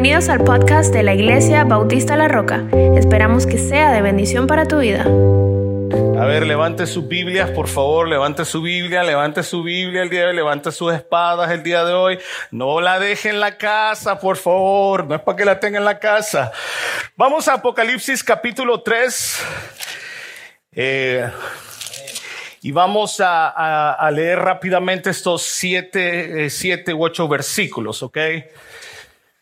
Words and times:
Bienvenidos 0.00 0.28
al 0.28 0.44
podcast 0.44 0.94
de 0.94 1.02
la 1.02 1.12
Iglesia 1.12 1.64
Bautista 1.64 2.16
La 2.16 2.28
Roca. 2.28 2.64
Esperamos 2.94 3.46
que 3.46 3.58
sea 3.58 3.90
de 3.90 4.00
bendición 4.00 4.46
para 4.46 4.64
tu 4.64 4.78
vida. 4.78 5.02
A 5.02 6.24
ver, 6.24 6.46
levante 6.46 6.86
sus 6.86 7.08
Biblias, 7.08 7.50
por 7.50 7.66
favor, 7.66 8.06
levante 8.06 8.44
su 8.44 8.62
Biblia, 8.62 9.02
levante 9.02 9.42
su 9.42 9.64
Biblia 9.64 10.02
el 10.02 10.08
día 10.08 10.20
de 10.20 10.26
hoy, 10.28 10.36
levante 10.36 10.70
sus 10.70 10.94
espadas 10.94 11.50
el 11.50 11.64
día 11.64 11.84
de 11.84 11.94
hoy. 11.94 12.16
No 12.52 12.80
la 12.80 13.00
deje 13.00 13.30
en 13.30 13.40
la 13.40 13.58
casa, 13.58 14.20
por 14.20 14.36
favor, 14.36 15.04
no 15.04 15.16
es 15.16 15.20
para 15.20 15.36
que 15.36 15.44
la 15.44 15.58
tenga 15.58 15.78
en 15.78 15.84
la 15.84 15.98
casa. 15.98 16.52
Vamos 17.16 17.48
a 17.48 17.54
Apocalipsis 17.54 18.22
capítulo 18.22 18.80
3. 18.82 19.42
Eh, 20.74 21.28
y 22.62 22.70
vamos 22.70 23.16
a, 23.18 24.08
leer 24.12 24.38
rápidamente 24.38 25.10
estos 25.10 25.42
siete, 25.42 26.44
eh, 26.44 26.50
siete 26.50 26.94
u 26.94 27.02
ocho 27.02 27.26
versículos, 27.26 28.04
¿ok? 28.04 28.18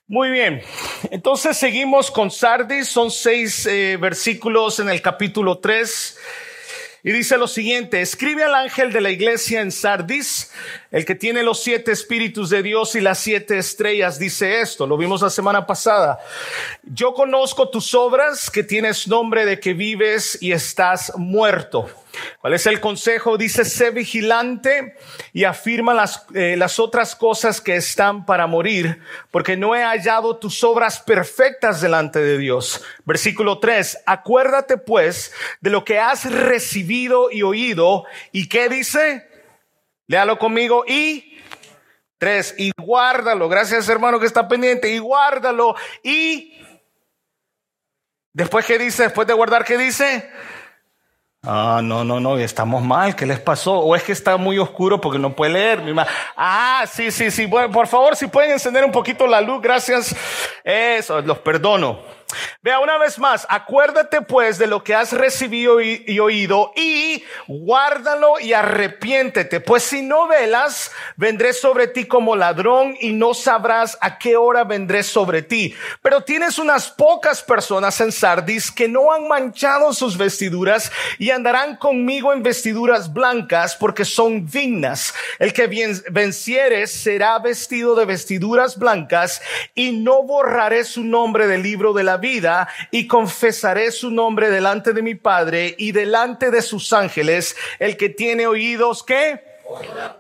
Muy 0.09 0.31
bien, 0.31 0.63
entonces 1.11 1.57
seguimos 1.57 2.13
con 2.13 2.31
Sardis, 2.31 2.89
son 2.89 3.11
seis 3.11 3.67
eh, 3.67 3.99
versículos 4.01 4.79
en 4.79 4.89
el 4.89 5.03
capítulo 5.03 5.59
3. 5.59 6.19
Y 7.03 7.11
dice 7.11 7.37
lo 7.37 7.49
siguiente, 7.49 8.01
escribe 8.01 8.45
al 8.45 8.55
ángel 8.55 8.93
de 8.93 9.01
la 9.01 9.11
iglesia 9.11 9.61
en 9.61 9.73
Sardis, 9.73 10.53
el 10.93 11.05
que 11.05 11.17
tiene 11.17 11.43
los 11.43 11.61
siete 11.61 11.91
espíritus 11.91 12.51
de 12.51 12.63
Dios 12.63 12.95
y 12.95 13.01
las 13.01 13.19
siete 13.19 13.59
estrellas, 13.59 14.21
dice 14.21 14.61
esto, 14.61 14.87
lo 14.87 14.97
vimos 14.97 15.23
la 15.23 15.31
semana 15.31 15.67
pasada. 15.67 16.21
Yo 16.85 17.13
conozco 17.13 17.69
tus 17.69 17.93
obras, 17.93 18.49
que 18.49 18.63
tienes 18.63 19.09
nombre 19.09 19.45
de 19.45 19.59
que 19.59 19.75
vives 19.75 20.39
y 20.41 20.53
estás 20.53 21.13
muerto. 21.17 21.91
¿Cuál 22.41 22.55
es 22.55 22.67
el 22.67 22.81
consejo? 22.81 23.37
Dice, 23.37 23.65
sé 23.65 23.91
vigilante 23.91 24.97
y 25.33 25.45
afirma 25.45 25.95
las, 25.95 26.27
eh, 26.35 26.57
las 26.57 26.79
otras 26.79 27.15
cosas 27.15 27.61
que 27.61 27.77
están 27.77 28.27
para 28.27 28.47
morir, 28.47 29.01
porque 29.31 29.57
no 29.57 29.75
he 29.75 29.83
hallado 29.83 30.37
tus 30.37 30.63
obras 30.65 31.01
perfectas 31.01 31.81
delante 31.81 32.19
de 32.19 32.39
Dios. 32.39 32.85
Versículo 33.05 33.59
3, 33.59 34.05
acuérdate 34.07 34.77
pues 34.79 35.33
de 35.61 35.71
lo 35.71 35.85
que 35.85 35.99
has 35.99 36.31
recibido 36.31 37.31
y 37.31 37.43
oído. 37.43 38.05
¿Y 38.33 38.49
qué 38.49 38.69
dice? 38.69 39.27
Léalo 40.07 40.39
conmigo. 40.39 40.85
Y 40.87 41.39
tres, 42.19 42.55
y 42.59 42.73
guárdalo. 42.77 43.49
Gracias 43.49 43.89
hermano 43.89 44.21
que 44.21 44.27
está 44.27 44.49
pendiente. 44.49 44.91
Y 44.91 44.99
guárdalo. 44.99 45.75
Y 46.03 46.59
después, 48.33 48.65
¿qué 48.67 48.79
dice? 48.79 49.05
Después 49.05 49.27
de 49.27 49.35
guardar, 49.35 49.65
¿qué 49.65 49.77
dice? 49.77 50.31
Ah, 51.49 51.81
no, 51.81 52.03
no, 52.03 52.19
no, 52.19 52.37
estamos 52.39 52.83
mal, 52.83 53.15
¿qué 53.15 53.25
les 53.25 53.39
pasó? 53.39 53.79
O 53.79 53.95
es 53.95 54.03
que 54.03 54.11
está 54.11 54.37
muy 54.37 54.59
oscuro 54.59 55.01
porque 55.01 55.17
no 55.17 55.33
puede 55.33 55.53
leer. 55.53 55.81
Mi 55.81 55.93
ah, 56.37 56.85
sí, 56.91 57.13
sí, 57.13 57.31
sí, 57.31 57.47
bueno, 57.47 57.71
por 57.71 57.87
favor, 57.87 58.17
si 58.17 58.27
pueden 58.27 58.51
encender 58.51 58.85
un 58.85 58.91
poquito 58.91 59.29
la 59.29 59.41
luz, 59.41 59.63
gracias. 59.63 60.15
Eso, 60.65 61.21
los 61.21 61.39
perdono. 61.39 62.16
Vea 62.63 62.81
una 62.81 62.99
vez 62.99 63.19
más, 63.19 63.47
acuérdate 63.49 64.23
pues 64.23 64.59
de 64.59 64.67
lo 64.67 64.83
que 64.83 64.95
has 64.95 65.13
recibido 65.13 65.81
y, 65.81 66.19
oído 66.19 66.73
y 66.75 67.23
guárdalo 67.47 68.41
y 68.41 68.53
arrepiéntete, 68.53 69.61
pues 69.61 69.85
si 69.85 70.03
no 70.03 70.27
velas, 70.27 70.91
vendré 71.17 71.53
sobre 71.53 71.87
ti 71.87 72.07
como 72.07 72.35
ladrón 72.35 72.97
y 73.01 73.13
no 73.13 73.35
sabrás 73.35 73.97
a 74.01 74.19
qué 74.19 74.37
hora 74.37 74.65
vendré 74.65 75.03
sobre 75.03 75.43
ti. 75.43 75.75
Pero 76.03 76.23
tienes 76.23 76.59
unas 76.59 76.91
pocas 76.91 77.43
personas 77.43 78.01
en 78.01 78.11
Sardis 78.11 78.71
que 78.73 78.89
no 78.89 79.13
han 79.13 79.29
manchado 79.29 79.93
sus 79.93 80.17
vestiduras 80.17 80.91
y 81.19 81.31
andarán 81.31 81.77
conmigo 81.77 82.33
en 82.33 82.43
vestiduras 82.43 83.13
blancas 83.13 83.77
porque 83.77 84.05
son 84.05 84.47
dignas. 84.47 85.15
El 85.39 85.53
que 85.53 85.69
venciere 86.11 86.87
será 86.87 87.39
vestido 87.39 87.95
de 87.95 88.05
vestiduras 88.05 88.79
blancas 88.79 89.41
y 89.75 89.93
no 89.93 90.23
borraré 90.25 90.85
su 90.85 91.05
nombre 91.05 91.47
del 91.47 91.63
libro 91.63 91.93
de 91.93 92.03
la 92.03 92.16
vida 92.17 92.69
y 92.91 93.07
confesaré 93.07 93.91
su 93.93 94.11
nombre 94.11 94.51
delante 94.51 94.93
de 94.93 95.03
mi 95.03 95.15
Padre 95.15 95.75
y 95.79 95.93
delante 95.93 96.51
de 96.51 96.63
sus 96.63 96.93
ángeles. 96.93 97.57
El 97.79 97.97
que 97.97 98.09
tiene 98.09 98.47
oídos, 98.47 99.03
¿qué? 99.03 99.46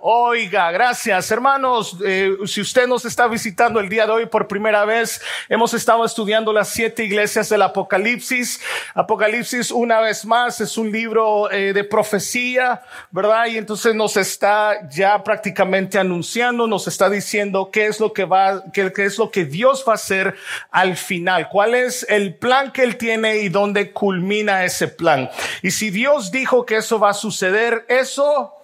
Oiga, 0.00 0.70
gracias 0.70 1.30
hermanos. 1.30 1.96
Eh, 2.04 2.36
si 2.46 2.60
usted 2.60 2.86
nos 2.86 3.04
está 3.04 3.26
visitando 3.28 3.80
el 3.80 3.88
día 3.88 4.06
de 4.06 4.12
hoy 4.12 4.26
por 4.26 4.48
primera 4.48 4.84
vez, 4.84 5.20
hemos 5.48 5.74
estado 5.74 6.04
estudiando 6.04 6.52
las 6.52 6.68
siete 6.68 7.04
iglesias 7.04 7.48
del 7.48 7.62
Apocalipsis. 7.62 8.60
Apocalipsis, 8.94 9.70
una 9.70 10.00
vez 10.00 10.24
más, 10.24 10.60
es 10.60 10.76
un 10.76 10.90
libro 10.90 11.50
eh, 11.50 11.72
de 11.72 11.84
profecía, 11.84 12.82
¿verdad? 13.10 13.46
Y 13.46 13.58
entonces 13.58 13.94
nos 13.94 14.16
está 14.16 14.88
ya 14.90 15.22
prácticamente 15.22 15.98
anunciando, 15.98 16.66
nos 16.66 16.88
está 16.88 17.08
diciendo 17.08 17.70
qué 17.72 17.86
es 17.86 18.00
lo 18.00 18.12
que 18.12 18.24
va, 18.24 18.64
qué, 18.72 18.92
qué 18.92 19.04
es 19.04 19.18
lo 19.18 19.30
que 19.30 19.44
Dios 19.44 19.84
va 19.86 19.92
a 19.92 19.96
hacer 19.96 20.36
al 20.70 20.96
final, 20.96 21.48
cuál 21.48 21.74
es 21.74 22.06
el 22.08 22.34
plan 22.34 22.72
que 22.72 22.82
Él 22.82 22.96
tiene 22.96 23.38
y 23.38 23.48
dónde 23.48 23.92
culmina 23.92 24.64
ese 24.64 24.88
plan. 24.88 25.30
Y 25.62 25.70
si 25.70 25.90
Dios 25.90 26.30
dijo 26.30 26.66
que 26.66 26.76
eso 26.76 26.98
va 26.98 27.10
a 27.10 27.14
suceder, 27.14 27.84
eso 27.88 28.55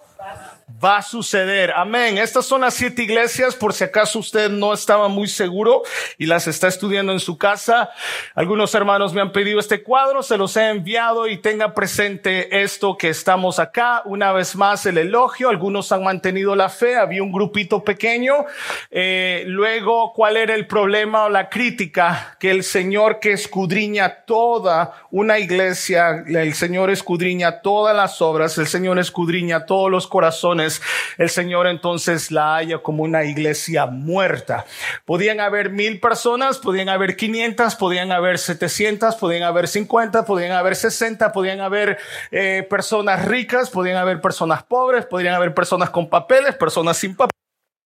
va 0.83 0.97
a 0.97 1.01
suceder. 1.01 1.71
Amén. 1.75 2.17
Estas 2.17 2.45
son 2.45 2.61
las 2.61 2.73
siete 2.73 3.03
iglesias, 3.03 3.55
por 3.55 3.73
si 3.73 3.83
acaso 3.83 4.19
usted 4.19 4.49
no 4.49 4.73
estaba 4.73 5.07
muy 5.07 5.27
seguro 5.27 5.83
y 6.17 6.25
las 6.25 6.47
está 6.47 6.67
estudiando 6.67 7.11
en 7.11 7.19
su 7.19 7.37
casa. 7.37 7.89
Algunos 8.35 8.73
hermanos 8.75 9.13
me 9.13 9.21
han 9.21 9.31
pedido 9.31 9.59
este 9.59 9.83
cuadro, 9.83 10.23
se 10.23 10.37
los 10.37 10.55
he 10.57 10.69
enviado 10.69 11.27
y 11.27 11.37
tenga 11.37 11.73
presente 11.73 12.63
esto 12.63 12.97
que 12.97 13.09
estamos 13.09 13.59
acá. 13.59 14.01
Una 14.05 14.31
vez 14.31 14.55
más 14.55 14.85
el 14.85 14.97
elogio, 14.97 15.49
algunos 15.49 15.91
han 15.91 16.03
mantenido 16.03 16.55
la 16.55 16.69
fe, 16.69 16.95
había 16.97 17.23
un 17.23 17.31
grupito 17.31 17.83
pequeño. 17.83 18.45
Eh, 18.91 19.43
luego, 19.47 20.13
¿cuál 20.13 20.37
era 20.37 20.55
el 20.55 20.67
problema 20.67 21.25
o 21.25 21.29
la 21.29 21.49
crítica? 21.49 22.37
Que 22.39 22.51
el 22.51 22.63
Señor 22.63 23.19
que 23.19 23.31
escudriña 23.31 24.23
toda 24.25 24.93
una 25.11 25.39
iglesia, 25.39 26.23
el 26.27 26.53
Señor 26.53 26.89
escudriña 26.89 27.61
todas 27.61 27.95
las 27.95 28.21
obras, 28.21 28.57
el 28.57 28.67
Señor 28.67 28.99
escudriña 28.99 29.65
todos 29.65 29.89
los 29.89 30.07
corazones 30.07 30.52
el 30.59 31.29
Señor 31.29 31.67
entonces 31.67 32.31
la 32.31 32.55
haya 32.55 32.79
como 32.79 33.03
una 33.03 33.23
iglesia 33.23 33.85
muerta. 33.85 34.65
Podían 35.05 35.39
haber 35.39 35.69
mil 35.69 35.99
personas, 35.99 36.57
podían 36.57 36.89
haber 36.89 37.15
500, 37.15 37.75
podían 37.75 38.11
haber 38.11 38.37
700, 38.37 39.15
podían 39.15 39.43
haber 39.43 39.67
50, 39.67 40.25
podían 40.25 40.51
haber 40.51 40.75
60, 40.75 41.31
podían 41.31 41.61
haber 41.61 41.97
eh, 42.31 42.65
personas 42.69 43.25
ricas, 43.25 43.69
podían 43.69 43.97
haber 43.97 44.21
personas 44.21 44.63
pobres, 44.63 45.05
podrían 45.05 45.35
haber 45.35 45.53
personas 45.53 45.89
con 45.89 46.09
papeles, 46.09 46.55
personas 46.55 46.97
sin 46.97 47.15
papeles. 47.15 47.42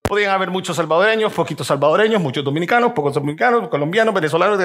Podían 0.08 0.32
haber 0.32 0.50
muchos 0.50 0.78
salvadoreños, 0.78 1.34
poquitos 1.34 1.68
salvadoreños, 1.68 2.22
muchos 2.22 2.44
dominicanos, 2.44 2.94
pocos 2.94 3.14
dominicanos, 3.14 3.68
colombianos, 3.68 4.14
venezolanos. 4.14 4.58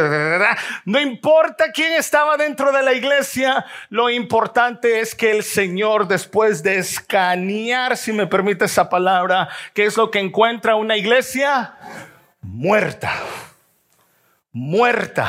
No 0.85 1.01
importa 1.01 1.73
quién 1.73 1.95
estaba 1.95 2.37
dentro 2.37 2.71
de 2.71 2.83
la 2.83 2.93
iglesia, 2.93 3.67
lo 3.91 4.09
importante 4.09 5.01
es 5.01 5.17
que 5.17 5.33
el 5.33 5.43
Señor, 5.43 6.07
después 6.07 6.63
de 6.63 6.79
escanear, 6.79 7.97
si 7.97 8.13
me 8.13 8.29
permite 8.29 8.67
esa 8.67 8.89
palabra, 8.89 9.49
¿qué 9.75 9.85
es 9.85 9.97
lo 9.97 10.13
que 10.13 10.21
encuentra 10.21 10.77
una 10.77 10.97
iglesia? 10.97 11.75
Muerta. 12.41 13.13
Muerta 14.53 15.29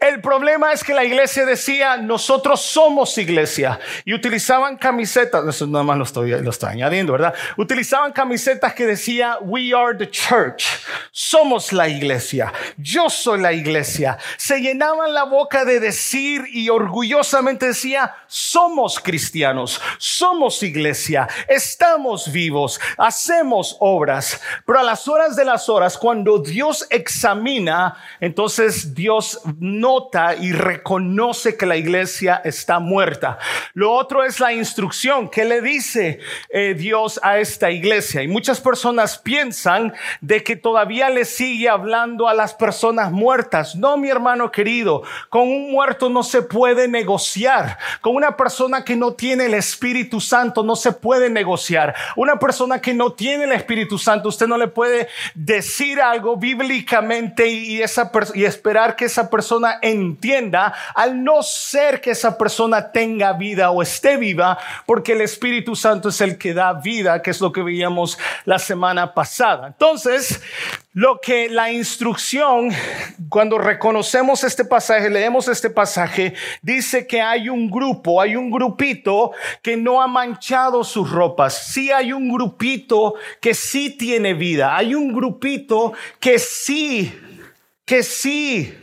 el 0.00 0.20
problema 0.20 0.72
es 0.72 0.82
que 0.84 0.94
la 0.94 1.04
iglesia 1.04 1.44
decía, 1.44 1.96
nosotros 1.96 2.60
somos 2.60 3.16
iglesia. 3.18 3.78
Y 4.04 4.14
utilizaban 4.14 4.76
camisetas, 4.76 5.46
eso 5.46 5.66
nada 5.66 5.84
más 5.84 5.98
lo 5.98 6.04
estoy, 6.04 6.30
lo 6.42 6.50
estoy 6.50 6.70
añadiendo, 6.70 7.12
¿verdad? 7.12 7.34
Utilizaban 7.56 8.12
camisetas 8.12 8.74
que 8.74 8.86
decía, 8.86 9.38
we 9.40 9.72
are 9.74 9.96
the 9.96 10.08
church. 10.08 10.64
Somos 11.10 11.72
la 11.72 11.88
iglesia. 11.88 12.52
Yo 12.76 13.10
soy 13.10 13.40
la 13.40 13.52
iglesia. 13.52 14.18
Se 14.36 14.60
llenaban 14.60 15.14
la 15.14 15.24
boca 15.24 15.64
de 15.64 15.80
decir 15.80 16.44
y 16.52 16.68
orgullosamente 16.68 17.66
decía, 17.66 18.14
somos 18.26 19.00
cristianos, 19.00 19.80
somos 19.98 20.62
iglesia, 20.62 21.28
estamos 21.48 22.30
vivos, 22.30 22.80
hacemos 22.96 23.76
obras. 23.80 24.40
Pero 24.66 24.80
a 24.80 24.82
las 24.82 25.08
horas 25.08 25.36
de 25.36 25.44
las 25.44 25.68
horas, 25.68 25.98
cuando 25.98 26.38
Dios 26.38 26.86
examina, 26.90 27.96
entonces 28.20 28.94
Dios 28.94 29.40
nota 29.68 30.34
y 30.34 30.52
reconoce 30.52 31.56
que 31.56 31.66
la 31.66 31.76
iglesia 31.76 32.40
está 32.44 32.78
muerta. 32.78 33.38
Lo 33.74 33.92
otro 33.92 34.24
es 34.24 34.40
la 34.40 34.52
instrucción. 34.52 35.28
¿Qué 35.28 35.44
le 35.44 35.60
dice 35.60 36.20
eh, 36.50 36.74
Dios 36.76 37.20
a 37.22 37.38
esta 37.38 37.70
iglesia? 37.70 38.22
Y 38.22 38.28
muchas 38.28 38.60
personas 38.60 39.18
piensan 39.18 39.92
de 40.20 40.42
que 40.42 40.56
todavía 40.56 41.10
le 41.10 41.24
sigue 41.24 41.68
hablando 41.68 42.28
a 42.28 42.34
las 42.34 42.54
personas 42.54 43.12
muertas. 43.12 43.76
No, 43.76 43.96
mi 43.96 44.08
hermano 44.08 44.50
querido, 44.50 45.02
con 45.28 45.42
un 45.42 45.70
muerto 45.70 46.08
no 46.08 46.22
se 46.22 46.42
puede 46.42 46.88
negociar. 46.88 47.78
Con 48.00 48.16
una 48.16 48.36
persona 48.36 48.84
que 48.84 48.96
no 48.96 49.12
tiene 49.14 49.46
el 49.46 49.54
Espíritu 49.54 50.20
Santo 50.20 50.62
no 50.62 50.76
se 50.76 50.92
puede 50.92 51.30
negociar. 51.30 51.94
Una 52.16 52.38
persona 52.38 52.80
que 52.80 52.94
no 52.94 53.12
tiene 53.12 53.44
el 53.44 53.52
Espíritu 53.52 53.98
Santo, 53.98 54.28
usted 54.28 54.46
no 54.46 54.56
le 54.56 54.68
puede 54.68 55.08
decir 55.34 56.00
algo 56.00 56.36
bíblicamente 56.36 57.48
y, 57.48 57.82
esa 57.82 58.10
y 58.34 58.44
esperar 58.44 58.96
que 58.96 59.04
esa 59.04 59.28
persona 59.30 59.57
entienda 59.82 60.74
al 60.94 61.22
no 61.22 61.42
ser 61.42 62.00
que 62.00 62.10
esa 62.10 62.36
persona 62.36 62.90
tenga 62.92 63.32
vida 63.32 63.70
o 63.70 63.82
esté 63.82 64.16
viva, 64.16 64.58
porque 64.86 65.12
el 65.12 65.20
Espíritu 65.20 65.76
Santo 65.76 66.08
es 66.08 66.20
el 66.20 66.38
que 66.38 66.54
da 66.54 66.72
vida, 66.74 67.22
que 67.22 67.30
es 67.30 67.40
lo 67.40 67.52
que 67.52 67.62
veíamos 67.62 68.18
la 68.44 68.58
semana 68.58 69.14
pasada. 69.14 69.68
Entonces, 69.68 70.40
lo 70.98 71.20
que 71.20 71.48
la 71.48 71.70
instrucción, 71.70 72.70
cuando 73.28 73.56
reconocemos 73.56 74.42
este 74.42 74.64
pasaje, 74.64 75.08
leemos 75.08 75.46
este 75.46 75.70
pasaje, 75.70 76.34
dice 76.60 77.06
que 77.06 77.20
hay 77.20 77.48
un 77.48 77.70
grupo, 77.70 78.20
hay 78.20 78.34
un 78.34 78.50
grupito 78.50 79.30
que 79.62 79.76
no 79.76 80.02
ha 80.02 80.08
manchado 80.08 80.82
sus 80.82 81.08
ropas. 81.10 81.68
Sí 81.68 81.92
hay 81.92 82.12
un 82.12 82.28
grupito 82.32 83.14
que 83.40 83.54
sí 83.54 83.90
tiene 83.90 84.34
vida. 84.34 84.76
Hay 84.76 84.94
un 84.94 85.12
grupito 85.12 85.92
que 86.18 86.38
sí, 86.40 87.16
que 87.84 88.02
sí 88.02 88.74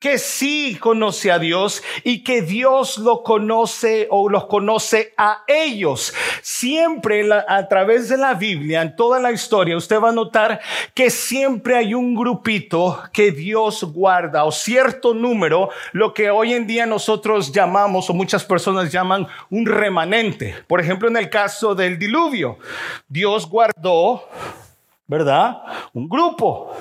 que 0.00 0.18
sí 0.18 0.78
conoce 0.80 1.30
a 1.30 1.38
Dios 1.38 1.82
y 2.04 2.24
que 2.24 2.40
Dios 2.40 2.96
lo 2.98 3.22
conoce 3.22 4.08
o 4.10 4.30
los 4.30 4.46
conoce 4.46 5.12
a 5.18 5.44
ellos. 5.46 6.14
Siempre 6.40 7.28
a 7.46 7.68
través 7.68 8.08
de 8.08 8.16
la 8.16 8.32
Biblia, 8.32 8.80
en 8.80 8.96
toda 8.96 9.20
la 9.20 9.30
historia, 9.30 9.76
usted 9.76 10.00
va 10.00 10.08
a 10.08 10.12
notar 10.12 10.60
que 10.94 11.10
siempre 11.10 11.76
hay 11.76 11.92
un 11.92 12.14
grupito 12.14 12.98
que 13.12 13.30
Dios 13.30 13.84
guarda 13.84 14.44
o 14.44 14.52
cierto 14.52 15.12
número, 15.12 15.68
lo 15.92 16.14
que 16.14 16.30
hoy 16.30 16.54
en 16.54 16.66
día 16.66 16.86
nosotros 16.86 17.52
llamamos 17.52 18.08
o 18.08 18.14
muchas 18.14 18.42
personas 18.42 18.90
llaman 18.90 19.28
un 19.50 19.66
remanente. 19.66 20.54
Por 20.66 20.80
ejemplo, 20.80 21.08
en 21.08 21.18
el 21.18 21.28
caso 21.28 21.74
del 21.74 21.98
diluvio, 21.98 22.58
Dios 23.06 23.46
guardó, 23.46 24.26
¿verdad? 25.06 25.58
Un 25.92 26.08
grupo. 26.08 26.74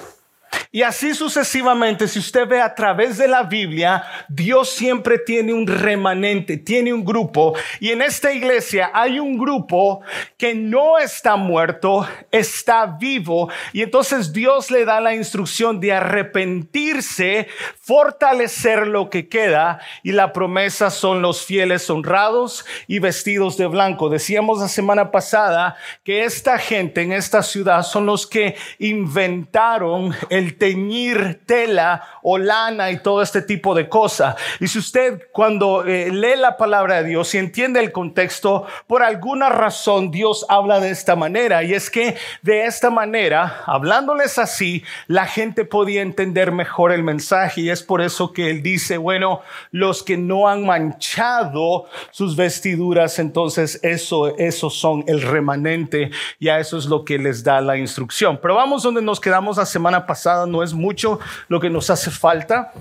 Y 0.72 0.84
así 0.84 1.16
sucesivamente, 1.16 2.08
si 2.08 2.20
usted 2.20 2.48
ve 2.48 2.62
a 2.62 2.76
través 2.76 3.18
de 3.18 3.28
la 3.28 3.42
Biblia, 3.42 4.04
Dios 4.28 4.70
siempre 4.70 5.18
tiene 5.18 5.52
un 5.52 5.66
remanente, 5.66 6.58
tiene 6.58 6.94
un 6.94 7.04
grupo. 7.04 7.56
Y 7.80 7.90
en 7.90 8.04
esta 8.04 8.32
iglesia 8.32 8.92
hay 8.94 9.20
un 9.20 9.40
grupo 9.40 10.02
que 10.38 10.54
no 10.54 11.00
está 11.00 11.38
muerto, 11.38 12.08
está 12.30 12.86
vivo. 12.86 13.50
Y 13.74 13.82
entonces 13.82 14.32
Dios 14.32 14.70
le 14.70 14.86
da 14.86 15.02
la 15.02 15.16
instrucción 15.16 15.80
de 15.80 15.94
arrepentirse, 15.94 17.48
fortalecer 17.82 18.86
lo 18.86 19.10
que 19.10 19.28
queda. 19.28 19.80
Y 20.04 20.12
la 20.12 20.34
promesa 20.34 20.92
son 20.92 21.24
los 21.24 21.44
fieles 21.44 21.90
honrados 21.90 22.64
y 22.86 23.00
vestidos 23.00 23.58
de 23.58 23.66
blanco. 23.66 24.10
Decíamos 24.10 24.60
la 24.60 24.68
semana 24.68 25.10
pasada 25.10 25.78
que 26.04 26.26
esta 26.26 26.60
gente 26.60 27.02
en 27.02 27.12
esta 27.12 27.42
ciudad 27.42 27.82
son 27.82 28.06
los 28.06 28.28
que 28.28 28.56
inventaron 28.78 30.14
el 30.30 30.59
teñir 30.60 31.42
tela 31.46 31.90
o 32.22 32.38
lana 32.38 32.92
y 32.92 33.00
todo 33.00 33.22
este 33.22 33.42
tipo 33.42 33.76
de 33.76 33.90
cosas. 33.90 34.36
Y 34.60 34.68
si 34.68 34.80
usted 34.80 35.24
cuando 35.32 35.86
eh, 35.86 36.12
lee 36.12 36.38
la 36.38 36.58
palabra 36.58 37.02
de 37.02 37.10
Dios 37.10 37.34
y 37.34 37.38
entiende 37.38 37.80
el 37.80 37.92
contexto, 37.92 38.66
por 38.88 39.04
alguna 39.04 39.50
razón 39.50 40.12
Dios 40.12 40.46
habla 40.50 40.80
de 40.80 40.90
esta 40.90 41.16
manera. 41.16 41.64
Y 41.64 41.74
es 41.74 41.90
que 41.90 42.16
de 42.42 42.66
esta 42.66 42.90
manera, 42.90 43.64
hablándoles 43.66 44.38
así, 44.38 44.84
la 45.08 45.26
gente 45.26 45.66
podía 45.66 46.02
entender 46.02 46.52
mejor 46.52 46.92
el 46.92 47.04
mensaje. 47.04 47.62
Y 47.62 47.70
es 47.70 47.84
por 47.84 48.02
eso 48.02 48.34
que 48.34 48.50
él 48.50 48.62
dice, 48.62 48.98
bueno, 48.98 49.42
los 49.72 50.04
que 50.04 50.18
no 50.18 50.48
han 50.48 50.66
manchado 50.66 51.86
sus 52.12 52.36
vestiduras, 52.36 53.20
entonces 53.20 53.80
eso, 53.84 54.38
esos 54.38 54.76
son 54.76 55.04
el 55.08 55.22
remanente. 55.22 56.12
Y 56.40 56.50
a 56.50 56.60
eso 56.60 56.78
es 56.78 56.86
lo 56.86 57.06
que 57.06 57.18
les 57.18 57.44
da 57.44 57.62
la 57.62 57.78
instrucción. 57.78 58.40
Pero 58.42 58.56
vamos 58.56 58.84
donde 58.84 59.02
nos 59.02 59.20
quedamos 59.20 59.58
la 59.58 59.66
semana 59.66 60.06
pasada 60.06 60.46
no 60.46 60.64
es 60.64 60.74
mucho 60.74 61.20
lo 61.48 61.60
que 61.60 61.70
nos 61.70 61.90
hace 61.90 62.12
falta. 62.20 62.74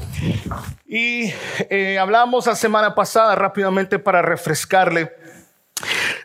Y 0.87 1.33
eh, 1.71 1.99
hablamos 1.99 2.47
la 2.47 2.57
semana 2.57 2.95
pasada 2.95 3.35
rápidamente 3.35 3.99
para 3.99 4.21
refrescarle 4.23 5.13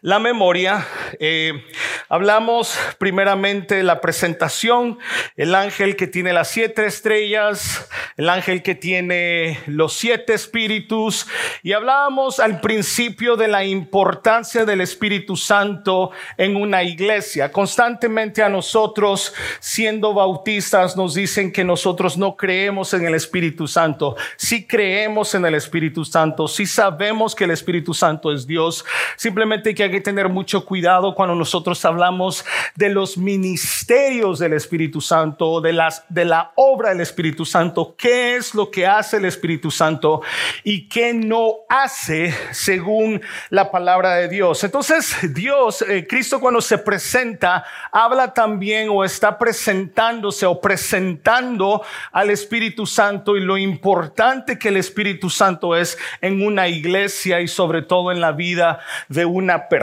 la 0.04 0.20
memoria. 0.20 0.86
Eh, 1.20 1.64
hablamos 2.10 2.78
primeramente 2.98 3.76
de 3.76 3.84
la 3.84 4.02
presentación, 4.02 5.00
el 5.38 5.56
ángel 5.56 5.96
que 5.96 6.08
tiene 6.08 6.34
las 6.34 6.50
siete 6.50 6.86
estrellas, 6.86 7.90
el 8.18 8.28
ángel 8.28 8.62
que 8.64 8.76
tiene 8.76 9.60
los 9.66 9.94
siete 9.94 10.34
espíritus, 10.34 11.26
y 11.64 11.72
hablábamos 11.72 12.42
al 12.42 12.60
principio 12.60 13.38
de 13.38 13.48
la 13.48 13.64
importancia 13.64 14.66
del 14.66 14.82
Espíritu 14.82 15.38
Santo 15.38 16.12
en 16.38 16.58
una 16.58 16.84
iglesia. 16.84 17.50
Constantemente 17.50 18.44
a 18.44 18.50
nosotros, 18.50 19.34
siendo 19.62 20.14
bautistas, 20.14 20.98
nos 20.98 21.14
dicen 21.14 21.50
que 21.50 21.64
nosotros 21.64 22.18
no 22.18 22.36
creemos 22.36 22.94
en 22.94 23.06
el 23.06 23.16
Espíritu 23.16 23.70
Santo. 23.70 24.18
Si 24.36 24.68
creemos 24.68 25.34
en 25.34 25.46
el 25.46 25.56
Espíritu 25.56 26.04
Santo, 26.04 26.50
si 26.50 26.66
sabemos 26.66 27.34
que 27.34 27.46
el 27.46 27.52
Espíritu 27.52 27.94
Santo 27.94 28.34
es 28.34 28.46
Dios, 28.46 28.84
simplemente 29.16 29.74
que 29.74 29.93
tener 30.01 30.30
mucho 30.30 30.66
cuidado 30.66 31.16
cuando 31.16 31.36
nosotros 31.36 31.84
hablamos 31.86 32.45
de 32.75 32.90
los 32.90 33.18
ministerios 33.18 34.40
del 34.40 34.54
Espíritu 34.54 35.01
Santo, 35.01 35.62
de, 35.62 35.74
las, 35.74 36.04
de 36.10 36.25
la 36.25 36.51
obra 36.56 36.90
del 36.90 37.01
Espíritu 37.01 37.45
Santo, 37.45 37.95
qué 37.98 38.36
es 38.36 38.54
lo 38.54 38.72
que 38.72 38.88
hace 38.88 39.18
el 39.18 39.25
Espíritu 39.25 39.72
Santo 39.72 40.22
y 40.63 40.88
qué 40.88 41.13
no 41.13 41.56
hace 41.69 42.34
según 42.51 43.22
la 43.50 43.72
palabra 43.72 44.16
de 44.16 44.28
Dios. 44.28 44.63
Entonces, 44.63 45.16
Dios, 45.34 45.81
eh, 45.84 46.06
Cristo 46.07 46.39
cuando 46.39 46.62
se 46.62 46.78
presenta, 46.78 47.66
habla 47.92 48.34
también 48.34 48.89
o 48.89 49.04
está 49.04 49.38
presentándose 49.38 50.46
o 50.46 50.60
presentando 50.60 51.84
al 52.12 52.30
Espíritu 52.30 52.86
Santo 52.86 53.38
y 53.38 53.42
lo 53.42 53.57
importante 53.57 54.57
que 54.57 54.69
el 54.69 54.78
Espíritu 54.78 55.30
Santo 55.30 55.75
es 55.75 55.98
en 56.22 56.46
una 56.46 56.68
iglesia 56.68 57.42
y 57.42 57.48
sobre 57.48 57.81
todo 57.81 58.12
en 58.12 58.22
la 58.22 58.31
vida 58.31 58.80
de 59.07 59.25
una 59.25 59.69
persona. 59.69 59.83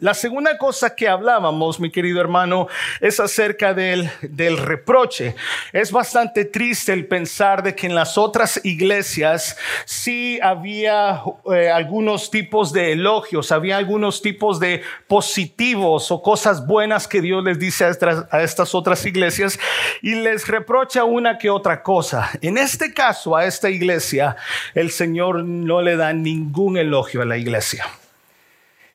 La 0.00 0.14
segunda 0.14 0.58
cosa 0.58 0.94
que 0.94 1.08
hablábamos, 1.08 1.78
mi 1.78 1.90
querido 1.90 2.20
hermano, 2.20 2.68
es 3.00 3.20
acerca 3.20 3.74
del, 3.74 4.10
reproche. 4.58 5.34
Es 5.72 5.92
bastante 5.92 6.44
triste 6.44 6.92
el 6.92 7.06
pensar 7.06 7.62
de 7.62 7.74
que 7.74 7.86
en 7.86 7.94
las 7.94 8.18
otras 8.18 8.60
iglesias 8.64 9.56
sí 9.84 10.38
había 10.42 11.22
eh, 11.52 11.70
algunos 11.70 12.30
tipos 12.30 12.72
de 12.72 12.92
elogios, 12.92 13.52
había 13.52 13.76
algunos 13.76 14.22
tipos 14.22 14.58
de 14.60 14.82
positivos 15.06 16.10
o 16.10 16.22
cosas 16.22 16.66
buenas 16.66 17.06
que 17.08 17.20
Dios 17.20 17.44
les 17.44 17.58
dice 17.58 17.84
a 17.84 18.42
estas 18.42 18.74
otras 18.74 19.04
iglesias 19.06 19.58
y 20.02 20.14
les 20.14 20.48
reprocha 20.48 21.04
una 21.04 21.38
que 21.38 21.50
otra 21.50 21.82
cosa. 21.82 22.30
En 22.40 22.58
este 22.58 22.92
caso, 22.92 23.36
a 23.36 23.44
esta 23.44 23.70
iglesia, 23.70 24.36
el 24.74 24.90
Señor 24.90 25.44
no 25.44 25.82
le 25.82 25.96
da 25.96 26.12
ningún 26.12 26.76
elogio 26.76 27.22
a 27.22 27.24
la 27.24 27.36
iglesia. 27.36 27.86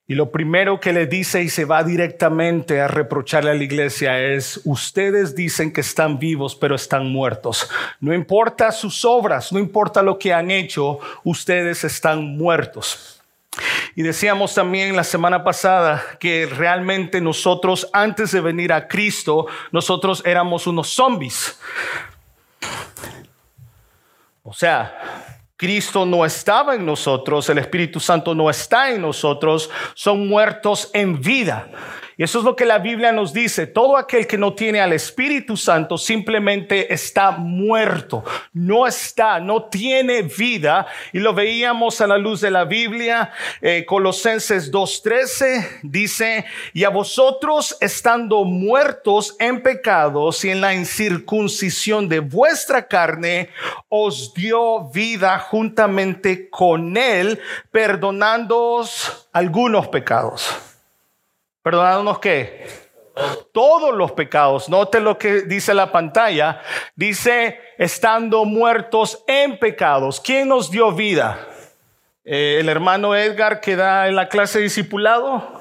Y 0.09 0.15
lo 0.15 0.31
primero 0.31 0.79
que 0.79 0.91
le 0.91 1.06
dice 1.06 1.44
y 1.44 1.49
se 1.49 1.66
va 1.66 1.83
directamente 1.83 2.81
a 2.81 2.87
reprocharle 2.87 3.51
a 3.51 3.54
la 3.54 3.63
iglesia 3.63 4.19
es, 4.19 4.59
ustedes 4.66 5.35
dicen 5.35 5.71
que 5.71 5.81
están 5.81 6.18
vivos, 6.18 6.56
pero 6.56 6.73
están 6.73 7.11
muertos. 7.11 7.69
No 7.99 8.11
importa 8.11 8.71
sus 8.71 9.06
obras, 9.06 9.51
no 9.51 9.59
importa 9.59 10.01
lo 10.01 10.18
que 10.18 10.33
han 10.33 10.49
hecho, 10.49 10.97
ustedes 11.23 11.83
están 11.83 12.35
muertos. 12.37 13.21
Y 13.95 14.01
decíamos 14.01 14.56
también 14.56 14.95
la 14.95 15.04
semana 15.04 15.44
pasada 15.44 16.04
que 16.19 16.47
realmente 16.47 17.21
nosotros, 17.21 17.87
antes 17.94 18.31
de 18.31 18.42
venir 18.42 18.73
a 18.73 18.87
Cristo, 18.87 19.45
nosotros 19.71 20.23
éramos 20.25 20.66
unos 20.66 20.89
zombies. 20.89 21.59
O 24.42 24.54
sea, 24.54 25.38
Cristo 25.59 26.06
no 26.06 26.23
estaba 26.23 26.73
en 26.73 26.85
nosotros, 26.85 27.49
el 27.49 27.57
Espíritu 27.57 27.99
Santo 27.99 28.33
no 28.33 28.49
está 28.49 28.92
en 28.92 29.01
nosotros, 29.01 29.69
son 29.94 30.25
muertos 30.25 30.89
en 30.94 31.19
vida. 31.19 31.69
Y 32.19 32.23
eso 32.23 32.40
es 32.40 32.44
lo 32.44 32.54
que 32.54 32.66
la 32.66 32.80
Biblia 32.80 33.14
nos 33.14 33.31
dice. 33.31 33.66
Todo 33.66 33.95
aquel 33.95 34.28
que 34.28 34.38
no 34.38 34.54
tiene 34.54 34.81
al 34.81 34.92
Espíritu 34.92 35.56
Santo 35.56 35.97
simplemente 35.97 36.94
está 36.94 37.31
muerto. 37.31 38.26
No 38.52 38.85
está, 38.85 39.40
no 39.40 39.69
tiene 39.69 40.23
vida. 40.23 40.85
Y 41.14 41.19
lo 41.19 41.33
veíamos 41.33 42.02
a 42.02 42.07
la 42.07 42.18
luz 42.18 42.42
de 42.42 42.52
la 42.52 42.66
Biblia. 42.66 43.31
Eh, 43.61 43.85
Colosenses 43.88 44.69
2.13 44.69 45.80
dice, 45.83 46.44
y 46.73 46.83
a 46.83 46.90
vosotros 46.90 47.78
estando 47.80 48.44
muertos 48.44 49.38
en 49.40 49.64
pecados 49.64 50.44
y 50.44 50.49
en 50.49 50.59
la 50.59 50.73
incircuncisión 50.73 52.09
de 52.09 52.19
vuestra 52.19 52.85
carne, 52.85 53.47
os 53.88 54.33
dio 54.33 54.90
vida 54.90 55.40
juntamente 55.40 56.49
con 56.49 56.97
él, 56.97 57.40
perdonándoos 57.71 59.30
algunos 59.31 59.88
pecados. 59.88 60.69
Perdonándonos 61.61 62.19
qué? 62.19 62.68
Todos 63.51 63.94
los 63.94 64.13
pecados. 64.13 64.69
Note 64.69 64.99
lo 64.99 65.18
que 65.18 65.42
dice 65.42 65.73
la 65.73 65.92
pantalla. 65.92 66.61
Dice, 66.95 67.59
estando 67.78 68.45
muertos 68.45 69.23
en 69.28 69.59
pecados. 69.59 70.21
¿Quién 70.21 70.47
nos 70.47 70.71
dio 70.71 70.92
vida? 70.94 71.47
Eh, 72.23 72.57
el 72.59 72.69
hermano 72.69 73.16
Edgar 73.16 73.59
que 73.59 73.75
da 73.75 74.07
en 74.07 74.16
la 74.16 74.30
clase 74.30 74.59
de 74.59 74.66
discipulado. 74.66 75.59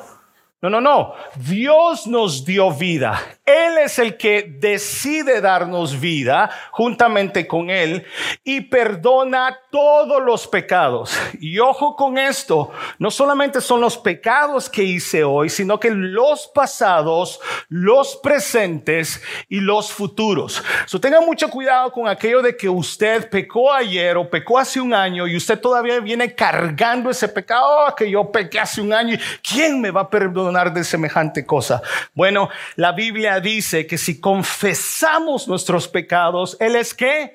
No, 0.60 0.70
no, 0.70 0.80
no. 0.80 1.14
Dios 1.36 2.06
nos 2.06 2.44
dio 2.44 2.70
vida. 2.70 3.20
Él 3.48 3.78
es 3.78 3.98
el 3.98 4.16
que 4.16 4.56
decide 4.58 5.40
darnos 5.40 5.98
vida 5.98 6.50
juntamente 6.70 7.46
con 7.46 7.70
Él 7.70 8.04
y 8.44 8.60
perdona 8.62 9.58
todos 9.70 10.22
los 10.22 10.46
pecados. 10.46 11.18
Y 11.40 11.58
ojo 11.58 11.96
con 11.96 12.18
esto, 12.18 12.70
no 12.98 13.10
solamente 13.10 13.60
son 13.60 13.80
los 13.80 13.96
pecados 13.96 14.68
que 14.68 14.82
hice 14.82 15.24
hoy, 15.24 15.48
sino 15.48 15.80
que 15.80 15.90
los 15.90 16.48
pasados, 16.54 17.40
los 17.68 18.16
presentes 18.16 19.22
y 19.48 19.60
los 19.60 19.92
futuros. 19.92 20.62
So, 20.86 21.00
tenga 21.00 21.20
mucho 21.20 21.48
cuidado 21.48 21.90
con 21.92 22.08
aquello 22.08 22.42
de 22.42 22.56
que 22.56 22.68
usted 22.68 23.30
pecó 23.30 23.72
ayer 23.72 24.16
o 24.16 24.28
pecó 24.28 24.58
hace 24.58 24.80
un 24.80 24.92
año 24.92 25.26
y 25.26 25.36
usted 25.36 25.58
todavía 25.58 26.00
viene 26.00 26.34
cargando 26.34 27.10
ese 27.10 27.28
pecado 27.28 27.86
oh, 27.86 27.94
que 27.94 28.10
yo 28.10 28.30
pequé 28.30 28.60
hace 28.60 28.80
un 28.80 28.92
año. 28.92 29.16
¿Quién 29.42 29.80
me 29.80 29.90
va 29.90 30.02
a 30.02 30.10
perdonar? 30.10 30.68
de 30.72 30.84
semejante 30.84 31.46
cosa? 31.46 31.82
Bueno, 32.14 32.48
la 32.76 32.92
Biblia 32.92 33.37
dice 33.40 33.86
que 33.86 33.98
si 33.98 34.20
confesamos 34.20 35.48
nuestros 35.48 35.88
pecados, 35.88 36.56
Él 36.60 36.76
es 36.76 36.94
que 36.94 37.34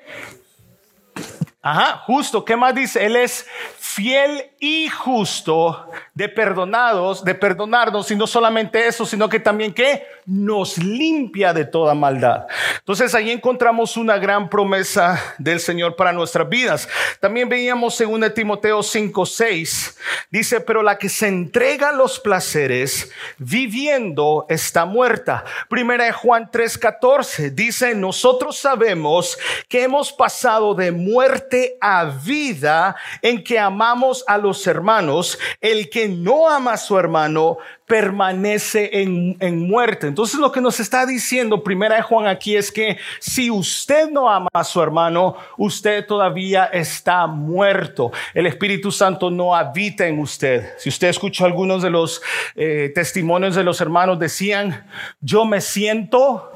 Ajá, 1.66 2.02
justo. 2.04 2.44
¿Qué 2.44 2.56
más 2.56 2.74
dice? 2.74 3.06
Él 3.06 3.16
es 3.16 3.46
fiel 3.78 4.50
y 4.60 4.90
justo 4.90 5.88
de 6.12 6.28
perdonados, 6.28 7.24
de 7.24 7.34
perdonarnos, 7.34 8.10
y 8.10 8.16
no 8.16 8.26
solamente 8.26 8.86
eso, 8.86 9.06
sino 9.06 9.30
que 9.30 9.40
también 9.40 9.72
que 9.72 10.06
nos 10.26 10.76
limpia 10.76 11.54
de 11.54 11.64
toda 11.64 11.94
maldad. 11.94 12.46
Entonces 12.80 13.14
ahí 13.14 13.30
encontramos 13.30 13.96
una 13.96 14.18
gran 14.18 14.50
promesa 14.50 15.36
del 15.38 15.58
Señor 15.58 15.96
para 15.96 16.12
nuestras 16.12 16.46
vidas. 16.50 16.86
También 17.18 17.48
veíamos 17.48 17.94
según 17.94 18.30
Timoteo 18.34 18.82
5, 18.82 19.24
6, 19.24 19.98
dice, 20.30 20.60
pero 20.60 20.82
la 20.82 20.98
que 20.98 21.08
se 21.08 21.28
entrega 21.28 21.88
a 21.88 21.92
los 21.92 22.20
placeres 22.20 23.10
viviendo 23.38 24.44
está 24.50 24.84
muerta. 24.84 25.44
Primera 25.70 26.04
de 26.04 26.12
Juan 26.12 26.50
3, 26.50 26.76
14 26.76 27.50
dice, 27.52 27.94
nosotros 27.94 28.58
sabemos 28.58 29.38
que 29.66 29.84
hemos 29.84 30.12
pasado 30.12 30.74
de 30.74 30.92
muerte 30.92 31.53
a 31.80 32.04
vida 32.04 32.96
en 33.22 33.42
que 33.42 33.58
amamos 33.58 34.24
a 34.26 34.38
los 34.38 34.66
hermanos. 34.66 35.38
El 35.60 35.88
que 35.90 36.08
no 36.08 36.48
ama 36.48 36.74
a 36.74 36.76
su 36.76 36.98
hermano 36.98 37.58
permanece 37.86 39.02
en, 39.02 39.36
en, 39.40 39.68
muerte. 39.68 40.06
Entonces 40.06 40.40
lo 40.40 40.50
que 40.50 40.60
nos 40.60 40.80
está 40.80 41.04
diciendo 41.04 41.62
primera 41.62 41.96
de 41.96 42.02
Juan 42.02 42.26
aquí 42.26 42.56
es 42.56 42.72
que 42.72 42.96
si 43.20 43.50
usted 43.50 44.10
no 44.10 44.30
ama 44.30 44.48
a 44.54 44.64
su 44.64 44.82
hermano, 44.82 45.36
usted 45.58 46.06
todavía 46.06 46.64
está 46.64 47.26
muerto. 47.26 48.10
El 48.32 48.46
Espíritu 48.46 48.90
Santo 48.90 49.30
no 49.30 49.54
habita 49.54 50.06
en 50.06 50.18
usted. 50.18 50.72
Si 50.78 50.88
usted 50.88 51.08
escuchó 51.08 51.44
algunos 51.44 51.82
de 51.82 51.90
los 51.90 52.22
eh, 52.54 52.90
testimonios 52.94 53.54
de 53.54 53.64
los 53.64 53.80
hermanos, 53.80 54.18
decían, 54.18 54.86
yo 55.20 55.44
me 55.44 55.60
siento 55.60 56.50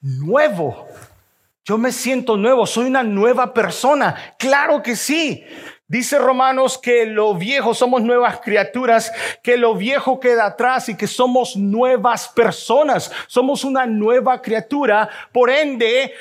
nuevo. 0.00 0.88
Yo 1.70 1.78
me 1.78 1.92
siento 1.92 2.36
nuevo, 2.36 2.66
soy 2.66 2.86
una 2.86 3.04
nueva 3.04 3.54
persona. 3.54 4.34
Claro 4.40 4.82
que 4.82 4.96
sí. 4.96 5.44
Dice 5.86 6.18
Romanos 6.18 6.78
que 6.78 7.06
lo 7.06 7.34
viejo 7.36 7.74
somos 7.74 8.02
nuevas 8.02 8.40
criaturas, 8.40 9.12
que 9.40 9.56
lo 9.56 9.76
viejo 9.76 10.18
queda 10.18 10.46
atrás 10.46 10.88
y 10.88 10.96
que 10.96 11.06
somos 11.06 11.56
nuevas 11.56 12.26
personas. 12.26 13.12
Somos 13.28 13.62
una 13.62 13.86
nueva 13.86 14.42
criatura. 14.42 15.08
Por 15.32 15.48
ende, 15.48 16.12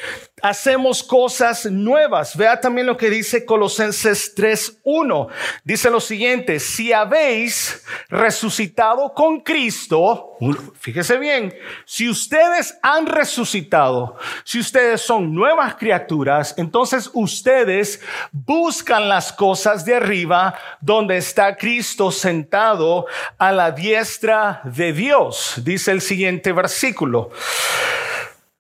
hacemos 0.41 1.03
cosas 1.03 1.65
nuevas. 1.65 2.35
Vea 2.35 2.59
también 2.59 2.87
lo 2.87 2.97
que 2.97 3.09
dice 3.09 3.45
Colosenses 3.45 4.35
3.1. 4.35 5.27
Dice 5.63 5.89
lo 5.89 5.99
siguiente, 5.99 6.59
si 6.59 6.93
habéis 6.93 7.83
resucitado 8.09 9.13
con 9.13 9.41
Cristo, 9.41 10.37
fíjese 10.79 11.17
bien, 11.17 11.53
si 11.85 12.09
ustedes 12.09 12.77
han 12.81 13.05
resucitado, 13.05 14.17
si 14.43 14.59
ustedes 14.59 15.01
son 15.01 15.33
nuevas 15.33 15.75
criaturas, 15.75 16.53
entonces 16.57 17.09
ustedes 17.13 18.01
buscan 18.31 19.09
las 19.09 19.33
cosas 19.33 19.85
de 19.85 19.95
arriba 19.95 20.57
donde 20.81 21.17
está 21.17 21.55
Cristo 21.57 22.11
sentado 22.11 23.05
a 23.37 23.51
la 23.51 23.71
diestra 23.71 24.61
de 24.63 24.93
Dios, 24.93 25.55
dice 25.63 25.91
el 25.91 26.01
siguiente 26.01 26.51
versículo. 26.53 27.31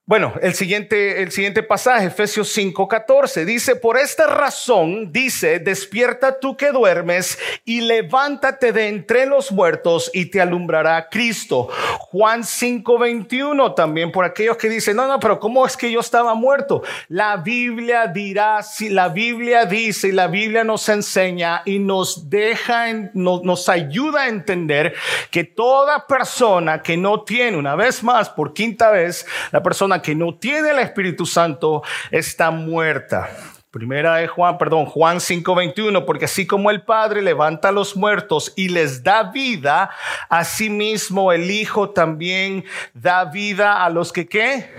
Bueno, 0.09 0.33
el 0.41 0.55
siguiente, 0.55 1.21
el 1.21 1.31
siguiente 1.31 1.61
pasaje, 1.61 2.07
Efesios 2.07 2.51
5:14, 2.57 3.45
dice, 3.45 3.75
por 3.75 3.95
esta 3.95 4.25
razón, 4.25 5.11
dice, 5.11 5.59
despierta 5.59 6.39
tú 6.39 6.57
que 6.57 6.71
duermes 6.71 7.37
y 7.63 7.81
levántate 7.81 8.71
de 8.71 8.87
entre 8.87 9.27
los 9.27 9.51
muertos 9.51 10.09
y 10.11 10.25
te 10.25 10.41
alumbrará 10.41 11.09
Cristo. 11.11 11.69
Juan 11.99 12.41
5:21 12.41 13.75
también, 13.75 14.11
por 14.11 14.25
aquellos 14.25 14.57
que 14.57 14.67
dicen, 14.67 14.95
no, 14.95 15.05
no, 15.05 15.19
pero 15.19 15.39
¿cómo 15.39 15.63
es 15.63 15.77
que 15.77 15.91
yo 15.91 15.99
estaba 15.99 16.33
muerto? 16.33 16.81
La 17.07 17.37
Biblia 17.37 18.07
dirá, 18.07 18.63
si 18.63 18.89
la 18.89 19.09
Biblia 19.09 19.65
dice 19.65 20.07
y 20.07 20.13
la 20.13 20.25
Biblia 20.25 20.63
nos 20.63 20.89
enseña 20.89 21.61
y 21.65 21.77
nos 21.77 22.31
deja, 22.31 22.91
nos, 23.13 23.43
nos 23.43 23.69
ayuda 23.69 24.23
a 24.23 24.29
entender 24.29 24.95
que 25.29 25.43
toda 25.43 26.07
persona 26.07 26.81
que 26.81 26.97
no 26.97 27.21
tiene, 27.21 27.57
una 27.57 27.75
vez 27.75 28.01
más, 28.01 28.27
por 28.27 28.53
quinta 28.53 28.89
vez, 28.89 29.27
la 29.51 29.61
persona 29.61 29.98
que 30.01 30.15
no 30.15 30.35
tiene 30.35 30.71
el 30.71 30.79
Espíritu 30.79 31.25
Santo 31.25 31.83
está 32.11 32.51
muerta. 32.51 33.29
Primera 33.71 34.15
de 34.15 34.27
Juan, 34.27 34.57
perdón, 34.57 34.85
Juan 34.87 35.19
5:21, 35.19 36.03
porque 36.05 36.25
así 36.25 36.47
como 36.47 36.71
el 36.71 36.81
Padre 36.81 37.21
levanta 37.21 37.69
a 37.69 37.71
los 37.71 37.95
muertos 37.95 38.51
y 38.55 38.69
les 38.69 39.03
da 39.03 39.31
vida, 39.31 39.91
asimismo 40.27 41.31
el 41.31 41.51
Hijo 41.51 41.91
también 41.91 42.65
da 42.95 43.25
vida 43.25 43.85
a 43.85 43.89
los 43.91 44.11
que 44.11 44.27
qué? 44.27 44.71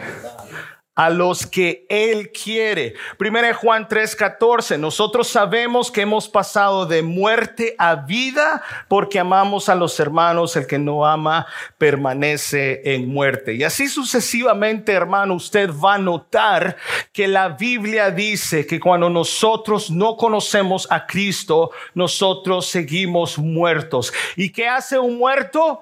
A 1.01 1.09
los 1.09 1.47
que 1.47 1.87
Él 1.89 2.31
quiere. 2.31 2.93
Primera 3.17 3.55
Juan 3.55 3.89
3:14, 3.89 4.77
nosotros 4.79 5.29
sabemos 5.29 5.91
que 5.91 6.03
hemos 6.03 6.29
pasado 6.29 6.85
de 6.85 7.01
muerte 7.03 7.75
a 7.79 7.95
vida 7.95 8.63
porque 8.87 9.19
amamos 9.19 9.71
a 9.71 9.75
los 9.75 9.99
hermanos, 9.99 10.57
el 10.57 10.67
que 10.67 10.79
no 10.79 11.07
ama 11.07 11.47
permanece 11.79 12.83
en 12.85 13.09
muerte. 13.09 13.55
Y 13.55 13.65
así 13.65 13.89
sucesivamente, 13.89 14.93
hermano, 14.93 15.37
usted 15.37 15.71
va 15.73 15.95
a 15.95 15.99
notar 15.99 16.77
que 17.15 17.27
la 17.27 17.49
Biblia 17.49 18.11
dice 18.11 18.67
que 18.67 18.79
cuando 18.79 19.09
nosotros 19.09 19.91
no 19.91 20.19
conocemos 20.19 20.87
a 20.91 21.07
Cristo, 21.07 21.71
nosotros 21.95 22.67
seguimos 22.67 23.39
muertos. 23.39 24.13
¿Y 24.37 24.53
qué 24.53 24.69
hace 24.69 24.99
un 24.99 25.17
muerto? 25.17 25.81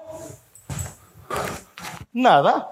Nada 2.13 2.69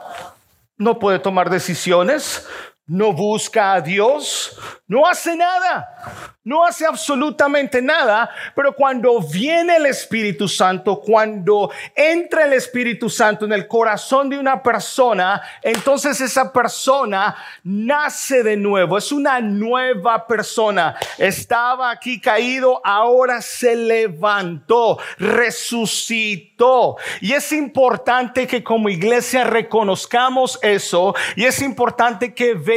no 0.78 1.00
puede 1.00 1.20
tomar 1.20 1.50
decisiones, 1.50 2.48
no 2.88 3.12
busca 3.12 3.74
a 3.74 3.82
Dios, 3.82 4.58
no 4.88 5.06
hace 5.06 5.36
nada, 5.36 6.34
no 6.46 6.64
hace 6.64 6.86
absolutamente 6.86 7.82
nada, 7.82 8.30
pero 8.56 8.74
cuando 8.74 9.20
viene 9.20 9.76
el 9.76 9.88
Espíritu 9.88 10.48
Santo, 10.48 11.02
cuando 11.02 11.70
entra 11.94 12.46
el 12.46 12.54
Espíritu 12.54 13.10
Santo 13.10 13.44
en 13.44 13.52
el 13.52 13.68
corazón 13.68 14.30
de 14.30 14.40
una 14.40 14.64
persona, 14.64 15.42
entonces 15.62 16.22
esa 16.22 16.54
persona 16.54 17.36
nace 17.66 18.44
de 18.44 18.56
nuevo, 18.56 18.98
es 18.98 19.12
una 19.12 19.42
nueva 19.42 20.26
persona. 20.26 20.96
Estaba 21.18 21.92
aquí 21.92 22.22
caído, 22.22 22.80
ahora 22.86 23.42
se 23.42 23.76
levantó, 23.76 24.98
resucitó. 25.18 26.96
Y 27.20 27.34
es 27.34 27.52
importante 27.52 28.48
que 28.48 28.64
como 28.64 28.88
iglesia 28.88 29.44
reconozcamos 29.44 30.58
eso 30.62 31.14
y 31.36 31.44
es 31.44 31.62
importante 31.62 32.34
que 32.34 32.54
veamos 32.54 32.77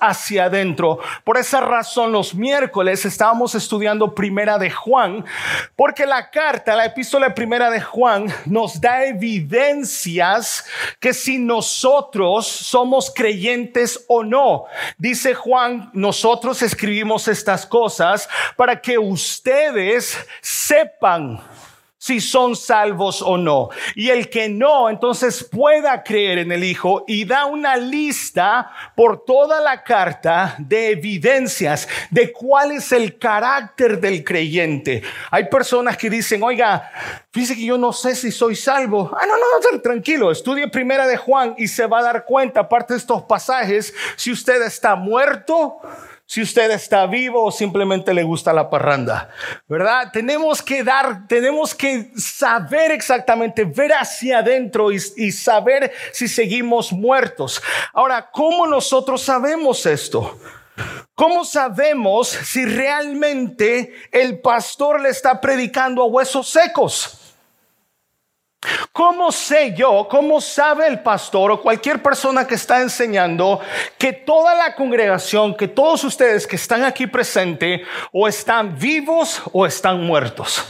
hacia 0.00 0.44
adentro. 0.44 0.98
Por 1.24 1.36
esa 1.36 1.60
razón, 1.60 2.12
los 2.12 2.34
miércoles 2.34 3.04
estábamos 3.04 3.54
estudiando 3.54 4.14
Primera 4.14 4.58
de 4.58 4.70
Juan, 4.70 5.24
porque 5.76 6.06
la 6.06 6.30
carta, 6.30 6.76
la 6.76 6.86
epístola 6.86 7.34
Primera 7.34 7.70
de 7.70 7.80
Juan, 7.80 8.26
nos 8.46 8.80
da 8.80 9.04
evidencias 9.04 10.64
que 11.00 11.12
si 11.12 11.38
nosotros 11.38 12.46
somos 12.46 13.12
creyentes 13.14 14.04
o 14.08 14.22
no. 14.22 14.64
Dice 14.98 15.34
Juan, 15.34 15.90
nosotros 15.92 16.62
escribimos 16.62 17.28
estas 17.28 17.66
cosas 17.66 18.28
para 18.56 18.80
que 18.80 18.98
ustedes 18.98 20.18
sepan 20.40 21.40
si 22.02 22.20
son 22.20 22.56
salvos 22.56 23.22
o 23.22 23.38
no. 23.38 23.68
Y 23.94 24.10
el 24.10 24.28
que 24.28 24.48
no, 24.48 24.90
entonces 24.90 25.44
pueda 25.44 26.02
creer 26.02 26.38
en 26.38 26.50
el 26.50 26.64
Hijo 26.64 27.04
y 27.06 27.24
da 27.24 27.44
una 27.44 27.76
lista 27.76 28.72
por 28.96 29.24
toda 29.24 29.60
la 29.60 29.84
carta 29.84 30.56
de 30.58 30.90
evidencias 30.90 31.88
de 32.10 32.32
cuál 32.32 32.72
es 32.72 32.90
el 32.90 33.20
carácter 33.20 34.00
del 34.00 34.24
creyente. 34.24 35.04
Hay 35.30 35.48
personas 35.48 35.96
que 35.96 36.10
dicen, 36.10 36.42
oiga, 36.42 36.90
fíjese 37.30 37.54
que 37.54 37.66
yo 37.66 37.78
no 37.78 37.92
sé 37.92 38.16
si 38.16 38.32
soy 38.32 38.56
salvo. 38.56 39.16
Ah, 39.16 39.24
no, 39.24 39.36
no, 39.36 39.70
no, 39.70 39.80
tranquilo, 39.80 40.32
estudie 40.32 40.66
primera 40.66 41.06
de 41.06 41.16
Juan 41.16 41.54
y 41.56 41.68
se 41.68 41.86
va 41.86 42.00
a 42.00 42.02
dar 42.02 42.24
cuenta, 42.24 42.58
aparte 42.58 42.94
de 42.94 42.98
estos 42.98 43.22
pasajes, 43.22 43.94
si 44.16 44.32
usted 44.32 44.60
está 44.62 44.96
muerto 44.96 45.78
si 46.32 46.40
usted 46.40 46.70
está 46.70 47.04
vivo 47.04 47.44
o 47.44 47.52
simplemente 47.52 48.14
le 48.14 48.22
gusta 48.22 48.54
la 48.54 48.70
parranda, 48.70 49.28
¿verdad? 49.68 50.10
Tenemos 50.14 50.62
que 50.62 50.82
dar, 50.82 51.28
tenemos 51.28 51.74
que 51.74 52.10
saber 52.16 52.90
exactamente, 52.90 53.66
ver 53.66 53.92
hacia 53.92 54.38
adentro 54.38 54.90
y, 54.90 54.96
y, 55.16 55.30
saber 55.30 55.92
si 56.10 56.28
seguimos 56.28 56.90
muertos. 56.90 57.62
Ahora, 57.92 58.30
¿cómo 58.32 58.66
nosotros 58.66 59.20
sabemos 59.20 59.84
esto? 59.84 60.38
¿Cómo 61.14 61.44
sabemos 61.44 62.28
si 62.28 62.64
realmente 62.64 63.92
el 64.10 64.40
pastor 64.40 65.02
le 65.02 65.10
está 65.10 65.38
predicando 65.38 66.02
a 66.02 66.06
huesos 66.06 66.48
secos? 66.48 67.21
¿Cómo 68.92 69.32
sé 69.32 69.74
yo, 69.74 70.06
cómo 70.08 70.40
sabe 70.40 70.86
el 70.86 71.00
pastor 71.00 71.50
o 71.50 71.60
cualquier 71.60 72.00
persona 72.00 72.46
que 72.46 72.54
está 72.54 72.80
enseñando 72.80 73.60
que 73.98 74.12
toda 74.12 74.54
la 74.54 74.74
congregación, 74.74 75.56
que 75.56 75.66
todos 75.66 76.04
ustedes 76.04 76.46
que 76.46 76.56
están 76.56 76.84
aquí 76.84 77.06
presentes 77.06 77.80
o 78.12 78.28
están 78.28 78.78
vivos 78.78 79.42
o 79.52 79.66
están 79.66 80.04
muertos? 80.04 80.64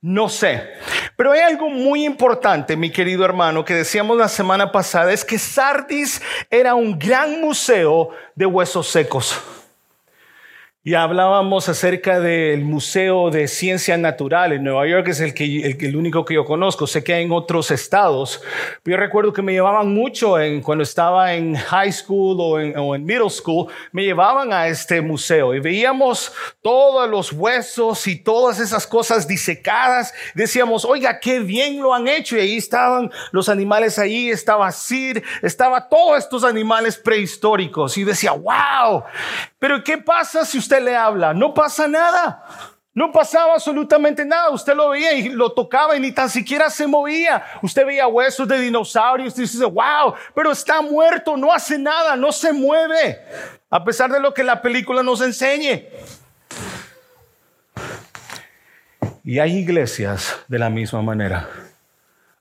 No 0.00 0.28
sé. 0.28 0.68
Pero 1.16 1.32
hay 1.32 1.40
algo 1.40 1.70
muy 1.70 2.04
importante, 2.04 2.76
mi 2.76 2.90
querido 2.90 3.24
hermano, 3.24 3.64
que 3.64 3.74
decíamos 3.74 4.18
la 4.18 4.28
semana 4.28 4.70
pasada, 4.70 5.12
es 5.12 5.24
que 5.24 5.38
Sardis 5.38 6.20
era 6.50 6.74
un 6.74 6.98
gran 6.98 7.40
museo 7.40 8.10
de 8.34 8.46
huesos 8.46 8.88
secos. 8.88 9.40
Y 10.86 10.92
hablábamos 10.92 11.70
acerca 11.70 12.20
del 12.20 12.62
Museo 12.62 13.30
de 13.30 13.48
Ciencia 13.48 13.96
Natural 13.96 14.52
en 14.52 14.64
Nueva 14.64 14.86
York, 14.86 15.08
es 15.08 15.20
el, 15.20 15.32
que, 15.32 15.70
el, 15.80 15.96
único 15.96 16.26
que 16.26 16.34
yo 16.34 16.44
conozco. 16.44 16.86
Sé 16.86 17.02
que 17.02 17.14
hay 17.14 17.24
en 17.24 17.32
otros 17.32 17.70
estados. 17.70 18.42
Yo 18.84 18.94
recuerdo 18.98 19.32
que 19.32 19.40
me 19.40 19.52
llevaban 19.52 19.94
mucho 19.94 20.38
en, 20.38 20.60
cuando 20.60 20.84
estaba 20.84 21.32
en 21.32 21.54
high 21.54 21.90
school 21.90 22.36
o 22.38 22.60
en, 22.60 22.76
o 22.76 22.94
en 22.94 23.02
middle 23.02 23.30
school, 23.30 23.72
me 23.92 24.04
llevaban 24.04 24.52
a 24.52 24.68
este 24.68 25.00
museo 25.00 25.54
y 25.54 25.60
veíamos 25.60 26.30
todos 26.60 27.08
los 27.08 27.32
huesos 27.32 28.06
y 28.06 28.16
todas 28.16 28.60
esas 28.60 28.86
cosas 28.86 29.26
disecadas. 29.26 30.12
Decíamos, 30.34 30.84
oiga, 30.84 31.18
qué 31.18 31.40
bien 31.40 31.80
lo 31.80 31.94
han 31.94 32.08
hecho. 32.08 32.36
Y 32.36 32.40
ahí 32.40 32.56
estaban 32.58 33.10
los 33.32 33.48
animales 33.48 33.98
ahí, 33.98 34.28
estaba 34.28 34.70
Sir, 34.70 35.24
estaba 35.40 35.88
todos 35.88 36.18
estos 36.18 36.44
animales 36.44 36.98
prehistóricos. 36.98 37.96
Y 37.96 38.04
decía, 38.04 38.32
wow. 38.32 39.02
Pero 39.64 39.82
¿qué 39.82 39.96
pasa 39.96 40.44
si 40.44 40.58
usted 40.58 40.82
le 40.82 40.94
habla, 40.94 41.32
no 41.32 41.54
pasa 41.54 41.88
nada. 41.88 42.44
No 42.92 43.10
pasaba 43.10 43.54
absolutamente 43.54 44.22
nada. 44.22 44.50
Usted 44.50 44.74
lo 44.74 44.90
veía 44.90 45.14
y 45.14 45.30
lo 45.30 45.52
tocaba 45.52 45.96
y 45.96 46.00
ni 46.00 46.12
tan 46.12 46.28
siquiera 46.28 46.68
se 46.68 46.86
movía. 46.86 47.42
Usted 47.62 47.86
veía 47.86 48.06
huesos 48.06 48.46
de 48.46 48.60
dinosaurios 48.60 49.38
y 49.38 49.40
dice, 49.40 49.64
wow, 49.64 50.12
pero 50.34 50.52
está 50.52 50.82
muerto, 50.82 51.38
no 51.38 51.50
hace 51.50 51.78
nada, 51.78 52.14
no 52.14 52.30
se 52.30 52.52
mueve. 52.52 53.18
A 53.70 53.82
pesar 53.82 54.12
de 54.12 54.20
lo 54.20 54.34
que 54.34 54.44
la 54.44 54.60
película 54.60 55.02
nos 55.02 55.22
enseñe. 55.22 55.88
Y 59.24 59.38
hay 59.38 59.56
iglesias 59.56 60.40
de 60.46 60.58
la 60.58 60.68
misma 60.68 61.00
manera. 61.00 61.48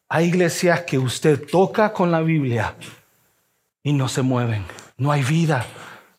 Hay 0.09 0.25
iglesias 0.25 0.81
que 0.81 0.99
usted 0.99 1.41
toca 1.49 1.93
con 1.93 2.11
la 2.11 2.19
Biblia 2.19 2.75
y 3.81 3.93
no 3.93 4.09
se 4.09 4.23
mueven. 4.23 4.65
No 4.97 5.13
hay 5.13 5.23
vida. 5.23 5.65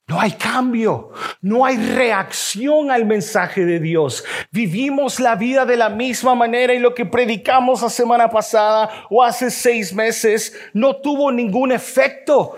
No 0.06 0.20
hay 0.20 0.32
cambio, 0.32 1.12
no 1.40 1.64
hay 1.64 1.78
reacción 1.78 2.90
al 2.90 3.06
mensaje 3.06 3.64
de 3.64 3.80
Dios. 3.80 4.22
Vivimos 4.50 5.18
la 5.18 5.34
vida 5.34 5.64
de 5.64 5.78
la 5.78 5.88
misma 5.88 6.34
manera 6.34 6.74
y 6.74 6.78
lo 6.78 6.94
que 6.94 7.06
predicamos 7.06 7.80
la 7.80 7.88
semana 7.88 8.28
pasada 8.28 8.90
o 9.08 9.22
hace 9.22 9.50
seis 9.50 9.94
meses 9.94 10.54
no 10.74 10.96
tuvo 10.96 11.32
ningún 11.32 11.72
efecto 11.72 12.54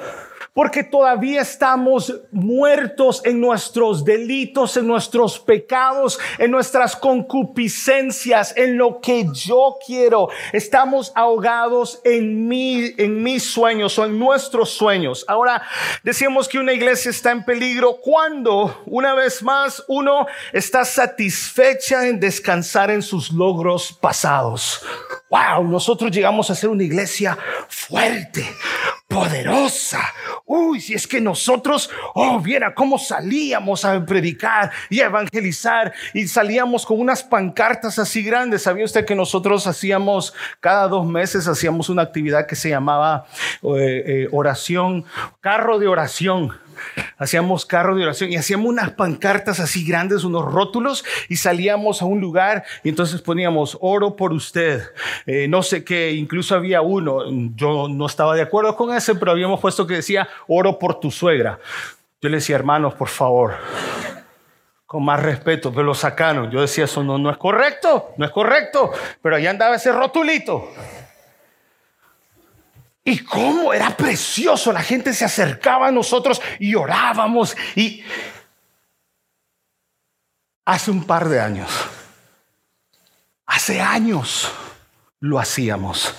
porque 0.56 0.82
todavía 0.82 1.42
estamos 1.42 2.22
muertos 2.32 3.20
en 3.26 3.42
nuestros 3.42 4.06
delitos, 4.06 4.78
en 4.78 4.86
nuestros 4.86 5.38
pecados, 5.38 6.18
en 6.38 6.50
nuestras 6.50 6.96
concupiscencias, 6.96 8.56
en 8.56 8.78
lo 8.78 9.02
que 9.02 9.26
yo 9.34 9.76
quiero. 9.86 10.30
Estamos 10.54 11.12
ahogados 11.14 12.00
en 12.04 12.48
mi, 12.48 12.94
en 12.96 13.22
mis 13.22 13.42
sueños 13.42 13.98
o 13.98 14.06
en 14.06 14.18
nuestros 14.18 14.70
sueños. 14.70 15.26
Ahora, 15.28 15.60
decimos 16.02 16.48
que 16.48 16.58
una 16.58 16.72
iglesia 16.72 17.10
está 17.10 17.32
en 17.32 17.44
peligro 17.44 17.98
cuando, 18.00 18.82
una 18.86 19.12
vez 19.12 19.42
más, 19.42 19.84
uno 19.88 20.26
está 20.54 20.86
satisfecha 20.86 22.08
en 22.08 22.18
descansar 22.18 22.90
en 22.90 23.02
sus 23.02 23.30
logros 23.30 23.92
pasados. 23.92 24.80
Wow, 25.28 25.64
nosotros 25.64 26.10
llegamos 26.12 26.48
a 26.48 26.54
ser 26.54 26.70
una 26.70 26.84
iglesia 26.84 27.36
fuerte, 27.68 28.48
poderosa. 29.16 30.00
Uy, 30.44 30.78
si 30.78 30.92
es 30.92 31.06
que 31.06 31.22
nosotros, 31.22 31.88
oh, 32.14 32.38
viera 32.38 32.74
cómo 32.74 32.98
salíamos 32.98 33.82
a 33.86 34.04
predicar 34.04 34.70
y 34.90 35.00
a 35.00 35.06
evangelizar 35.06 35.94
y 36.12 36.28
salíamos 36.28 36.84
con 36.84 37.00
unas 37.00 37.22
pancartas 37.22 37.98
así 37.98 38.22
grandes. 38.22 38.64
¿Sabía 38.64 38.84
usted 38.84 39.06
que 39.06 39.14
nosotros 39.14 39.66
hacíamos, 39.66 40.34
cada 40.60 40.86
dos 40.88 41.06
meses 41.06 41.48
hacíamos 41.48 41.88
una 41.88 42.02
actividad 42.02 42.46
que 42.46 42.56
se 42.56 42.68
llamaba 42.68 43.24
eh, 43.62 44.04
eh, 44.06 44.28
oración, 44.32 45.06
carro 45.40 45.78
de 45.78 45.88
oración? 45.88 46.65
Hacíamos 47.18 47.66
carro 47.66 47.96
de 47.96 48.02
oración 48.02 48.32
y 48.32 48.36
hacíamos 48.36 48.68
unas 48.68 48.90
pancartas 48.92 49.60
así 49.60 49.84
grandes, 49.84 50.24
unos 50.24 50.44
rótulos 50.44 51.04
y 51.28 51.36
salíamos 51.36 52.02
a 52.02 52.04
un 52.04 52.20
lugar 52.20 52.64
y 52.82 52.88
entonces 52.88 53.20
poníamos 53.20 53.78
oro 53.80 54.16
por 54.16 54.32
usted, 54.32 54.82
eh, 55.26 55.48
no 55.48 55.62
sé 55.62 55.84
qué, 55.84 56.12
incluso 56.12 56.54
había 56.54 56.80
uno, 56.80 57.22
yo 57.54 57.88
no 57.88 58.06
estaba 58.06 58.34
de 58.34 58.42
acuerdo 58.42 58.76
con 58.76 58.94
ese, 58.94 59.14
pero 59.14 59.32
habíamos 59.32 59.60
puesto 59.60 59.86
que 59.86 59.94
decía 59.94 60.28
oro 60.46 60.78
por 60.78 61.00
tu 61.00 61.10
suegra. 61.10 61.58
Yo 62.20 62.30
le 62.30 62.38
decía, 62.38 62.56
hermanos, 62.56 62.94
por 62.94 63.08
favor, 63.08 63.54
con 64.86 65.04
más 65.04 65.22
respeto, 65.22 65.70
pero 65.70 65.82
lo 65.82 65.94
sacaron. 65.94 66.50
Yo 66.50 66.60
decía, 66.60 66.84
eso 66.84 67.04
no, 67.04 67.18
no 67.18 67.30
es 67.30 67.36
correcto, 67.36 68.14
no 68.16 68.24
es 68.24 68.30
correcto, 68.30 68.90
pero 69.20 69.36
allá 69.36 69.50
andaba 69.50 69.76
ese 69.76 69.92
rotulito. 69.92 70.68
Y 73.06 73.20
cómo 73.20 73.72
era 73.72 73.96
precioso, 73.96 74.72
la 74.72 74.82
gente 74.82 75.14
se 75.14 75.24
acercaba 75.24 75.86
a 75.86 75.92
nosotros 75.92 76.42
y 76.58 76.74
orábamos. 76.74 77.56
Y 77.76 78.02
hace 80.64 80.90
un 80.90 81.04
par 81.04 81.28
de 81.28 81.40
años, 81.40 81.70
hace 83.46 83.80
años 83.80 84.50
lo 85.20 85.38
hacíamos. 85.38 86.12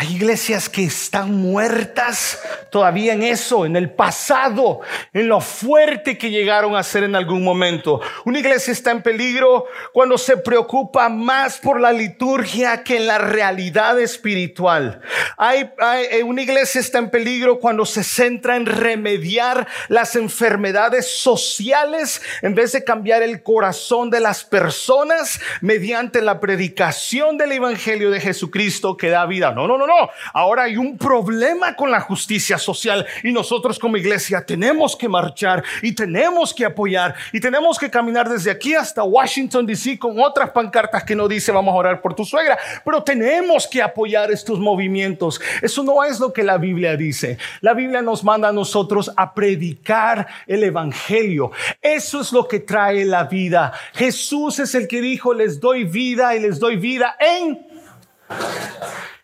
Hay 0.00 0.14
iglesias 0.14 0.70
que 0.70 0.84
están 0.84 1.30
muertas 1.30 2.40
todavía 2.70 3.12
en 3.12 3.22
eso, 3.22 3.66
en 3.66 3.76
el 3.76 3.90
pasado, 3.90 4.80
en 5.12 5.28
lo 5.28 5.42
fuerte 5.42 6.16
que 6.16 6.30
llegaron 6.30 6.74
a 6.74 6.82
ser 6.82 7.02
en 7.04 7.14
algún 7.14 7.44
momento. 7.44 8.00
Una 8.24 8.38
iglesia 8.38 8.72
está 8.72 8.92
en 8.92 9.02
peligro 9.02 9.66
cuando 9.92 10.16
se 10.16 10.38
preocupa 10.38 11.10
más 11.10 11.58
por 11.58 11.78
la 11.78 11.92
liturgia 11.92 12.82
que 12.82 12.96
en 12.96 13.08
la 13.08 13.18
realidad 13.18 14.00
espiritual. 14.00 15.02
Hay, 15.36 15.70
eh, 16.10 16.22
una 16.22 16.40
iglesia 16.40 16.80
está 16.80 16.98
en 16.98 17.10
peligro 17.10 17.60
cuando 17.60 17.84
se 17.84 18.02
centra 18.02 18.56
en 18.56 18.64
remediar 18.64 19.68
las 19.88 20.16
enfermedades 20.16 21.14
sociales 21.14 22.22
en 22.40 22.54
vez 22.54 22.72
de 22.72 22.84
cambiar 22.84 23.22
el 23.22 23.42
corazón 23.42 24.08
de 24.08 24.20
las 24.20 24.44
personas 24.44 25.42
mediante 25.60 26.22
la 26.22 26.40
predicación 26.40 27.36
del 27.36 27.52
evangelio 27.52 28.10
de 28.10 28.20
Jesucristo 28.20 28.96
que 28.96 29.10
da 29.10 29.26
vida. 29.26 29.52
No, 29.52 29.66
no, 29.66 29.76
no 29.76 29.89
no. 29.90 30.10
Ahora 30.32 30.64
hay 30.64 30.76
un 30.76 30.96
problema 30.96 31.74
con 31.74 31.90
la 31.90 32.00
justicia 32.00 32.58
social 32.58 33.06
y 33.22 33.32
nosotros 33.32 33.78
como 33.78 33.96
iglesia 33.96 34.44
tenemos 34.44 34.96
que 34.96 35.08
marchar 35.08 35.62
y 35.82 35.92
tenemos 35.92 36.54
que 36.54 36.64
apoyar 36.64 37.14
y 37.32 37.40
tenemos 37.40 37.78
que 37.78 37.90
caminar 37.90 38.28
desde 38.28 38.50
aquí 38.50 38.74
hasta 38.74 39.02
Washington, 39.02 39.66
D.C. 39.66 39.98
con 39.98 40.18
otras 40.20 40.50
pancartas 40.50 41.04
que 41.04 41.16
no 41.16 41.28
dice 41.28 41.52
vamos 41.52 41.72
a 41.72 41.78
orar 41.78 42.00
por 42.00 42.14
tu 42.14 42.24
suegra, 42.24 42.58
pero 42.84 43.02
tenemos 43.02 43.66
que 43.66 43.82
apoyar 43.82 44.30
estos 44.30 44.58
movimientos. 44.58 45.40
Eso 45.60 45.82
no 45.82 46.04
es 46.04 46.20
lo 46.20 46.32
que 46.32 46.42
la 46.42 46.58
Biblia 46.58 46.96
dice. 46.96 47.38
La 47.60 47.74
Biblia 47.74 48.02
nos 48.02 48.22
manda 48.22 48.48
a 48.48 48.52
nosotros 48.52 49.10
a 49.16 49.34
predicar 49.34 50.26
el 50.46 50.62
Evangelio. 50.62 51.50
Eso 51.80 52.20
es 52.20 52.32
lo 52.32 52.46
que 52.46 52.60
trae 52.60 53.04
la 53.04 53.24
vida. 53.24 53.72
Jesús 53.94 54.58
es 54.58 54.74
el 54.74 54.86
que 54.86 55.00
dijo, 55.00 55.34
les 55.34 55.60
doy 55.60 55.84
vida 55.84 56.36
y 56.36 56.40
les 56.40 56.58
doy 56.58 56.76
vida 56.76 57.16
en 57.18 57.66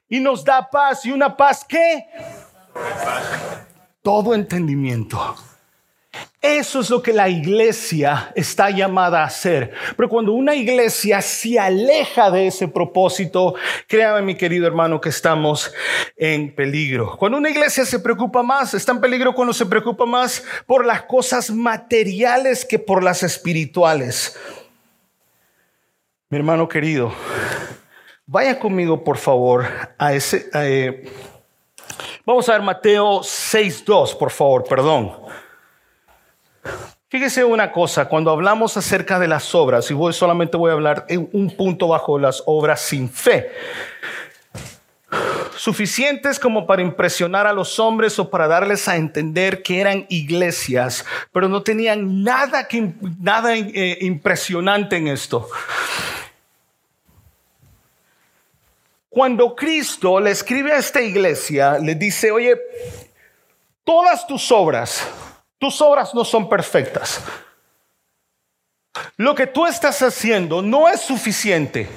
y 0.08 0.20
nos 0.20 0.44
da 0.44 0.68
paz 0.70 1.04
y 1.04 1.12
una 1.12 1.36
paz 1.36 1.64
que 1.64 2.06
todo 4.02 4.34
entendimiento. 4.34 5.36
Eso 6.40 6.80
es 6.80 6.90
lo 6.90 7.02
que 7.02 7.12
la 7.12 7.28
iglesia 7.28 8.30
está 8.36 8.70
llamada 8.70 9.22
a 9.22 9.26
hacer. 9.26 9.72
Pero 9.96 10.08
cuando 10.08 10.32
una 10.32 10.54
iglesia 10.54 11.20
se 11.20 11.58
aleja 11.58 12.30
de 12.30 12.46
ese 12.46 12.68
propósito, 12.68 13.56
créame 13.88 14.22
mi 14.22 14.36
querido 14.36 14.66
hermano 14.66 15.00
que 15.00 15.08
estamos 15.08 15.72
en 16.16 16.54
peligro. 16.54 17.16
Cuando 17.18 17.38
una 17.38 17.50
iglesia 17.50 17.84
se 17.84 17.98
preocupa 17.98 18.44
más, 18.44 18.74
está 18.74 18.92
en 18.92 19.00
peligro 19.00 19.34
cuando 19.34 19.52
se 19.52 19.66
preocupa 19.66 20.06
más 20.06 20.44
por 20.66 20.86
las 20.86 21.02
cosas 21.02 21.50
materiales 21.50 22.64
que 22.64 22.78
por 22.78 23.02
las 23.02 23.24
espirituales. 23.24 24.38
Mi 26.28 26.38
hermano 26.38 26.68
querido, 26.68 27.12
Vaya 28.28 28.58
conmigo, 28.58 29.04
por 29.04 29.18
favor, 29.18 29.64
a 29.96 30.12
ese... 30.12 30.50
Eh, 30.52 31.08
vamos 32.24 32.48
a 32.48 32.54
ver 32.54 32.62
Mateo 32.62 33.20
6.2, 33.20 34.18
por 34.18 34.32
favor, 34.32 34.64
perdón. 34.64 35.12
Fíjese 37.08 37.44
una 37.44 37.70
cosa, 37.70 38.08
cuando 38.08 38.32
hablamos 38.32 38.76
acerca 38.76 39.20
de 39.20 39.28
las 39.28 39.54
obras, 39.54 39.88
y 39.92 39.94
voy 39.94 40.12
solamente 40.12 40.56
voy 40.56 40.70
a 40.70 40.74
hablar 40.74 41.06
en 41.08 41.30
un 41.32 41.50
punto 41.50 41.86
bajo 41.86 42.18
las 42.18 42.42
obras 42.46 42.80
sin 42.80 43.08
fe, 43.08 43.48
suficientes 45.56 46.40
como 46.40 46.66
para 46.66 46.82
impresionar 46.82 47.46
a 47.46 47.52
los 47.52 47.78
hombres 47.78 48.18
o 48.18 48.28
para 48.28 48.48
darles 48.48 48.88
a 48.88 48.96
entender 48.96 49.62
que 49.62 49.80
eran 49.80 50.04
iglesias, 50.08 51.06
pero 51.30 51.48
no 51.48 51.62
tenían 51.62 52.24
nada, 52.24 52.66
que, 52.66 52.92
nada 53.20 53.56
eh, 53.56 53.98
impresionante 54.00 54.96
en 54.96 55.06
esto. 55.06 55.48
Cuando 59.16 59.56
Cristo 59.56 60.20
le 60.20 60.30
escribe 60.30 60.72
a 60.72 60.76
esta 60.76 61.00
iglesia, 61.00 61.78
le 61.78 61.94
dice, 61.94 62.30
oye, 62.30 62.54
todas 63.82 64.26
tus 64.26 64.52
obras, 64.52 65.08
tus 65.56 65.80
obras 65.80 66.14
no 66.14 66.22
son 66.22 66.50
perfectas. 66.50 67.24
Lo 69.16 69.34
que 69.34 69.46
tú 69.46 69.64
estás 69.64 70.02
haciendo 70.02 70.60
no 70.60 70.86
es 70.86 71.00
suficiente. 71.00 71.88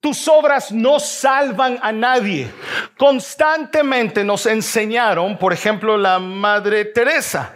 Tus 0.00 0.28
obras 0.28 0.70
no 0.70 1.00
salvan 1.00 1.78
a 1.80 1.92
nadie. 1.92 2.50
Constantemente 2.98 4.22
nos 4.22 4.44
enseñaron, 4.44 5.38
por 5.38 5.54
ejemplo, 5.54 5.96
la 5.96 6.18
Madre 6.18 6.84
Teresa. 6.84 7.54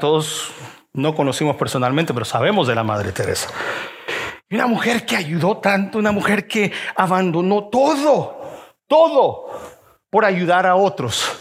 Todos 0.00 0.50
no 0.92 1.14
conocimos 1.14 1.54
personalmente, 1.54 2.12
pero 2.12 2.24
sabemos 2.24 2.66
de 2.66 2.74
la 2.74 2.82
Madre 2.82 3.12
Teresa. 3.12 3.48
Una 4.50 4.66
mujer 4.66 5.04
que 5.04 5.16
ayudó 5.16 5.58
tanto, 5.58 5.98
una 5.98 6.12
mujer 6.12 6.46
que 6.46 6.72
abandonó 6.94 7.64
todo, 7.64 8.40
todo, 8.86 9.46
por 10.08 10.24
ayudar 10.24 10.66
a 10.66 10.76
otros. 10.76 11.32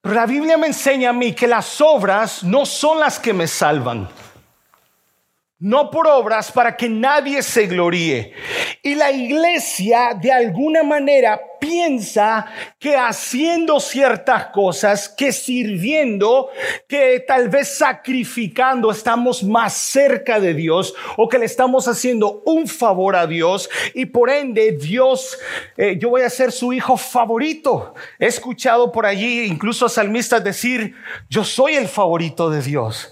Pero 0.00 0.14
la 0.14 0.26
Biblia 0.26 0.56
me 0.56 0.66
enseña 0.66 1.10
a 1.10 1.12
mí 1.12 1.32
que 1.32 1.46
las 1.46 1.80
obras 1.80 2.42
no 2.42 2.66
son 2.66 3.00
las 3.00 3.18
que 3.18 3.32
me 3.32 3.46
salvan 3.46 4.08
no 5.64 5.90
por 5.90 6.06
obras 6.06 6.52
para 6.52 6.76
que 6.76 6.90
nadie 6.90 7.42
se 7.42 7.66
gloríe. 7.66 8.34
Y 8.82 8.96
la 8.96 9.10
iglesia 9.10 10.12
de 10.12 10.30
alguna 10.30 10.82
manera 10.82 11.40
piensa 11.58 12.44
que 12.78 12.98
haciendo 12.98 13.80
ciertas 13.80 14.48
cosas, 14.48 15.08
que 15.08 15.32
sirviendo, 15.32 16.50
que 16.86 17.24
tal 17.26 17.48
vez 17.48 17.78
sacrificando 17.78 18.90
estamos 18.90 19.42
más 19.42 19.72
cerca 19.72 20.38
de 20.38 20.52
Dios 20.52 20.94
o 21.16 21.30
que 21.30 21.38
le 21.38 21.46
estamos 21.46 21.88
haciendo 21.88 22.42
un 22.44 22.68
favor 22.68 23.16
a 23.16 23.26
Dios 23.26 23.70
y 23.94 24.04
por 24.04 24.28
ende 24.28 24.72
Dios, 24.72 25.38
eh, 25.78 25.96
yo 25.98 26.10
voy 26.10 26.20
a 26.20 26.28
ser 26.28 26.52
su 26.52 26.74
hijo 26.74 26.98
favorito. 26.98 27.94
He 28.18 28.26
escuchado 28.26 28.92
por 28.92 29.06
allí 29.06 29.44
incluso 29.44 29.88
salmistas 29.88 30.44
decir, 30.44 30.94
yo 31.30 31.42
soy 31.42 31.76
el 31.76 31.88
favorito 31.88 32.50
de 32.50 32.60
Dios. 32.60 33.10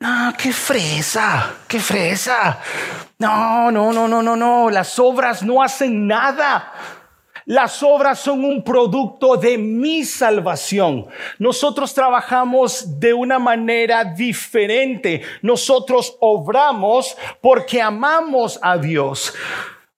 No, 0.00 0.32
qué 0.38 0.52
fresa, 0.52 1.56
qué 1.66 1.80
fresa. 1.80 2.60
No, 3.18 3.68
no, 3.72 3.92
no, 3.92 4.06
no, 4.06 4.22
no, 4.22 4.36
no. 4.36 4.70
Las 4.70 4.96
obras 5.00 5.42
no 5.42 5.60
hacen 5.60 6.06
nada. 6.06 6.72
Las 7.46 7.82
obras 7.82 8.20
son 8.20 8.44
un 8.44 8.62
producto 8.62 9.36
de 9.36 9.58
mi 9.58 10.04
salvación. 10.04 11.08
Nosotros 11.40 11.92
trabajamos 11.94 13.00
de 13.00 13.12
una 13.12 13.40
manera 13.40 14.04
diferente. 14.04 15.22
Nosotros 15.42 16.16
obramos 16.20 17.16
porque 17.40 17.82
amamos 17.82 18.60
a 18.62 18.78
Dios. 18.78 19.34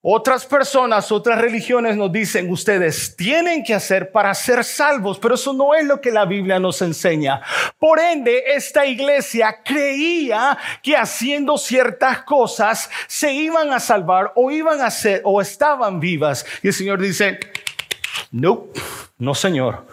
Otras 0.03 0.47
personas, 0.47 1.11
otras 1.11 1.39
religiones 1.39 1.95
nos 1.95 2.11
dicen, 2.11 2.51
ustedes 2.51 3.15
tienen 3.15 3.63
que 3.63 3.75
hacer 3.75 4.11
para 4.11 4.33
ser 4.33 4.63
salvos, 4.63 5.19
pero 5.19 5.35
eso 5.35 5.53
no 5.53 5.75
es 5.75 5.85
lo 5.85 6.01
que 6.01 6.09
la 6.09 6.25
Biblia 6.25 6.59
nos 6.59 6.81
enseña. 6.81 7.39
Por 7.77 7.99
ende, 7.99 8.45
esta 8.47 8.83
iglesia 8.87 9.59
creía 9.63 10.57
que 10.81 10.97
haciendo 10.97 11.55
ciertas 11.59 12.23
cosas 12.23 12.89
se 13.05 13.31
iban 13.31 13.71
a 13.73 13.79
salvar 13.79 14.31
o 14.35 14.49
iban 14.49 14.81
a 14.81 14.89
ser 14.89 15.21
o 15.23 15.39
estaban 15.39 15.99
vivas. 15.99 16.47
Y 16.63 16.69
el 16.69 16.73
Señor 16.73 16.99
dice, 16.99 17.39
no, 18.31 18.69
no 19.19 19.35
Señor. 19.35 19.85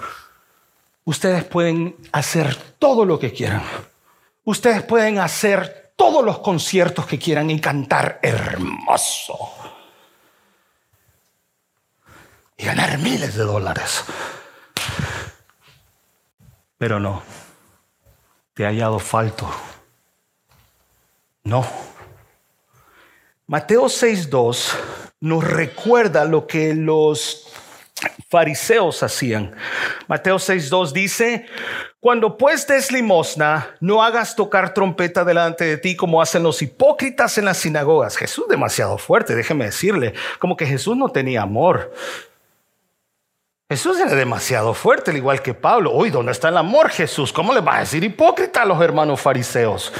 Ustedes 1.04 1.44
pueden 1.44 1.96
hacer 2.12 2.56
todo 2.78 3.04
lo 3.04 3.18
que 3.18 3.34
quieran. 3.34 3.62
Ustedes 4.44 4.82
pueden 4.84 5.18
hacer 5.18 5.92
todos 5.96 6.24
los 6.24 6.38
conciertos 6.38 7.04
que 7.04 7.18
quieran 7.18 7.50
y 7.50 7.60
cantar 7.60 8.20
hermoso 8.22 9.57
y 12.58 12.64
ganar 12.64 12.98
miles 12.98 13.36
de 13.36 13.44
dólares. 13.44 14.04
Pero 16.76 17.00
no, 17.00 17.22
te 18.52 18.64
ha 18.64 18.68
hallado 18.68 18.98
falto. 18.98 19.48
No. 21.44 21.64
Mateo 23.46 23.84
6.2 23.84 24.76
nos 25.20 25.44
recuerda 25.44 26.24
lo 26.24 26.46
que 26.46 26.74
los 26.74 27.46
fariseos 28.28 29.02
hacían. 29.02 29.56
Mateo 30.06 30.36
6.2 30.36 30.92
dice, 30.92 31.46
cuando 32.00 32.36
pues 32.36 32.66
des 32.66 32.92
limosna, 32.92 33.74
no 33.80 34.02
hagas 34.02 34.36
tocar 34.36 34.74
trompeta 34.74 35.24
delante 35.24 35.64
de 35.64 35.78
ti 35.78 35.96
como 35.96 36.20
hacen 36.20 36.42
los 36.42 36.60
hipócritas 36.62 37.38
en 37.38 37.46
las 37.46 37.58
sinagogas. 37.58 38.16
Jesús 38.16 38.46
demasiado 38.48 38.98
fuerte, 38.98 39.34
déjeme 39.34 39.64
decirle, 39.64 40.14
como 40.38 40.56
que 40.56 40.66
Jesús 40.66 40.96
no 40.96 41.08
tenía 41.08 41.42
amor. 41.42 41.92
Jesús 43.70 44.00
era 44.00 44.14
demasiado 44.14 44.72
fuerte, 44.72 45.10
al 45.10 45.18
igual 45.18 45.42
que 45.42 45.52
Pablo. 45.52 45.92
Uy, 45.92 46.08
¿dónde 46.08 46.32
está 46.32 46.48
el 46.48 46.56
amor, 46.56 46.88
Jesús? 46.88 47.34
¿Cómo 47.34 47.52
le 47.52 47.60
va 47.60 47.76
a 47.76 47.80
decir 47.80 48.02
hipócrita 48.02 48.62
a 48.62 48.64
los 48.64 48.80
hermanos 48.80 49.20
fariseos? 49.20 49.92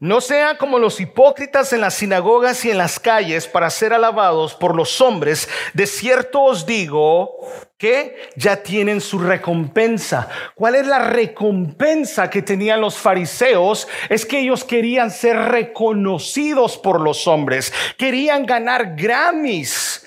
No 0.00 0.20
sean 0.20 0.56
como 0.56 0.80
los 0.80 0.98
hipócritas 0.98 1.72
en 1.72 1.82
las 1.82 1.94
sinagogas 1.94 2.64
y 2.64 2.72
en 2.72 2.78
las 2.78 2.98
calles 2.98 3.46
para 3.46 3.70
ser 3.70 3.92
alabados 3.92 4.54
por 4.54 4.74
los 4.74 5.00
hombres. 5.00 5.48
De 5.72 5.86
cierto 5.86 6.42
os 6.42 6.66
digo 6.66 7.36
que 7.78 8.32
ya 8.34 8.56
tienen 8.56 9.00
su 9.00 9.20
recompensa. 9.20 10.28
¿Cuál 10.56 10.74
es 10.74 10.88
la 10.88 10.98
recompensa 10.98 12.28
que 12.28 12.42
tenían 12.42 12.80
los 12.80 12.96
fariseos? 12.96 13.86
Es 14.08 14.26
que 14.26 14.40
ellos 14.40 14.64
querían 14.64 15.12
ser 15.12 15.36
reconocidos 15.36 16.76
por 16.76 17.00
los 17.00 17.28
hombres. 17.28 17.72
Querían 17.96 18.46
ganar 18.46 18.96
Grammys 18.96 20.03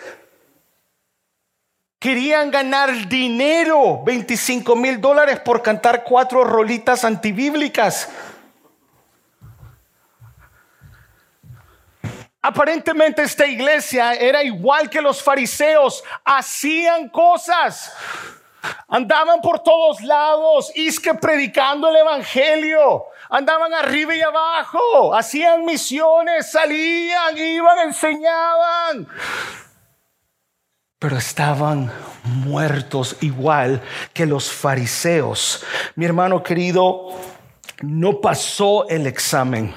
Querían 1.99 2.51
ganar 2.51 3.07
dinero, 3.07 4.03
25 4.03 4.75
mil 4.75 5.01
dólares 5.01 5.39
por 5.39 5.63
cantar 5.63 6.03
cuatro 6.03 6.43
rolitas 6.43 7.03
antibíblicas. 7.03 8.07
Aparentemente 12.39 13.23
esta 13.23 13.47
iglesia 13.47 14.13
era 14.13 14.43
igual 14.43 14.91
que 14.91 15.01
los 15.01 15.23
fariseos, 15.23 16.03
hacían 16.23 17.09
cosas, 17.09 17.91
andaban 18.87 19.41
por 19.41 19.63
todos 19.63 19.99
lados, 20.01 20.71
y 20.75 20.95
que 20.99 21.15
predicando 21.15 21.89
el 21.89 21.95
evangelio, 21.95 23.05
andaban 23.27 23.73
arriba 23.73 24.15
y 24.15 24.21
abajo, 24.21 25.15
hacían 25.15 25.65
misiones, 25.65 26.51
salían, 26.51 27.35
iban, 27.35 27.79
enseñaban 27.79 29.07
pero 30.99 31.17
estaban 31.17 31.91
muertos 32.23 33.17
igual 33.21 33.81
que 34.13 34.25
los 34.25 34.51
fariseos. 34.51 35.63
Mi 35.95 36.05
hermano 36.05 36.41
querido, 36.41 37.09
no 37.81 38.19
pasó 38.19 38.87
el 38.89 39.05
examen. 39.05 39.73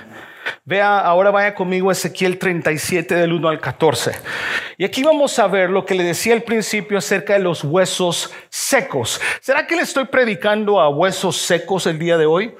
Vea, 0.64 1.00
ahora 1.00 1.30
vaya 1.30 1.54
conmigo 1.54 1.90
a 1.90 1.92
Ezequiel 1.92 2.38
37 2.38 3.14
del 3.14 3.32
1 3.32 3.48
al 3.48 3.60
14. 3.60 4.12
Y 4.78 4.84
aquí 4.84 5.02
vamos 5.02 5.38
a 5.38 5.46
ver 5.46 5.68
lo 5.68 5.84
que 5.84 5.94
le 5.94 6.04
decía 6.04 6.32
al 6.32 6.42
principio 6.42 6.98
acerca 6.98 7.34
de 7.34 7.40
los 7.40 7.64
huesos 7.64 8.32
secos. 8.48 9.20
¿Será 9.40 9.66
que 9.66 9.76
le 9.76 9.82
estoy 9.82 10.06
predicando 10.06 10.80
a 10.80 10.88
huesos 10.88 11.36
secos 11.36 11.86
el 11.86 11.98
día 11.98 12.16
de 12.16 12.26
hoy? 12.26 12.54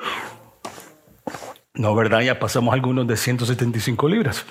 No, 1.75 1.95
¿verdad? 1.95 2.21
Ya 2.21 2.39
pasamos 2.39 2.75
algunos 2.75 3.07
de 3.07 3.17
175 3.17 4.09
libras. 4.09 4.45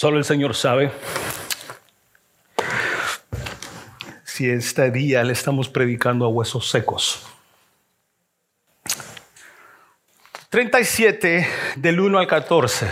Solo 0.00 0.16
el 0.16 0.24
Señor 0.24 0.54
sabe 0.54 0.90
si 4.24 4.48
este 4.48 4.90
día 4.90 5.22
le 5.24 5.34
estamos 5.34 5.68
predicando 5.68 6.24
a 6.24 6.28
huesos 6.28 6.70
secos. 6.70 7.26
37 10.48 11.46
del 11.76 12.00
1 12.00 12.18
al 12.18 12.26
14. 12.26 12.90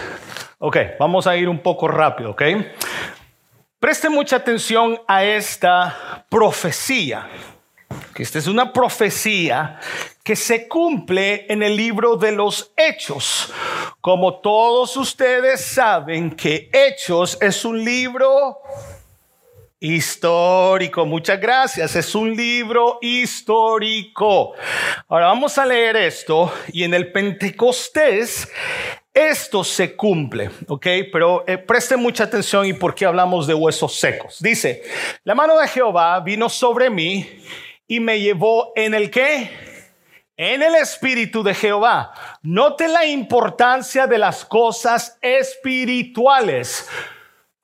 Ok, 0.59 0.77
vamos 1.01 1.27
a 1.27 1.35
ir 1.35 1.49
un 1.49 1.63
poco 1.63 1.89
rápido, 1.89 2.33
ok. 2.33 2.43
Preste 3.81 4.11
mucha 4.11 4.37
atención 4.37 5.01
a 5.09 5.25
esta 5.25 6.27
profecía. 6.29 7.27
Que 8.15 8.23
esta 8.23 8.39
es 8.39 8.47
una 8.47 8.73
profecía 8.73 9.79
que 10.23 10.37
se 10.37 10.69
cumple 10.69 11.47
en 11.49 11.63
el 11.63 11.77
libro 11.77 12.17
de 12.17 12.33
los 12.33 12.73
Hechos. 12.77 13.53
Como 14.01 14.41
todos 14.41 14.97
ustedes 14.97 15.65
saben 15.65 16.31
que 16.31 16.71
Hechos 16.73 17.39
es 17.41 17.65
un 17.65 17.85
libro 17.85 18.59
Histórico, 19.81 21.07
muchas 21.07 21.41
gracias. 21.41 21.95
Es 21.95 22.13
un 22.17 22.35
libro 22.35 22.99
histórico. 23.01 24.55
Ahora 25.07 25.27
vamos 25.27 25.57
a 25.57 25.65
leer 25.65 25.95
esto 25.95 26.53
y 26.73 26.83
en 26.83 26.95
el 26.95 27.13
Pentecostés 27.13 28.49
esto 29.15 29.63
se 29.63 29.95
cumple, 29.95 30.51
¿ok? 30.67 30.87
Pero 31.13 31.45
eh, 31.47 31.59
preste 31.59 31.97
mucha 31.97 32.25
atención 32.25 32.67
y 32.67 32.73
por 32.73 32.93
qué 32.93 33.07
hablamos 33.07 33.47
de 33.47 33.55
huesos 33.55 33.95
secos. 33.95 34.39
Dice, 34.41 34.83
la 35.23 35.37
mano 35.37 35.57
de 35.57 35.69
Jehová 35.69 36.19
vino 36.21 36.49
sobre 36.49 36.91
mí 36.91 37.41
y 37.89 37.99
me 37.99 38.21
llevó 38.21 38.73
en 38.77 38.95
el 38.95 39.11
qué? 39.11 39.51
En 40.37 40.63
el 40.63 40.77
espíritu 40.77 41.43
de 41.43 41.55
Jehová. 41.55 42.13
Note 42.43 42.87
la 42.87 43.07
importancia 43.07 44.07
de 44.07 44.19
las 44.19 44.45
cosas 44.45 45.19
espirituales 45.21 46.89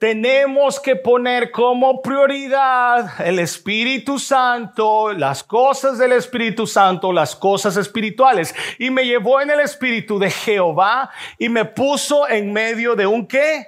tenemos 0.04 0.80
que 0.80 0.96
poner 0.96 1.50
como 1.50 2.02
prioridad 2.02 3.26
el 3.26 3.38
Espíritu 3.38 4.18
Santo, 4.18 5.14
las 5.14 5.42
cosas 5.42 5.96
del 5.96 6.12
Espíritu 6.12 6.66
Santo, 6.66 7.10
las 7.10 7.34
cosas 7.34 7.78
espirituales. 7.78 8.54
Y 8.78 8.90
me 8.90 9.06
llevó 9.06 9.40
en 9.40 9.48
el 9.48 9.60
Espíritu 9.60 10.18
de 10.18 10.30
Jehová 10.30 11.08
y 11.38 11.48
me 11.48 11.64
puso 11.64 12.28
en 12.28 12.52
medio 12.52 12.94
de 12.94 13.06
un 13.06 13.26
qué? 13.26 13.66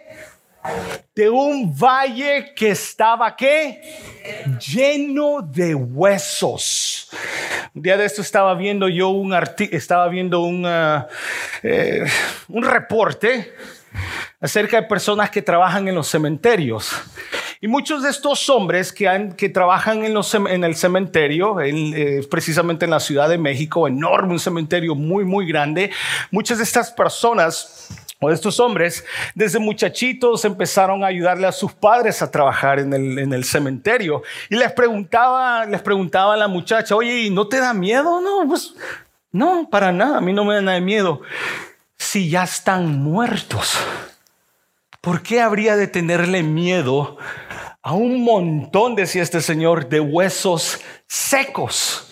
De 1.14 1.30
un 1.30 1.74
valle 1.76 2.52
que 2.54 2.70
estaba 2.70 3.34
qué? 3.34 3.80
Lleno 4.58 5.40
de 5.42 5.74
huesos. 5.74 7.10
Un 7.74 7.82
día 7.82 7.96
de 7.96 8.04
esto 8.04 8.22
estaba 8.22 8.54
viendo 8.54 8.88
yo 8.88 9.10
un 9.10 9.34
estaba 9.70 10.08
viendo 10.08 10.42
uh, 10.42 11.06
eh, 11.62 12.06
un 12.48 12.62
reporte 12.62 13.54
acerca 14.40 14.80
de 14.80 14.86
personas 14.86 15.30
que 15.30 15.42
trabajan 15.42 15.88
en 15.88 15.94
los 15.94 16.08
cementerios. 16.08 16.92
Y 17.60 17.68
muchos 17.68 18.02
de 18.02 18.10
estos 18.10 18.48
hombres 18.50 18.92
que, 18.92 19.30
que 19.36 19.48
trabajan 19.48 20.04
en, 20.04 20.12
los, 20.12 20.34
en, 20.34 20.62
el 20.62 20.76
cementerio, 20.76 21.60
eh, 21.60 22.26
precisamente 22.30 22.84
en 22.84 22.90
la 22.90 23.00
Ciudad 23.00 23.28
de 23.28 23.38
México, 23.38 23.88
enorme, 23.88 24.34
un 24.34 24.40
cementerio 24.40 24.94
muy, 24.94 25.24
muy 25.24 25.46
grande, 25.46 25.90
muchas 26.30 26.58
de 26.58 26.64
estas 26.64 26.90
personas 26.90 27.88
o 28.20 28.30
estos 28.30 28.58
hombres, 28.60 29.04
desde 29.34 29.58
muchachitos 29.58 30.44
empezaron 30.44 31.04
a 31.04 31.08
ayudarle 31.08 31.46
a 31.46 31.52
sus 31.52 31.72
padres 31.72 32.22
a 32.22 32.30
trabajar 32.30 32.78
en 32.78 32.92
el, 32.92 33.18
en 33.18 33.32
el 33.32 33.44
cementerio. 33.44 34.22
Y 34.48 34.56
les 34.56 34.72
preguntaba, 34.72 35.66
les 35.66 35.82
preguntaba 35.82 36.34
a 36.34 36.36
la 36.36 36.48
muchacha, 36.48 36.96
oye, 36.96 37.22
¿y 37.22 37.30
no 37.30 37.48
te 37.48 37.58
da 37.58 37.74
miedo? 37.74 38.20
No, 38.20 38.48
pues 38.48 38.74
no, 39.32 39.68
para 39.68 39.92
nada, 39.92 40.18
a 40.18 40.20
mí 40.20 40.32
no 40.32 40.44
me 40.44 40.54
da 40.54 40.62
nada 40.62 40.76
de 40.76 40.80
miedo. 40.80 41.20
Si 41.98 42.30
ya 42.30 42.44
están 42.44 42.98
muertos. 42.98 43.76
¿Por 45.00 45.22
qué 45.22 45.40
habría 45.40 45.76
de 45.76 45.86
tenerle 45.86 46.42
miedo 46.42 47.18
a 47.82 47.92
un 47.92 48.24
montón, 48.24 48.96
decía 48.96 49.22
este 49.22 49.40
señor, 49.40 49.88
de 49.88 50.00
huesos 50.00 50.80
secos? 51.06 52.05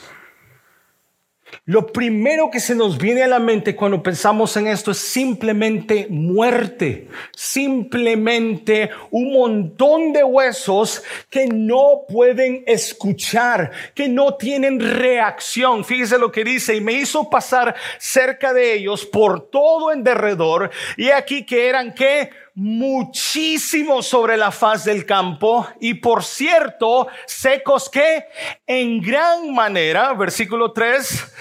Lo 1.67 1.87
primero 1.87 2.51
que 2.51 2.61
se 2.61 2.75
nos 2.75 2.99
viene 2.99 3.23
a 3.23 3.27
la 3.27 3.39
mente 3.39 3.75
cuando 3.75 4.03
pensamos 4.03 4.55
en 4.59 4.67
esto 4.67 4.91
es 4.91 4.99
simplemente 4.99 6.09
muerte, 6.11 7.09
simplemente 7.35 8.91
un 9.11 9.33
montón 9.33 10.13
de 10.13 10.23
huesos 10.25 11.03
que 11.31 11.47
no 11.47 12.03
pueden 12.07 12.65
escuchar, 12.67 13.71
que 13.95 14.11
no 14.11 14.35
tienen 14.35 14.79
reacción. 14.79 15.87
Fíjese 15.87 16.19
lo 16.19 16.31
que 16.31 16.45
dice, 16.45 16.77
y 16.77 16.83
me 16.83 16.93
hizo 16.93 17.31
pasar 17.31 17.75
cerca 17.99 18.53
de 18.53 18.75
ellos 18.75 19.07
por 19.07 19.49
todo 19.49 19.91
en 19.91 20.05
derredor, 20.05 20.71
y 20.99 21.13
aquí 21.13 21.47
que 21.47 21.67
eran 21.67 21.95
que 21.95 22.29
muchísimo 22.55 24.03
sobre 24.03 24.37
la 24.37 24.53
faz 24.53 24.85
del 24.85 25.05
campo 25.05 25.67
y 25.81 25.95
por 25.95 26.23
cierto, 26.23 27.09
secos 27.27 27.89
que 27.89 28.27
en 28.67 29.01
gran 29.01 29.53
manera, 29.53 30.13
versículo 30.15 30.73
3, 30.73 31.33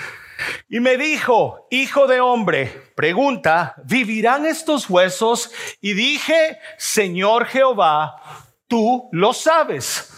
y 0.69 0.80
me 0.80 0.97
dijo, 0.97 1.67
hijo 1.69 2.08
de 2.08 2.19
hombre, 2.19 2.65
pregunta, 2.95 3.76
¿vivirán 3.86 4.45
estos 4.45 4.89
huesos? 4.89 5.52
Y 5.82 5.93
dije, 5.93 6.60
Señor 6.78 7.45
Jehová, 7.45 8.15
tú 8.67 9.08
lo 9.12 9.34
sabes. 9.34 10.10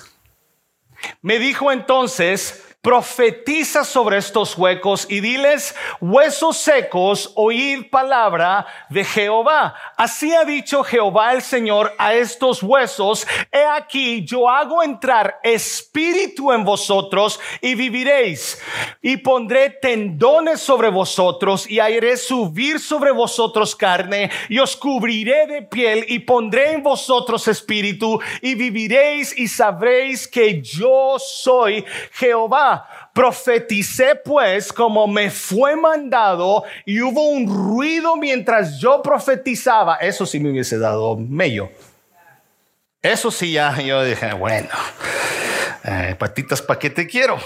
Me 1.22 1.40
dijo 1.40 1.72
entonces, 1.72 2.65
profetiza 2.86 3.84
sobre 3.84 4.18
estos 4.18 4.56
huecos 4.56 5.08
y 5.10 5.20
diles, 5.20 5.74
huesos 6.00 6.58
secos, 6.58 7.32
oíd 7.34 7.90
palabra 7.90 8.68
de 8.92 9.04
Jehová. 9.04 9.74
Así 9.98 10.36
ha 10.36 10.46
dicho 10.46 10.84
Jehová 10.84 11.34
el 11.34 11.42
Señor 11.42 11.96
a 11.98 12.14
estos 12.14 12.62
huesos, 12.62 13.26
he 13.52 13.66
aquí 13.66 14.24
yo 14.24 14.48
hago 14.48 14.84
entrar 14.84 15.40
espíritu 15.42 16.52
en 16.52 16.64
vosotros 16.64 17.40
y 17.60 17.74
viviréis. 17.74 18.62
Y 19.02 19.18
pondré 19.18 19.72
tendones 19.72 20.60
sobre 20.62 20.90
vosotros 20.90 21.68
y 21.68 21.80
haré 21.80 22.18
subir 22.18 22.80
sobre 22.80 23.10
vosotros 23.10 23.76
carne 23.76 24.30
y 24.48 24.60
os 24.60 24.76
cubriré 24.76 25.48
de 25.48 25.64
piel 25.64 26.06
y 26.08 26.20
pondré 26.20 26.74
en 26.74 26.84
vosotros 26.84 27.48
espíritu 27.48 28.20
y 28.44 28.54
viviréis 28.54 29.36
y 29.36 29.48
sabréis 29.48 30.28
que 30.28 30.62
yo 30.62 31.18
soy 31.18 31.84
Profeticé 33.14 34.16
pues 34.16 34.74
como 34.74 35.08
me 35.08 35.30
fue 35.30 35.76
mandado 35.76 36.64
y 36.86 37.02
hubo 37.02 37.30
un 37.30 37.48
ruido 37.48 38.16
mientras 38.16 38.80
yo 38.80 39.02
profetizaba. 39.02 39.96
Eso 39.96 40.26
sí 40.26 40.40
me 40.40 40.52
hubiese 40.52 40.78
dado 40.78 41.16
mello. 41.16 41.70
Eso 43.02 43.30
sí 43.30 43.52
ya 43.52 43.80
yo 43.80 44.04
dije, 44.04 44.34
bueno, 44.34 44.70
eh, 45.84 46.16
patitas, 46.18 46.62
¿para 46.62 46.80
qué 46.80 46.90
te 46.90 47.06
quiero? 47.06 47.38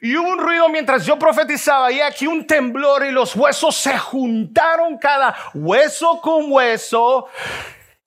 Y 0.00 0.16
hubo 0.16 0.28
un 0.28 0.38
ruido 0.38 0.68
mientras 0.68 1.06
yo 1.06 1.18
profetizaba 1.18 1.90
y 1.90 2.00
aquí 2.00 2.26
un 2.26 2.46
temblor 2.46 3.06
y 3.06 3.12
los 3.12 3.34
huesos 3.34 3.76
se 3.76 3.96
juntaron 3.96 4.98
cada 4.98 5.34
hueso 5.54 6.20
con 6.20 6.50
hueso 6.50 7.28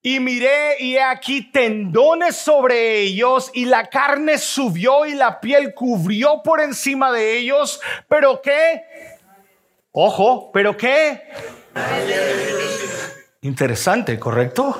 y 0.01 0.19
miré 0.19 0.77
y 0.79 0.95
he 0.95 1.01
aquí 1.01 1.51
tendones 1.51 2.38
sobre 2.38 2.99
ellos 2.99 3.51
y 3.53 3.65
la 3.65 3.89
carne 3.89 4.38
subió 4.38 5.05
y 5.05 5.13
la 5.13 5.41
piel 5.41 5.73
cubrió 5.73 6.41
por 6.43 6.62
encima 6.62 7.12
de 7.12 7.38
ellos. 7.38 7.81
Pero 8.07 8.41
qué? 8.41 8.83
Ojo, 9.91 10.51
pero 10.53 10.77
qué? 10.77 11.23
Interesante, 13.41 14.17
¿correcto? 14.17 14.75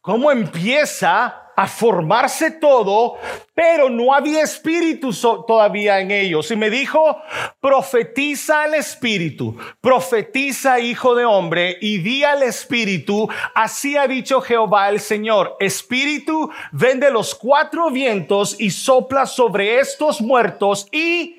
¿Cómo 0.00 0.30
empieza 0.30 1.39
a 1.56 1.66
formarse 1.66 2.50
todo, 2.52 3.16
pero 3.54 3.90
no 3.90 4.14
había 4.14 4.42
espíritu 4.42 5.12
todavía 5.46 6.00
en 6.00 6.10
ellos. 6.10 6.50
Y 6.50 6.56
me 6.56 6.70
dijo, 6.70 7.20
profetiza 7.60 8.62
al 8.62 8.74
espíritu, 8.74 9.56
profetiza 9.80 10.80
hijo 10.80 11.14
de 11.14 11.24
hombre, 11.24 11.76
y 11.80 11.98
di 11.98 12.24
al 12.24 12.42
espíritu, 12.42 13.28
así 13.54 13.96
ha 13.96 14.06
dicho 14.06 14.40
Jehová 14.40 14.88
el 14.88 15.00
Señor, 15.00 15.56
espíritu, 15.60 16.50
vende 16.72 17.10
los 17.10 17.34
cuatro 17.34 17.90
vientos 17.90 18.56
y 18.58 18.70
sopla 18.70 19.26
sobre 19.26 19.78
estos 19.80 20.20
muertos 20.20 20.88
y 20.92 21.36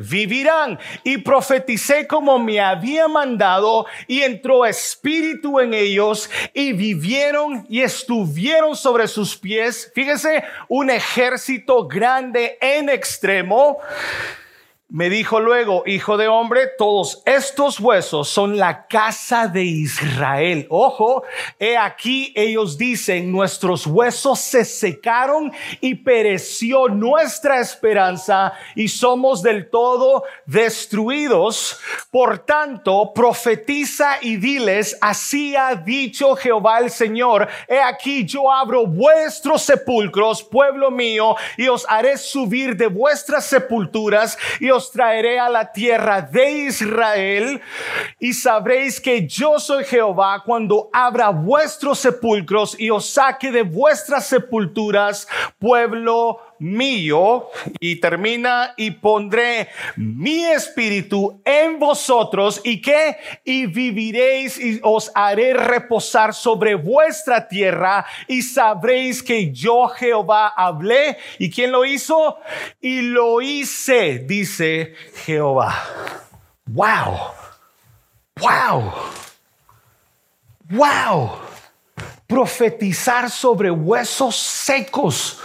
vivirán. 0.00 0.78
Y 1.04 1.18
profeticé 1.18 2.06
como 2.06 2.38
me 2.38 2.60
había 2.60 3.08
mandado 3.08 3.86
y 4.06 4.22
entró 4.22 4.66
espíritu 4.66 5.60
en 5.60 5.74
ellos 5.74 6.30
y 6.54 6.72
vivieron 6.72 7.66
y 7.68 7.82
estuvieron 7.82 8.76
sobre 8.76 9.08
sus 9.08 9.36
pies. 9.36 9.92
Fíjese, 9.94 10.42
un 10.68 10.90
ejército 10.90 11.86
grande 11.86 12.58
en 12.60 12.88
extremo. 12.88 13.78
Me 14.92 15.08
dijo 15.08 15.38
luego, 15.38 15.84
hijo 15.86 16.16
de 16.16 16.26
hombre, 16.26 16.62
todos 16.76 17.22
estos 17.24 17.78
huesos 17.78 18.28
son 18.28 18.58
la 18.58 18.88
casa 18.88 19.46
de 19.46 19.62
Israel. 19.62 20.66
Ojo, 20.68 21.22
he 21.60 21.76
aquí 21.76 22.32
ellos 22.34 22.76
dicen, 22.76 23.30
nuestros 23.30 23.86
huesos 23.86 24.40
se 24.40 24.64
secaron 24.64 25.52
y 25.80 25.94
pereció 25.94 26.88
nuestra 26.88 27.60
esperanza 27.60 28.52
y 28.74 28.88
somos 28.88 29.42
del 29.42 29.70
todo 29.70 30.24
destruidos. 30.44 31.78
Por 32.10 32.40
tanto, 32.40 33.12
profetiza 33.14 34.18
y 34.20 34.38
diles, 34.38 34.98
así 35.00 35.54
ha 35.54 35.76
dicho 35.76 36.34
Jehová 36.34 36.80
el 36.80 36.90
Señor, 36.90 37.46
he 37.68 37.78
aquí 37.78 38.24
yo 38.24 38.50
abro 38.50 38.88
vuestros 38.88 39.62
sepulcros, 39.62 40.42
pueblo 40.42 40.90
mío, 40.90 41.36
y 41.56 41.68
os 41.68 41.86
haré 41.88 42.18
subir 42.18 42.76
de 42.76 42.88
vuestras 42.88 43.46
sepulturas 43.46 44.36
y 44.58 44.68
os 44.70 44.79
traeré 44.88 45.40
a 45.40 45.50
la 45.50 45.72
tierra 45.72 46.22
de 46.22 46.50
Israel 46.68 47.60
y 48.20 48.32
sabréis 48.32 49.00
que 49.00 49.26
yo 49.26 49.58
soy 49.58 49.84
Jehová 49.84 50.42
cuando 50.46 50.88
abra 50.92 51.30
vuestros 51.30 51.98
sepulcros 51.98 52.78
y 52.78 52.88
os 52.88 53.10
saque 53.10 53.50
de 53.50 53.62
vuestras 53.62 54.26
sepulturas, 54.28 55.26
pueblo 55.58 56.40
mío 56.60 57.48
y 57.80 57.96
termina 57.96 58.74
y 58.76 58.92
pondré 58.92 59.68
mi 59.96 60.44
espíritu 60.44 61.42
en 61.44 61.78
vosotros 61.78 62.60
y 62.62 62.80
que 62.80 63.16
y 63.44 63.66
viviréis 63.66 64.58
y 64.58 64.78
os 64.82 65.10
haré 65.14 65.54
reposar 65.54 66.34
sobre 66.34 66.74
vuestra 66.74 67.48
tierra 67.48 68.06
y 68.28 68.42
sabréis 68.42 69.22
que 69.22 69.52
yo 69.52 69.88
Jehová 69.88 70.48
hablé. 70.48 71.16
Y 71.38 71.50
quién 71.50 71.72
lo 71.72 71.84
hizo 71.84 72.38
y 72.80 73.00
lo 73.00 73.40
hice 73.40 74.20
dice 74.20 74.94
Jehová. 75.24 75.74
Wow. 76.66 77.18
Wow. 78.36 78.92
Wow. 80.70 81.30
Profetizar 82.26 83.30
sobre 83.30 83.70
huesos 83.70 84.36
secos 84.36 85.40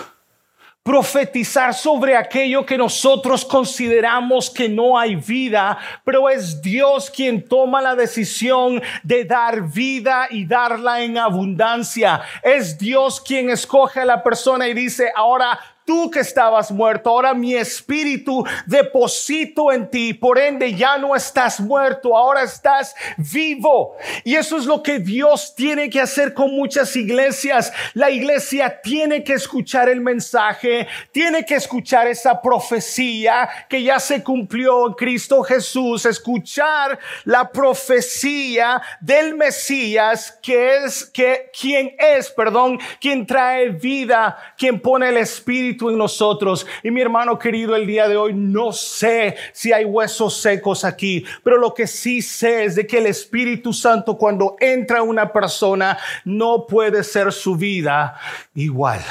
profetizar 0.86 1.74
sobre 1.74 2.16
aquello 2.16 2.64
que 2.64 2.78
nosotros 2.78 3.44
consideramos 3.44 4.52
que 4.52 4.70
no 4.70 5.00
hay 5.00 5.16
vida, 5.16 5.80
pero 6.04 6.30
es 6.30 6.62
Dios 6.62 7.10
quien 7.10 7.44
toma 7.44 7.82
la 7.82 7.96
decisión 7.96 8.80
de 9.02 9.26
dar 9.26 9.64
vida 9.64 10.28
y 10.30 10.46
darla 10.46 11.02
en 11.02 11.18
abundancia. 11.18 12.22
Es 12.44 12.78
Dios 12.78 13.20
quien 13.20 13.50
escoge 13.50 14.02
a 14.02 14.06
la 14.06 14.22
persona 14.22 14.68
y 14.68 14.76
dice, 14.76 15.12
ahora 15.16 15.60
tú 15.86 16.10
que 16.10 16.20
estabas 16.20 16.72
muerto, 16.72 17.12
ahora 17.12 17.34
mi 17.34 17.54
espíritu 17.56 18.44
deposito 18.66 19.72
en 19.72 19.90
ti, 19.90 20.14
por 20.14 20.40
ende 20.40 20.74
ya 20.74 20.98
no 20.98 21.16
estás 21.16 21.60
muerto, 21.60 22.18
ahora 22.18 22.42
estás 22.42 22.96
vivo. 23.18 23.96
Y 24.24 24.36
eso 24.36 24.58
es 24.58 24.66
lo 24.66 24.82
que 24.82 25.00
Dios 25.00 25.54
tiene 25.56 25.90
que 25.90 26.02
hacer 26.02 26.34
con 26.34 26.52
muchas 26.56 26.96
iglesias. 26.96 27.72
La 27.94 28.10
iglesia 28.10 28.82
tiene 28.82 29.24
que 29.24 29.34
escuchar 29.34 29.88
el 29.90 30.02
mensaje, 30.02 30.88
tiene 31.12 31.46
que 31.46 31.56
escuchar 31.56 32.08
esa 32.08 32.42
profecía 32.42 33.48
que 33.70 33.84
ya 33.84 34.00
se 34.00 34.24
cumplió 34.24 34.88
en 34.88 34.94
Cristo 34.94 35.44
Jesús, 35.44 36.06
escuchar 36.06 36.98
la 37.24 37.52
profecía 37.52 38.82
del 39.00 39.36
Mesías 39.36 40.40
que 40.42 40.78
es 40.78 41.06
que 41.06 41.52
quien 41.60 41.96
es, 42.00 42.30
perdón, 42.32 42.80
quien 43.00 43.26
trae 43.28 43.70
vida, 43.70 44.38
quien 44.58 44.80
pone 44.80 45.10
el 45.10 45.18
espíritu 45.18 45.75
en 45.84 45.98
nosotros. 45.98 46.66
Y 46.84 46.92
mi 46.92 47.02
hermano 47.02 47.38
querido, 47.38 47.76
el 47.76 47.86
día 47.86 48.08
de 48.08 48.18
hoy 48.18 48.34
no 48.34 48.72
sé 48.72 49.36
si 49.54 49.74
hay 49.74 49.86
huesos 49.86 50.38
secos 50.38 50.84
aquí, 50.84 51.26
pero 51.44 51.58
lo 51.58 51.74
que 51.74 51.88
sí 51.88 52.22
sé 52.22 52.66
es 52.66 52.76
de 52.76 52.88
que 52.88 53.00
el 53.00 53.08
Espíritu 53.08 53.74
Santo 53.74 54.18
cuando 54.18 54.56
entra 54.60 55.04
una 55.04 55.32
persona 55.32 55.98
no 56.24 56.66
puede 56.68 57.04
ser 57.04 57.32
su 57.32 57.56
vida 57.56 58.20
igual. 58.54 59.02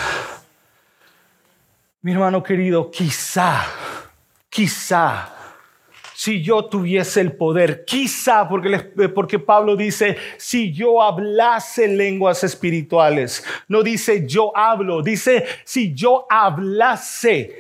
Mi 2.03 2.13
hermano 2.13 2.43
querido, 2.43 2.91
quizá, 2.91 3.65
quizá 4.49 5.34
si 6.15 6.43
yo 6.43 6.65
tuviese 6.67 7.21
el 7.21 7.33
poder, 7.33 7.85
quizá, 7.85 8.49
porque, 8.49 8.75
eh, 8.75 9.09
porque 9.09 9.39
Pablo 9.39 9.77
dice, 9.77 10.17
si 10.37 10.73
yo 10.73 11.03
hablase 11.03 11.89
lenguas 11.89 12.45
espirituales, 12.45 13.45
no 13.69 13.83
dice 13.83 14.25
yo 14.27 14.57
hablo, 14.57 15.03
dice 15.03 15.45
si 15.65 15.93
yo 15.93 16.27
hablase, 16.31 17.57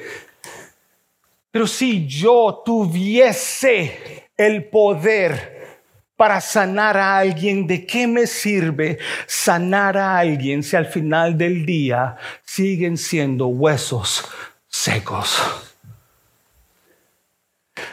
pero 1.50 1.66
si 1.66 2.06
yo 2.06 2.62
tuviese 2.64 4.28
el 4.36 4.64
poder 4.64 5.54
para 6.16 6.40
sanar 6.40 6.96
a 6.96 7.18
alguien, 7.18 7.66
¿de 7.66 7.84
qué 7.86 8.06
me 8.06 8.26
sirve 8.26 8.98
sanar 9.26 9.96
a 9.98 10.18
alguien 10.18 10.62
si 10.62 10.76
al 10.76 10.86
final 10.86 11.36
del 11.36 11.66
día 11.66 12.16
siguen 12.44 12.96
siendo 12.96 13.48
huesos 13.48 14.24
secos? 14.68 15.73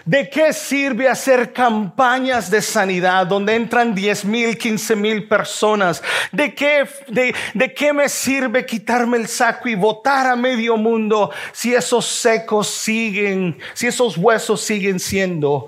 ¿De 0.06 0.30
qué 0.30 0.54
sirve 0.54 1.08
hacer 1.08 1.54
campañas 1.54 2.50
de 2.50 2.62
sanidad 2.62 3.28
donde 3.28 3.56
entran 3.56 3.94
10 3.94 4.26
mil, 4.26 4.58
15 4.58 4.96
mil 4.96 5.28
personas? 5.28 6.02
¿De 6.32 6.54
qué, 6.54 6.88
de, 7.08 7.34
¿De 7.54 7.74
qué 7.74 7.94
me 7.94 8.10
sirve 8.10 8.66
quitarme 8.66 9.18
el 9.18 9.28
saco 9.28 9.70
y 9.70 9.76
votar 9.76 10.28
a 10.28 10.36
medio 10.36 10.78
mundo 10.78 11.32
si 11.52 11.74
esos 11.74 12.06
secos 12.06 12.68
siguen, 12.68 13.58
si 13.74 13.88
esos 13.88 14.18
huesos 14.18 14.62
siguen 14.62 15.00
siendo 15.00 15.68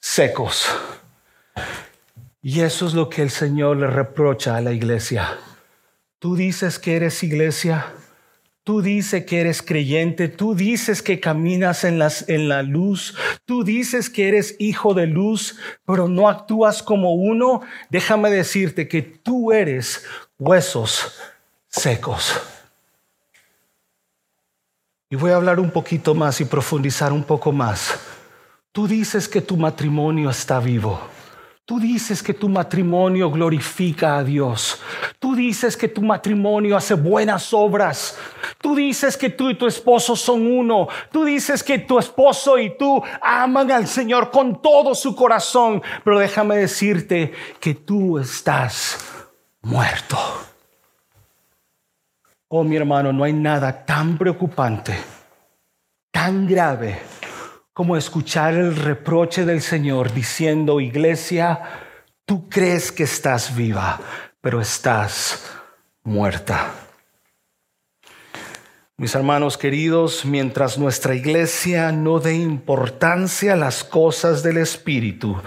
secos? 0.00 0.68
Y 2.42 2.60
eso 2.60 2.86
es 2.86 2.94
lo 2.94 3.08
que 3.08 3.22
el 3.22 3.30
Señor 3.30 3.78
le 3.78 3.86
reprocha 3.86 4.56
a 4.56 4.60
la 4.60 4.72
iglesia. 4.72 5.38
Tú 6.18 6.36
dices 6.36 6.78
que 6.78 6.96
eres 6.96 7.22
iglesia 7.22 7.86
Tú 8.64 8.80
dices 8.80 9.26
que 9.26 9.42
eres 9.42 9.60
creyente, 9.60 10.28
tú 10.28 10.54
dices 10.54 11.02
que 11.02 11.20
caminas 11.20 11.84
en, 11.84 12.00
en 12.28 12.48
la 12.48 12.62
luz, 12.62 13.14
tú 13.44 13.62
dices 13.62 14.08
que 14.08 14.26
eres 14.26 14.56
hijo 14.58 14.94
de 14.94 15.06
luz, 15.06 15.58
pero 15.84 16.08
no 16.08 16.30
actúas 16.30 16.82
como 16.82 17.12
uno. 17.12 17.60
Déjame 17.90 18.30
decirte 18.30 18.88
que 18.88 19.02
tú 19.02 19.52
eres 19.52 20.06
huesos 20.38 21.12
secos. 21.68 22.40
Y 25.10 25.16
voy 25.16 25.32
a 25.32 25.36
hablar 25.36 25.60
un 25.60 25.70
poquito 25.70 26.14
más 26.14 26.40
y 26.40 26.46
profundizar 26.46 27.12
un 27.12 27.22
poco 27.22 27.52
más. 27.52 28.00
Tú 28.72 28.88
dices 28.88 29.28
que 29.28 29.42
tu 29.42 29.58
matrimonio 29.58 30.30
está 30.30 30.58
vivo. 30.58 31.13
Tú 31.66 31.80
dices 31.80 32.22
que 32.22 32.34
tu 32.34 32.50
matrimonio 32.50 33.30
glorifica 33.30 34.18
a 34.18 34.24
Dios. 34.24 34.82
Tú 35.18 35.34
dices 35.34 35.78
que 35.78 35.88
tu 35.88 36.02
matrimonio 36.02 36.76
hace 36.76 36.92
buenas 36.92 37.54
obras. 37.54 38.18
Tú 38.60 38.74
dices 38.74 39.16
que 39.16 39.30
tú 39.30 39.48
y 39.48 39.54
tu 39.54 39.66
esposo 39.66 40.14
son 40.14 40.46
uno. 40.46 40.88
Tú 41.10 41.24
dices 41.24 41.62
que 41.62 41.78
tu 41.78 41.98
esposo 41.98 42.58
y 42.58 42.76
tú 42.76 43.02
aman 43.22 43.70
al 43.70 43.86
Señor 43.86 44.30
con 44.30 44.60
todo 44.60 44.94
su 44.94 45.16
corazón. 45.16 45.82
Pero 46.04 46.18
déjame 46.18 46.56
decirte 46.56 47.32
que 47.60 47.74
tú 47.74 48.18
estás 48.18 48.98
muerto. 49.62 50.18
Oh 52.48 52.62
mi 52.62 52.76
hermano, 52.76 53.10
no 53.10 53.24
hay 53.24 53.32
nada 53.32 53.86
tan 53.86 54.18
preocupante, 54.18 54.94
tan 56.10 56.46
grave 56.46 57.00
como 57.74 57.96
escuchar 57.96 58.54
el 58.54 58.76
reproche 58.76 59.44
del 59.44 59.60
Señor 59.60 60.14
diciendo, 60.14 60.80
iglesia, 60.80 61.60
tú 62.24 62.48
crees 62.48 62.92
que 62.92 63.02
estás 63.02 63.56
viva, 63.56 64.00
pero 64.40 64.60
estás 64.60 65.44
muerta. 66.04 66.72
Mis 68.96 69.16
hermanos 69.16 69.58
queridos, 69.58 70.24
mientras 70.24 70.78
nuestra 70.78 71.16
iglesia 71.16 71.90
no 71.90 72.20
dé 72.20 72.34
importancia 72.34 73.54
a 73.54 73.56
las 73.56 73.82
cosas 73.82 74.44
del 74.44 74.58
Espíritu, 74.58 75.42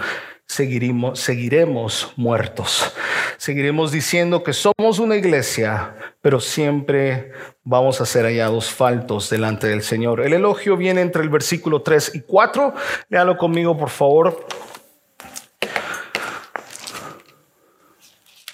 seguiremos, 0.48 1.20
seguiremos 1.20 2.12
muertos. 2.16 2.92
Seguiremos 3.36 3.92
diciendo 3.92 4.42
que 4.42 4.52
somos 4.52 4.98
una 4.98 5.14
iglesia, 5.14 5.94
pero 6.20 6.40
siempre 6.40 7.32
vamos 7.62 8.00
a 8.00 8.06
ser 8.06 8.24
hallados 8.24 8.70
faltos 8.70 9.30
delante 9.30 9.68
del 9.68 9.82
Señor. 9.82 10.20
El 10.20 10.32
elogio 10.32 10.76
viene 10.76 11.02
entre 11.02 11.22
el 11.22 11.28
versículo 11.28 11.82
3 11.82 12.16
y 12.16 12.20
4. 12.22 12.74
Léalo 13.10 13.36
conmigo, 13.36 13.76
por 13.76 13.90
favor. 13.90 14.46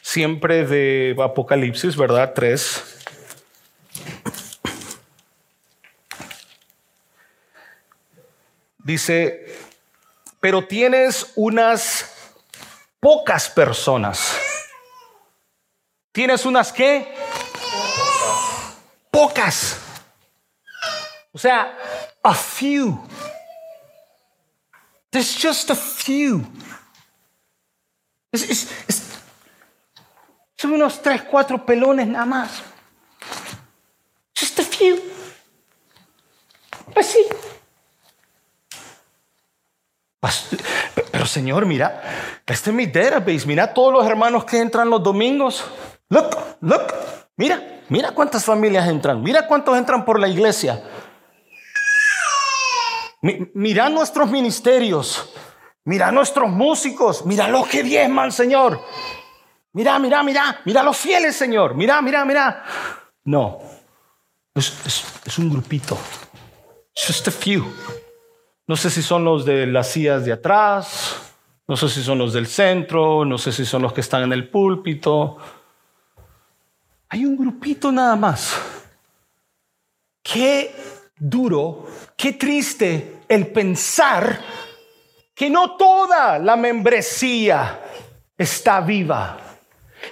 Siempre 0.03 0.67
de 0.67 1.17
Apocalipsis, 1.19 1.97
¿verdad? 1.97 2.33
3. 2.35 2.91
Dice, 8.85 9.47
pero 10.45 10.61
tienes 10.67 11.33
unas 11.37 12.05
pocas 13.01 13.49
personas. 13.49 14.37
¿Tienes 16.13 16.45
unas 16.45 16.71
qué? 16.71 17.17
Pocas. 19.11 19.79
O 21.33 21.39
sea, 21.39 21.75
a 22.23 22.35
few. 22.35 23.09
There's 25.09 25.35
just 25.35 25.71
a 25.71 25.75
few. 25.75 26.45
son 30.59 30.75
unos 30.75 31.01
tres, 31.01 31.23
cuatro 31.23 31.65
pelones 31.65 32.07
nada 32.07 32.27
más. 32.27 32.51
Just 34.39 34.59
a 34.59 34.63
few. 34.63 35.01
Pues 36.93 37.07
sí. 37.07 37.27
Pero 41.11 41.27
Señor, 41.27 41.67
mira, 41.67 42.03
este 42.47 42.71
es 42.71 42.77
mi 42.77 42.87
database. 42.87 43.47
Mira 43.47 43.73
todos 43.75 43.93
los 43.93 44.07
hermanos 44.07 44.45
que 44.45 44.59
entran 44.61 44.91
los 44.91 45.03
domingos. 45.03 45.65
Look, 46.09 46.37
look. 46.61 46.95
Mira, 47.37 47.83
mira 47.89 48.13
cuántas 48.13 48.45
familias 48.45 48.89
entran. 48.89 49.23
Mira 49.23 49.47
cuántos 49.47 49.77
entran 49.77 50.05
por 50.05 50.21
la 50.21 50.29
iglesia. 50.29 50.83
Mira 53.55 53.89
nuestros 53.89 54.31
ministerios. 54.31 55.33
Mira 55.85 56.13
nuestros 56.13 56.51
músicos. 56.51 57.25
Mira 57.27 57.49
los 57.49 57.67
que 57.67 57.83
diezman, 57.83 58.33
Señor. 58.33 58.81
Mira, 59.73 59.99
mira, 59.99 60.23
mira. 60.23 60.61
Mira 60.65 60.83
los 60.83 60.97
fieles, 60.97 61.35
Señor. 61.37 61.75
Mira, 61.75 62.01
mira, 62.03 62.25
mira. 62.25 62.65
No. 63.25 63.61
es 64.55 65.39
un 65.39 65.51
grupito. 65.51 65.99
Just 66.95 67.29
a 67.29 67.31
few. 67.31 67.65
No 68.67 68.77
sé 68.77 68.91
si 68.91 69.03
son 69.03 69.25
los 69.25 69.45
de 69.45 69.67
las 69.67 69.89
sillas 69.91 70.25
de 70.25 70.33
atrás, 70.33 71.35
no 71.67 71.77
sé 71.77 71.89
si 71.89 72.03
son 72.03 72.19
los 72.19 72.33
del 72.33 72.47
centro, 72.47 73.25
no 73.25 73.39
sé 73.39 73.53
si 73.53 73.65
son 73.65 73.83
los 73.83 73.93
que 73.93 74.01
están 74.01 74.23
en 74.23 74.33
el 74.33 74.49
púlpito. 74.49 75.39
Hay 77.09 77.25
un 77.25 77.37
grupito 77.37 77.93
nada 77.93 78.17
más. 78.17 78.61
Qué 80.23 80.75
duro, 81.17 81.87
qué 82.17 82.33
triste 82.33 83.21
el 83.29 83.49
pensar 83.49 84.41
que 85.35 85.51
no 85.51 85.77
toda 85.77 86.39
la 86.39 86.57
membresía 86.57 87.81
está 88.37 88.81
viva. 88.81 89.39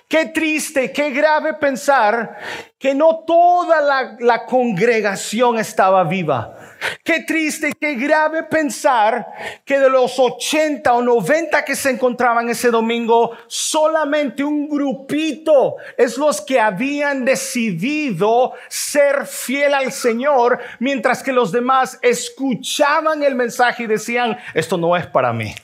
Qué 0.08 0.26
triste, 0.26 0.92
qué 0.92 1.10
grave 1.10 1.54
pensar 1.54 2.38
que 2.78 2.94
no 2.94 3.24
toda 3.26 4.16
la, 4.20 4.46
congregación 4.46 5.58
estaba 5.58 6.04
viva. 6.04 6.56
Qué 7.04 7.20
triste, 7.20 7.72
qué 7.78 7.94
grave 7.94 8.44
pensar 8.44 9.26
que 9.64 9.78
de 9.78 9.88
los 9.88 10.18
80 10.18 10.92
o 10.92 11.02
90 11.02 11.64
que 11.64 11.76
se 11.76 11.90
encontraban 11.90 12.48
ese 12.48 12.70
domingo, 12.70 13.36
solamente 13.46 14.44
un 14.44 14.68
grupito 14.68 15.76
es 15.96 16.18
los 16.18 16.40
que 16.40 16.60
habían 16.60 17.24
decidido 17.24 18.52
ser 18.68 19.26
fiel 19.26 19.74
al 19.74 19.92
Señor, 19.92 20.58
mientras 20.78 21.22
que 21.22 21.32
los 21.32 21.52
demás 21.52 21.98
escuchaban 22.02 23.22
el 23.22 23.34
mensaje 23.34 23.84
y 23.84 23.86
decían, 23.86 24.38
esto 24.54 24.76
no 24.76 24.96
es 24.96 25.06
para 25.06 25.32
mí, 25.32 25.54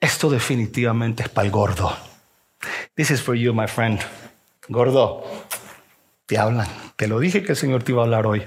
esto 0.00 0.30
definitivamente 0.30 1.24
es 1.24 1.28
para 1.28 1.46
el 1.46 1.52
gordo. 1.52 1.96
This 2.94 3.10
is 3.10 3.22
for 3.22 3.34
you, 3.34 3.52
my 3.52 3.66
friend. 3.66 4.00
Gordo, 4.68 5.24
te 6.26 6.38
hablan. 6.38 6.68
Te 6.96 7.08
lo 7.08 7.18
dije 7.18 7.42
que 7.42 7.52
el 7.52 7.56
Señor 7.56 7.82
te 7.82 7.92
iba 7.92 8.02
a 8.02 8.04
hablar 8.04 8.26
hoy. 8.26 8.46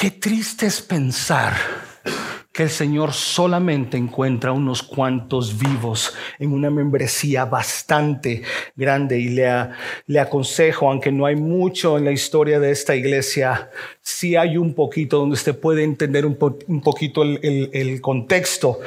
Qué 0.00 0.10
triste 0.10 0.64
es 0.64 0.80
pensar 0.80 1.52
que 2.50 2.62
el 2.62 2.70
Señor 2.70 3.12
solamente 3.12 3.98
encuentra 3.98 4.50
unos 4.50 4.82
cuantos 4.82 5.58
vivos 5.58 6.14
en 6.38 6.54
una 6.54 6.70
membresía 6.70 7.44
bastante 7.44 8.40
grande. 8.74 9.18
Y 9.18 9.28
le, 9.28 9.68
le 10.06 10.20
aconsejo, 10.20 10.88
aunque 10.88 11.12
no 11.12 11.26
hay 11.26 11.36
mucho 11.36 11.98
en 11.98 12.06
la 12.06 12.12
historia 12.12 12.58
de 12.58 12.70
esta 12.70 12.96
iglesia, 12.96 13.68
sí 14.10 14.36
hay 14.36 14.56
un 14.56 14.74
poquito 14.74 15.18
donde 15.18 15.34
usted 15.34 15.58
puede 15.58 15.84
entender 15.84 16.26
un, 16.26 16.36
poquito 16.36 17.22
el, 17.22 18.00
contexto 18.00 18.80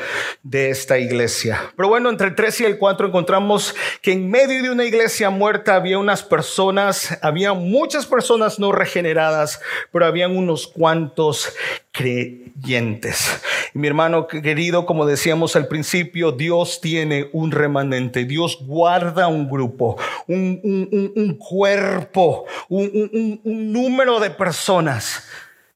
de 0.44 0.70
esta 0.70 0.98
iglesia. 1.00 1.62
Pero 1.76 1.90
bueno, 1.90 2.10
entre 2.10 2.28
el 2.28 2.36
3 2.36 2.62
y 2.62 2.66
el 2.66 2.78
4 2.78 3.08
encontramos 3.08 3.76
que 4.02 4.12
en 4.12 4.30
medio 4.30 4.62
de 4.62 4.70
una 4.70 4.86
iglesia 4.86 5.30
muerta 5.30 5.76
había 5.76 5.98
unas 5.98 6.24
personas, 6.24 7.18
había 7.22 7.54
muchas 7.54 8.06
personas 8.06 8.60
no 8.60 8.72
regeneradas, 8.72 9.60
pero 9.92 10.06
habían 10.06 10.36
unos 10.36 10.68
cuantos 10.68 11.54
creyentes. 11.92 13.42
Y 13.74 13.80
mi 13.80 13.88
hermano 13.88 14.28
querido, 14.28 14.86
como 14.86 15.06
decíamos 15.06 15.56
al 15.56 15.68
principio, 15.68 16.32
Dios 16.32 16.82
tiene 16.82 17.30
un 17.34 17.52
remanente, 17.52 18.26
Dios 18.26 18.60
guarda 18.62 19.28
un 19.28 19.50
grupo, 19.50 19.98
un 20.28 21.38
cuerpo, 21.40 22.46
un 22.70 23.42
número 23.44 24.20
de 24.20 24.32
personas 24.32 25.13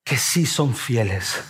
que 0.04 0.18
sí 0.18 0.46
son 0.46 0.76
fieles 0.76 1.44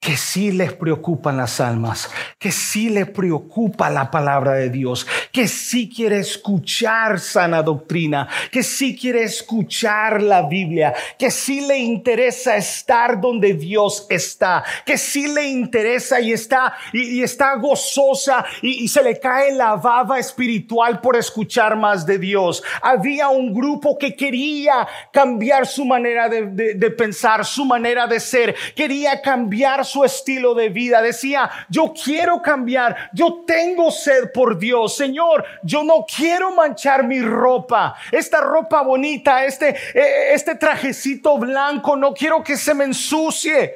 que 0.00 0.16
sí 0.16 0.52
les 0.52 0.72
preocupan 0.72 1.36
las 1.36 1.60
almas, 1.60 2.08
que 2.38 2.52
sí 2.52 2.88
les 2.88 3.10
preocupa 3.10 3.90
la 3.90 4.10
palabra 4.10 4.52
de 4.52 4.70
Dios, 4.70 5.06
que 5.32 5.48
sí 5.48 5.90
quiere 5.90 6.20
escuchar 6.20 7.18
sana 7.18 7.62
doctrina, 7.62 8.28
que 8.52 8.62
sí 8.62 8.96
quiere 8.96 9.24
escuchar 9.24 10.22
la 10.22 10.42
Biblia, 10.42 10.94
que 11.18 11.32
sí 11.32 11.66
le 11.66 11.78
interesa 11.78 12.56
estar 12.56 13.20
donde 13.20 13.54
Dios 13.54 14.06
está, 14.08 14.62
que 14.86 14.96
sí 14.96 15.26
le 15.26 15.48
interesa 15.48 16.20
y 16.20 16.32
está 16.32 16.76
y, 16.92 17.22
está 17.22 17.56
gozosa 17.56 18.44
y, 18.62 18.86
se 18.86 19.02
le 19.02 19.18
cae 19.18 19.52
la 19.52 19.74
baba 19.76 20.18
espiritual 20.18 21.00
por 21.00 21.16
escuchar 21.16 21.76
más 21.76 22.06
de 22.06 22.18
Dios. 22.18 22.62
Había 22.82 23.28
un 23.28 23.52
grupo 23.52 23.98
que 23.98 24.14
quería 24.14 24.86
cambiar 25.12 25.66
su 25.66 25.84
manera 25.84 26.28
de, 26.28 26.74
de 26.74 26.90
pensar, 26.92 27.44
su 27.44 27.64
manera 27.64 28.06
de 28.06 28.20
ser, 28.20 28.54
quería 28.76 29.20
cambiar 29.20 29.84
su 29.88 29.97
estilo 30.04 30.54
de 30.54 30.68
vida. 30.68 31.02
Decía, 31.02 31.50
yo 31.68 31.92
quiero 31.92 32.42
cambiar, 32.42 33.10
yo 33.12 33.44
tengo 33.46 33.90
sed 33.90 34.32
por 34.32 34.58
Dios. 34.58 34.96
Señor, 34.96 35.44
yo 35.62 35.82
no 35.82 36.04
quiero 36.04 36.52
manchar 36.52 37.06
mi 37.06 37.20
ropa, 37.20 37.94
esta 38.12 38.40
ropa 38.40 38.82
bonita, 38.82 39.44
este, 39.44 39.76
e, 39.94 40.34
este 40.34 40.54
trajecito 40.54 41.38
blanco, 41.38 41.96
no 41.96 42.12
quiero 42.14 42.42
que 42.42 42.56
se 42.56 42.74
me 42.74 42.84
ensucie. 42.84 43.74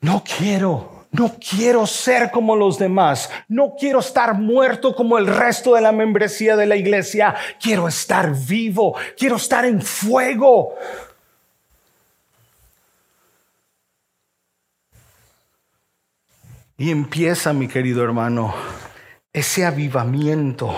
No 0.00 0.22
quiero. 0.24 0.96
No 1.12 1.34
quiero 1.38 1.86
ser 1.86 2.30
como 2.30 2.56
los 2.56 2.78
demás. 2.78 3.30
No 3.48 3.74
quiero 3.78 4.00
estar 4.00 4.34
muerto 4.34 4.94
como 4.94 5.16
el 5.16 5.26
resto 5.26 5.74
de 5.74 5.80
la 5.80 5.92
membresía 5.92 6.56
de 6.56 6.66
la 6.66 6.76
iglesia. 6.76 7.34
Quiero 7.60 7.88
estar 7.88 8.34
vivo. 8.34 8.94
Quiero 9.16 9.36
estar 9.36 9.64
en 9.64 9.80
fuego. 9.80 10.74
Y 16.78 16.90
empieza, 16.90 17.52
mi 17.52 17.68
querido 17.68 18.04
hermano, 18.04 18.54
ese 19.32 19.64
avivamiento. 19.64 20.74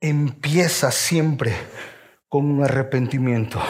Empieza 0.00 0.92
siempre 0.92 1.56
con 2.28 2.44
un 2.44 2.64
arrepentimiento. 2.64 3.60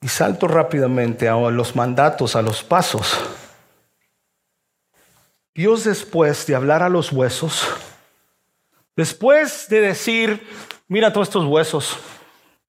Y 0.00 0.08
salto 0.08 0.48
rápidamente 0.48 1.28
a 1.28 1.34
los 1.34 1.76
mandatos, 1.76 2.34
a 2.34 2.40
los 2.40 2.62
pasos. 2.62 3.18
Dios 5.54 5.84
después 5.84 6.46
de 6.46 6.54
hablar 6.54 6.84
a 6.84 6.88
los 6.88 7.10
huesos, 7.10 7.66
después 8.94 9.68
de 9.68 9.80
decir, 9.80 10.46
mira 10.86 11.12
todos 11.12 11.26
estos 11.26 11.44
huesos, 11.46 11.98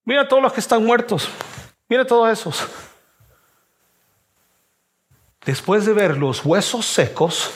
mira 0.03 0.27
todos 0.27 0.41
los 0.41 0.51
que 0.51 0.59
están 0.59 0.83
muertos, 0.83 1.29
Mira 1.89 2.05
todos 2.05 2.29
esos. 2.29 2.67
Después 5.43 5.87
de 5.87 5.93
ver 5.93 6.17
los 6.17 6.45
huesos 6.45 6.85
secos, 6.85 7.51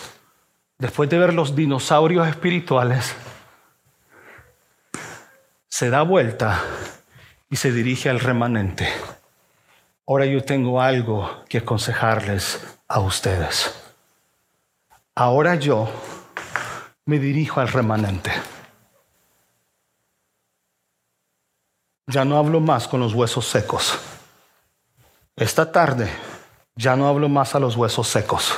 después 0.79 1.07
de 1.09 1.19
ver 1.19 1.33
los 1.33 1.55
dinosaurios 1.55 2.27
espirituales, 2.27 3.15
se 5.67 5.91
da 5.91 6.01
vuelta 6.01 6.63
y 7.49 7.57
se 7.57 7.71
dirige 7.71 8.09
al 8.09 8.19
remanente. 8.19 8.91
Ahora 10.07 10.25
yo 10.25 10.43
tengo 10.43 10.81
algo 10.81 11.45
que 11.47 11.59
aconsejarles 11.59 12.65
a 12.87 12.99
ustedes. 12.99 13.75
Ahora 15.13 15.55
yo 15.55 15.87
me 17.05 17.19
dirijo 17.19 17.59
al 17.59 17.67
remanente. 17.67 18.31
Ya 22.07 22.25
no 22.25 22.37
hablo 22.37 22.59
más 22.59 22.87
con 22.87 22.99
los 22.99 23.13
huesos 23.13 23.45
secos. 23.45 24.12
Esta 25.35 25.71
tarde 25.71 26.09
ya 26.75 26.95
no 26.95 27.07
hablo 27.07 27.27
más 27.27 27.55
a 27.55 27.59
los 27.59 27.75
huesos 27.75 28.07
secos. 28.07 28.53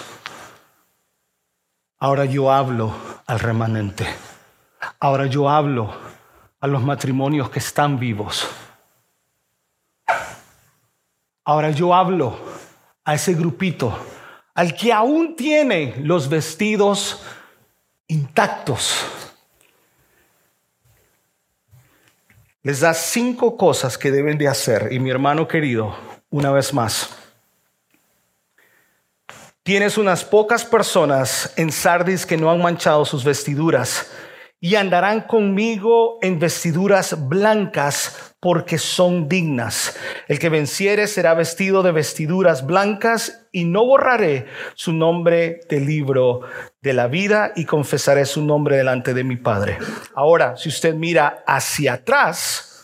Ahora 1.97 2.25
yo 2.25 2.51
hablo 2.51 2.93
al 3.25 3.39
remanente. 3.39 4.05
Ahora 4.99 5.25
yo 5.25 5.49
hablo 5.49 5.95
a 6.59 6.67
los 6.67 6.83
matrimonios 6.83 7.49
que 7.49 7.59
están 7.59 7.97
vivos. 7.97 8.47
Ahora 11.45 11.71
yo 11.71 11.93
hablo 11.93 12.37
a 13.05 13.13
ese 13.13 13.35
grupito, 13.35 13.97
al 14.53 14.75
que 14.75 14.91
aún 14.91 15.35
tiene 15.35 15.95
los 15.99 16.27
vestidos 16.27 17.23
intactos. 18.07 19.05
Les 22.63 22.79
da 22.79 22.93
cinco 22.95 23.55
cosas 23.55 23.97
que 23.97 24.11
deben 24.11 24.39
de 24.39 24.47
hacer. 24.47 24.91
Y 24.91 24.99
mi 24.99 25.11
hermano 25.11 25.47
querido, 25.47 25.95
una 26.29 26.51
vez 26.51 26.73
más. 26.73 27.09
Tienes 29.63 29.97
unas 29.97 30.23
pocas 30.23 30.63
personas 30.63 31.53
en 31.57 31.71
Sardis 31.71 32.25
que 32.25 32.37
no 32.37 32.51
han 32.51 32.61
manchado 32.61 33.03
sus 33.03 33.23
vestiduras 33.23 34.11
y 34.59 34.75
andarán 34.75 35.21
conmigo 35.21 36.17
en 36.21 36.39
vestiduras 36.39 37.27
blancas 37.27 38.35
porque 38.39 38.77
son 38.77 39.27
dignas. 39.27 39.97
El 40.27 40.39
que 40.39 40.49
venciere 40.49 41.07
será 41.07 41.33
vestido 41.33 41.83
de 41.83 41.91
vestiduras 41.91 42.65
blancas 42.65 43.47
y 43.51 43.65
no 43.65 43.85
borraré 43.85 44.45
su 44.75 44.93
nombre 44.93 45.61
del 45.69 45.85
libro 45.85 46.41
de 46.81 46.93
la 46.93 47.07
vida 47.07 47.53
y 47.55 47.65
confesaré 47.65 48.25
su 48.25 48.43
nombre 48.43 48.77
delante 48.77 49.13
de 49.13 49.23
mi 49.23 49.35
Padre. 49.35 49.77
Ahora, 50.13 50.57
si 50.57 50.69
usted 50.69 50.93
mira 50.93 51.43
hacia 51.47 51.93
atrás, 51.93 52.74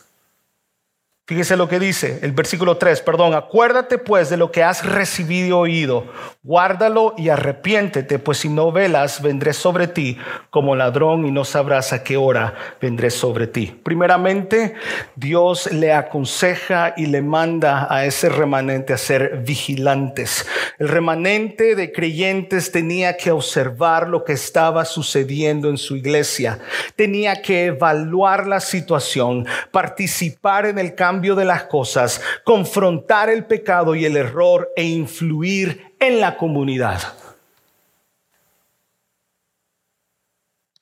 Fíjese 1.27 1.55
lo 1.55 1.69
que 1.69 1.79
dice 1.79 2.19
el 2.23 2.31
versículo 2.31 2.77
3, 2.77 3.01
perdón, 3.01 3.35
acuérdate 3.35 3.99
pues 3.99 4.29
de 4.29 4.37
lo 4.37 4.51
que 4.51 4.63
has 4.63 4.83
recibido 4.83 5.47
y 5.47 5.51
oído, 5.51 6.11
guárdalo 6.41 7.13
y 7.15 7.29
arrepiéntete, 7.29 8.17
pues 8.17 8.39
si 8.39 8.49
no 8.49 8.71
velas, 8.71 9.21
vendré 9.21 9.53
sobre 9.53 9.87
ti 9.87 10.17
como 10.49 10.75
ladrón 10.75 11.25
y 11.25 11.31
no 11.31 11.45
sabrás 11.45 11.93
a 11.93 12.03
qué 12.03 12.17
hora 12.17 12.55
vendré 12.81 13.11
sobre 13.11 13.47
ti. 13.47 13.79
Primeramente, 13.83 14.73
Dios 15.15 15.71
le 15.71 15.93
aconseja 15.93 16.95
y 16.97 17.05
le 17.05 17.21
manda 17.21 17.87
a 17.89 18.03
ese 18.05 18.27
remanente 18.27 18.91
a 18.91 18.97
ser 18.97 19.43
vigilantes. 19.45 20.47
El 20.79 20.89
remanente 20.89 21.75
de 21.75 21.93
creyentes 21.93 22.71
tenía 22.71 23.15
que 23.15 23.31
observar 23.31 24.09
lo 24.09 24.25
que 24.25 24.33
estaba 24.33 24.83
sucediendo 24.85 25.69
en 25.69 25.77
su 25.77 25.95
iglesia, 25.95 26.59
tenía 26.95 27.41
que 27.41 27.67
evaluar 27.67 28.47
la 28.47 28.59
situación, 28.59 29.45
participar 29.71 30.65
en 30.65 30.79
el 30.79 30.95
cambio 30.95 31.20
de 31.21 31.45
las 31.45 31.63
cosas, 31.63 32.21
confrontar 32.43 33.29
el 33.29 33.45
pecado 33.45 33.95
y 33.95 34.05
el 34.05 34.17
error 34.17 34.71
e 34.75 34.83
influir 34.83 35.95
en 35.99 36.19
la 36.19 36.37
comunidad. 36.37 37.01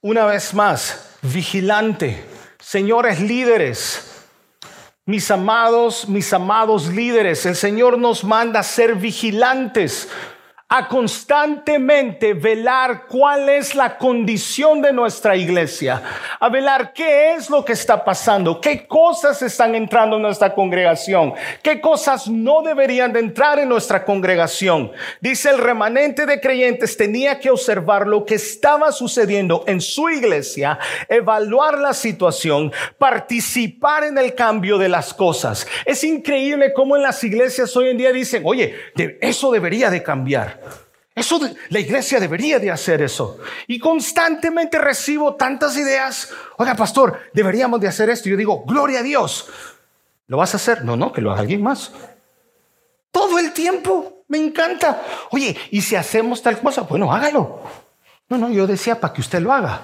Una 0.02 0.26
vez 0.26 0.54
más, 0.54 1.18
vigilante, 1.22 2.24
señores 2.60 3.20
líderes, 3.20 4.26
mis 5.06 5.30
amados, 5.30 6.08
mis 6.08 6.32
amados 6.32 6.88
líderes, 6.88 7.46
el 7.46 7.56
Señor 7.56 7.98
nos 7.98 8.24
manda 8.24 8.62
a 8.62 8.64
ser 8.64 8.96
vigilantes 8.96 10.08
a 10.72 10.88
constantemente 10.88 12.36
velar 12.36 13.08
cuál 13.08 13.50
es 13.50 13.74
la 13.74 13.98
condición 13.98 14.84
de 14.84 14.94
nuestra 14.94 15.36
iglesia, 15.36 16.00
a 16.40 16.48
velar 16.48 16.94
qué 16.94 17.34
es 17.34 17.50
lo 17.50 17.66
que 17.66 17.74
está 17.74 18.06
pasando, 18.06 18.62
qué 18.62 18.86
cosas 18.86 19.42
están 19.42 19.74
entrando 19.74 20.18
en 20.18 20.22
nuestra 20.22 20.54
congregación, 20.54 21.34
qué 21.64 21.82
cosas 21.82 22.28
no 22.28 22.62
deberían 22.62 23.12
de 23.12 23.20
entrar 23.20 23.58
en 23.58 23.68
nuestra 23.68 24.06
congregación. 24.06 24.92
Dice 25.20 25.50
el 25.50 25.58
remanente 25.58 26.28
de 26.28 26.40
creyentes 26.40 26.96
tenía 26.96 27.40
que 27.40 27.50
observar 27.50 28.06
lo 28.06 28.24
que 28.24 28.36
estaba 28.36 28.92
sucediendo 28.92 29.64
en 29.66 29.82
su 29.82 30.08
iglesia, 30.08 30.78
evaluar 31.08 31.80
la 31.80 31.96
situación, 31.96 32.72
participar 33.00 34.04
en 34.04 34.20
el 34.20 34.36
cambio 34.36 34.78
de 34.78 34.90
las 34.90 35.16
cosas. 35.16 35.66
Es 35.84 36.04
increíble 36.04 36.74
cómo 36.74 36.96
en 36.96 37.02
las 37.02 37.24
iglesias 37.24 37.76
hoy 37.76 37.90
en 37.90 37.98
día 37.98 38.12
dicen, 38.12 38.44
oye, 38.46 38.76
eso 39.20 39.52
debería 39.52 39.90
de 39.90 40.04
cambiar. 40.04 40.59
Eso 41.16 41.40
la 41.70 41.80
iglesia 41.80 42.20
debería 42.20 42.60
de 42.60 42.72
hacer 42.72 43.02
eso. 43.02 43.40
Y 43.68 43.78
constantemente 43.78 44.78
recibo 44.78 45.36
tantas 45.36 45.76
ideas. 45.76 46.30
Oiga, 46.58 46.76
pastor, 46.76 47.20
deberíamos 47.34 47.82
de 47.82 47.90
hacer 47.90 48.10
esto. 48.10 48.30
Yo 48.30 48.38
digo, 48.38 48.64
gloria 48.66 49.00
a 49.00 49.04
Dios. 49.04 49.48
¿Lo 50.28 50.38
vas 50.38 50.54
a 50.54 50.58
hacer? 50.58 50.86
No, 50.86 50.96
no, 50.96 51.12
que 51.12 51.22
lo 51.22 51.32
haga 51.32 51.42
alguien 51.42 51.62
más. 51.62 51.92
Todo 53.12 53.38
el 53.38 53.52
tiempo. 53.52 54.24
Me 54.30 54.38
encanta. 54.38 55.02
Oye, 55.32 55.58
¿y 55.72 55.82
si 55.82 55.96
hacemos 55.96 56.42
tal 56.42 56.62
cosa? 56.62 56.82
Bueno, 56.84 57.12
hágalo. 57.12 57.64
No, 58.30 58.38
no, 58.38 58.50
yo 58.50 58.68
decía 58.68 59.00
para 59.00 59.12
que 59.12 59.22
usted 59.22 59.40
lo 59.40 59.52
haga. 59.52 59.82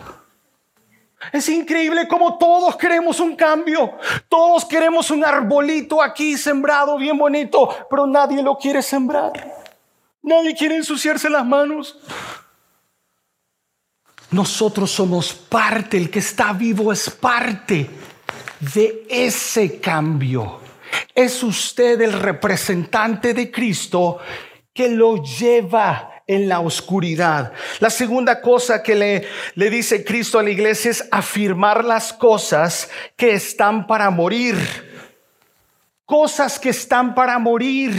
Es 1.34 1.50
increíble 1.50 2.08
como 2.08 2.38
todos 2.38 2.78
queremos 2.78 3.20
un 3.20 3.36
cambio. 3.36 3.98
Todos 4.30 4.66
queremos 4.66 5.10
un 5.12 5.26
arbolito 5.26 6.02
aquí 6.02 6.38
sembrado 6.38 6.98
bien 6.98 7.18
bonito, 7.18 7.68
pero 7.90 8.06
nadie 8.06 8.42
lo 8.44 8.56
quiere 8.58 8.82
sembrar. 8.82 9.65
Nadie 10.26 10.56
quiere 10.56 10.76
ensuciarse 10.76 11.30
las 11.30 11.46
manos. 11.46 11.96
Nosotros 14.32 14.90
somos 14.90 15.32
parte, 15.32 15.98
el 15.98 16.10
que 16.10 16.18
está 16.18 16.52
vivo 16.52 16.92
es 16.92 17.12
parte 17.12 17.88
de 18.60 19.06
ese 19.08 19.80
cambio. 19.80 20.62
Es 21.14 21.44
usted 21.44 22.02
el 22.02 22.14
representante 22.14 23.36
de 23.36 23.52
Cristo 23.52 24.18
que 24.74 24.90
lo 24.90 25.24
lleva 25.24 26.24
en 26.26 26.50
la 26.50 26.60
oscuridad. 26.60 27.54
La 27.80 27.92
segunda 27.92 28.42
cosa 28.42 28.82
que 28.82 28.96
le, 28.96 29.28
le 29.54 29.70
dice 29.70 30.04
Cristo 30.04 30.40
a 30.40 30.44
la 30.44 30.50
iglesia 30.50 30.90
es 30.90 31.08
afirmar 31.12 31.86
las 31.86 32.12
cosas 32.12 32.90
que 33.16 33.36
están 33.36 33.86
para 33.86 34.10
morir. 34.10 34.58
Cosas 36.04 36.58
que 36.58 36.70
están 36.70 37.14
para 37.14 37.38
morir. 37.38 37.94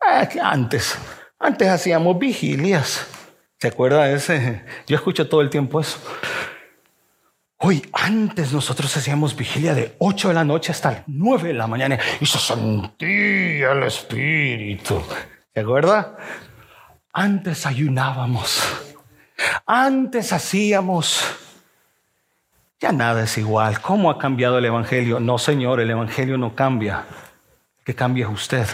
Ah, 0.00 0.28
antes, 0.42 0.96
antes 1.38 1.68
hacíamos 1.68 2.18
vigilias. 2.18 3.06
¿Se 3.58 3.68
acuerda 3.68 4.04
de 4.04 4.14
ese? 4.14 4.64
Yo 4.86 4.96
escucho 4.96 5.28
todo 5.28 5.40
el 5.40 5.50
tiempo 5.50 5.80
eso. 5.80 5.98
Hoy, 7.58 7.88
antes 7.92 8.52
nosotros 8.52 8.94
hacíamos 8.96 9.34
vigilia 9.34 9.74
de 9.74 9.96
8 9.98 10.28
de 10.28 10.34
la 10.34 10.44
noche 10.44 10.72
hasta 10.72 11.04
9 11.06 11.48
de 11.48 11.54
la 11.54 11.66
mañana 11.66 11.98
y 12.20 12.26
se 12.26 12.38
sentía 12.38 13.72
el 13.72 13.82
espíritu. 13.84 15.02
¿Se 15.54 15.60
acuerda? 15.60 16.16
Antes 17.12 17.64
ayunábamos. 17.64 18.62
Antes 19.64 20.34
hacíamos. 20.34 21.24
Ya 22.78 22.92
nada 22.92 23.24
es 23.24 23.38
igual. 23.38 23.80
¿Cómo 23.80 24.10
ha 24.10 24.18
cambiado 24.18 24.58
el 24.58 24.66
Evangelio? 24.66 25.18
No, 25.18 25.38
Señor, 25.38 25.80
el 25.80 25.90
Evangelio 25.90 26.36
no 26.36 26.54
cambia. 26.54 27.04
Que 27.84 27.94
cambie 27.94 28.26
usted 28.26 28.66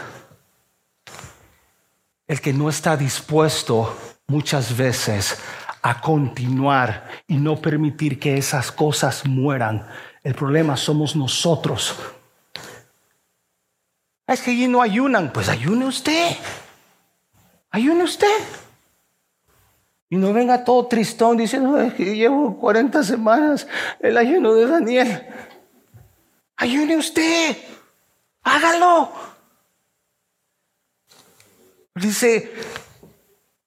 el 2.32 2.40
que 2.40 2.54
no 2.54 2.70
está 2.70 2.96
dispuesto 2.96 3.94
muchas 4.26 4.74
veces 4.74 5.38
a 5.82 6.00
continuar 6.00 7.06
y 7.26 7.36
no 7.36 7.60
permitir 7.60 8.18
que 8.18 8.38
esas 8.38 8.72
cosas 8.72 9.26
mueran. 9.26 9.86
El 10.22 10.34
problema 10.34 10.78
somos 10.78 11.14
nosotros. 11.14 11.94
Es 14.26 14.40
que 14.40 14.52
allí 14.52 14.66
no 14.66 14.80
ayunan, 14.80 15.30
pues 15.30 15.50
ayune 15.50 15.84
usted. 15.84 16.34
Ayune 17.70 18.04
usted. 18.04 18.38
Y 20.08 20.16
no 20.16 20.32
venga 20.32 20.64
todo 20.64 20.86
tristón 20.86 21.36
diciendo 21.36 21.76
que 21.94 22.16
llevo 22.16 22.58
40 22.58 23.02
semanas 23.02 23.66
el 24.00 24.16
ayuno 24.16 24.54
de 24.54 24.66
Daniel. 24.66 25.26
Ayune 26.56 26.96
usted. 26.96 27.58
Hágalo. 28.42 29.31
Dice, 31.94 32.50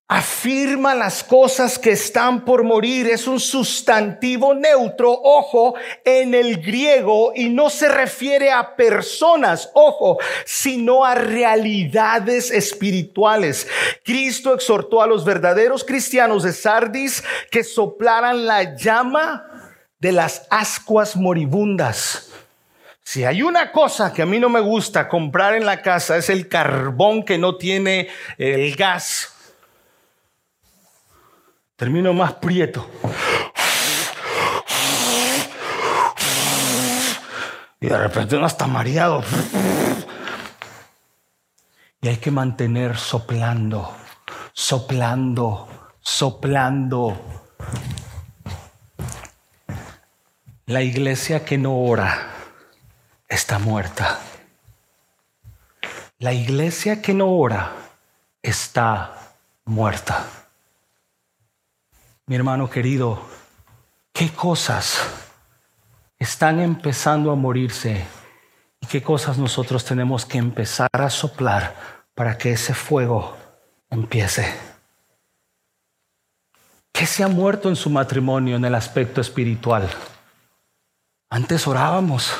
afirma 0.07 0.95
las 0.95 1.23
cosas 1.23 1.77
que 1.77 1.91
están 1.91 2.45
por 2.45 2.63
morir. 2.63 3.07
Es 3.07 3.27
un 3.27 3.39
sustantivo 3.39 4.53
neutro, 4.53 5.11
ojo, 5.11 5.75
en 6.03 6.33
el 6.33 6.61
griego 6.61 7.33
y 7.35 7.49
no 7.49 7.69
se 7.69 7.87
refiere 7.87 8.51
a 8.51 8.75
personas, 8.75 9.69
ojo, 9.73 10.17
sino 10.45 11.05
a 11.05 11.15
realidades 11.15 12.51
espirituales. 12.51 13.67
Cristo 14.03 14.53
exhortó 14.53 15.01
a 15.01 15.07
los 15.07 15.25
verdaderos 15.25 15.83
cristianos 15.83 16.43
de 16.43 16.53
Sardis 16.53 17.23
que 17.51 17.63
soplaran 17.63 18.45
la 18.45 18.75
llama 18.75 19.71
de 19.99 20.11
las 20.11 20.47
ascuas 20.49 21.15
moribundas. 21.15 22.31
Si 23.05 23.23
hay 23.23 23.43
una 23.43 23.71
cosa 23.71 24.11
que 24.11 24.23
a 24.23 24.25
mí 24.25 24.39
no 24.39 24.49
me 24.49 24.59
gusta 24.59 25.07
comprar 25.07 25.53
en 25.53 25.63
la 25.63 25.83
casa 25.83 26.17
es 26.17 26.31
el 26.31 26.49
carbón 26.49 27.23
que 27.23 27.37
no 27.37 27.55
tiene 27.55 28.09
el 28.39 28.75
gas. 28.75 29.31
Termino 31.75 32.13
más 32.13 32.33
prieto. 32.33 32.89
Y 37.79 37.85
de 37.85 37.97
repente 37.97 38.37
uno 38.37 38.47
está 38.47 38.65
mareado. 38.65 39.23
Y 42.01 42.07
hay 42.07 42.17
que 42.17 42.31
mantener 42.31 42.97
soplando, 42.97 43.95
soplando, 44.51 45.93
soplando. 46.01 47.21
La 50.65 50.81
iglesia 50.81 51.45
que 51.45 51.59
no 51.59 51.77
ora 51.77 52.34
está 53.27 53.59
muerta. 53.59 54.19
La 56.19 56.33
iglesia 56.33 57.01
que 57.01 57.13
no 57.13 57.29
ora 57.29 57.73
está 58.41 59.33
muerta. 59.65 60.25
Mi 62.27 62.35
hermano 62.35 62.69
querido, 62.69 63.21
¿qué 64.13 64.31
cosas 64.31 64.99
están 66.17 66.59
empezando 66.59 67.31
a 67.31 67.35
morirse 67.35 68.05
y 68.79 68.87
qué 68.87 69.03
cosas 69.03 69.37
nosotros 69.37 69.83
tenemos 69.83 70.25
que 70.25 70.37
empezar 70.37 70.89
a 70.93 71.09
soplar 71.09 71.75
para 72.15 72.37
que 72.37 72.53
ese 72.53 72.73
fuego 72.73 73.37
empiece? 73.89 74.55
¿Qué 76.91 77.05
se 77.05 77.23
ha 77.23 77.27
muerto 77.27 77.67
en 77.67 77.75
su 77.75 77.89
matrimonio 77.89 78.55
en 78.55 78.63
el 78.63 78.73
aspecto 78.73 79.19
espiritual? 79.19 79.89
Antes 81.29 81.67
orábamos. 81.67 82.31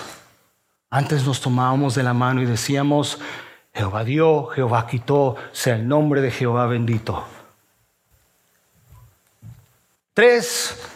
Antes 0.96 1.26
nos 1.26 1.42
tomábamos 1.42 1.94
de 1.94 2.04
la 2.04 2.14
mano 2.14 2.42
y 2.42 2.46
decíamos, 2.46 3.20
Jehová 3.74 4.06
dio, 4.06 4.46
Jehová 4.46 4.88
quitó, 4.88 5.36
sea 5.52 5.76
el 5.76 5.90
nombre 5.90 6.22
de 6.22 6.32
Jehová 6.32 6.68
bendito. 6.68 7.28
Tres, 10.14 10.95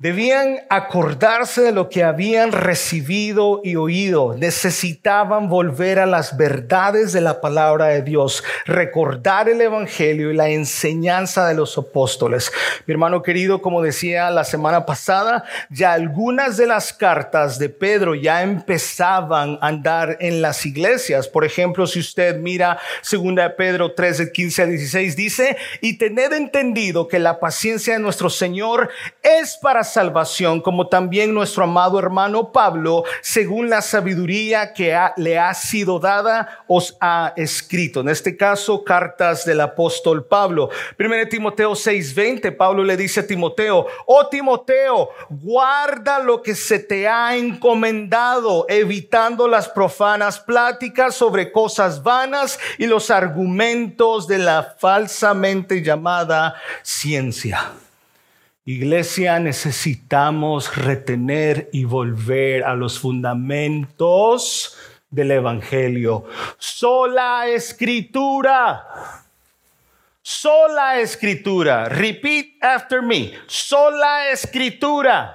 Debían 0.00 0.60
acordarse 0.70 1.60
de 1.60 1.72
lo 1.72 1.88
que 1.88 2.04
habían 2.04 2.52
recibido 2.52 3.60
y 3.64 3.74
oído. 3.74 4.36
Necesitaban 4.38 5.48
volver 5.48 5.98
a 5.98 6.06
las 6.06 6.36
verdades 6.36 7.12
de 7.12 7.20
la 7.20 7.40
palabra 7.40 7.86
de 7.86 8.02
Dios, 8.02 8.44
recordar 8.64 9.48
el 9.48 9.60
Evangelio 9.60 10.30
y 10.30 10.36
la 10.36 10.50
enseñanza 10.50 11.48
de 11.48 11.56
los 11.56 11.76
apóstoles. 11.76 12.52
Mi 12.86 12.92
hermano 12.92 13.24
querido, 13.24 13.60
como 13.60 13.82
decía 13.82 14.30
la 14.30 14.44
semana 14.44 14.86
pasada, 14.86 15.42
ya 15.68 15.94
algunas 15.94 16.56
de 16.56 16.68
las 16.68 16.92
cartas 16.92 17.58
de 17.58 17.68
Pedro 17.68 18.14
ya 18.14 18.44
empezaban 18.44 19.58
a 19.60 19.66
andar 19.66 20.16
en 20.20 20.40
las 20.40 20.64
iglesias. 20.64 21.26
Por 21.26 21.44
ejemplo, 21.44 21.88
si 21.88 21.98
usted 21.98 22.36
mira 22.36 22.78
2 23.10 23.20
Pedro 23.56 23.94
3, 23.94 24.30
15 24.30 24.62
a 24.62 24.66
16, 24.66 25.16
dice, 25.16 25.56
y 25.80 25.98
tened 25.98 26.34
entendido 26.34 27.08
que 27.08 27.18
la 27.18 27.40
paciencia 27.40 27.94
de 27.94 27.98
nuestro 27.98 28.30
Señor 28.30 28.90
es 29.24 29.58
para 29.60 29.87
salvación, 29.88 30.60
como 30.60 30.88
también 30.88 31.34
nuestro 31.34 31.64
amado 31.64 31.98
hermano 31.98 32.52
Pablo, 32.52 33.04
según 33.20 33.68
la 33.68 33.82
sabiduría 33.82 34.72
que 34.72 34.96
le 35.16 35.38
ha 35.38 35.52
sido 35.54 35.98
dada, 35.98 36.62
os 36.66 36.96
ha 37.00 37.32
escrito. 37.36 38.00
En 38.00 38.08
este 38.08 38.36
caso, 38.36 38.84
cartas 38.84 39.44
del 39.44 39.60
apóstol 39.60 40.24
Pablo. 40.24 40.70
Primero 40.96 41.28
Timoteo 41.28 41.72
6:20, 41.72 42.52
Pablo 42.56 42.84
le 42.84 42.96
dice 42.96 43.20
a 43.20 43.26
Timoteo, 43.26 43.86
oh 44.06 44.26
Timoteo, 44.28 45.10
guarda 45.28 46.18
lo 46.18 46.42
que 46.42 46.54
se 46.54 46.78
te 46.78 47.08
ha 47.08 47.36
encomendado, 47.36 48.66
evitando 48.68 49.48
las 49.48 49.68
profanas 49.68 50.38
pláticas 50.40 51.14
sobre 51.14 51.50
cosas 51.50 52.02
vanas 52.02 52.58
y 52.78 52.86
los 52.86 53.10
argumentos 53.10 54.26
de 54.26 54.38
la 54.38 54.76
falsamente 54.78 55.82
llamada 55.82 56.54
ciencia. 56.82 57.72
Iglesia, 58.68 59.40
necesitamos 59.40 60.76
retener 60.76 61.70
y 61.72 61.84
volver 61.84 62.64
a 62.64 62.74
los 62.74 62.98
fundamentos 62.98 64.76
del 65.08 65.30
Evangelio. 65.30 66.26
Sola 66.58 67.48
escritura 67.48 69.24
Sola 70.30 71.00
escritura. 71.00 71.88
Repeat 71.88 72.62
after 72.62 73.00
me. 73.00 73.32
Sola 73.46 74.28
escritura. 74.28 75.34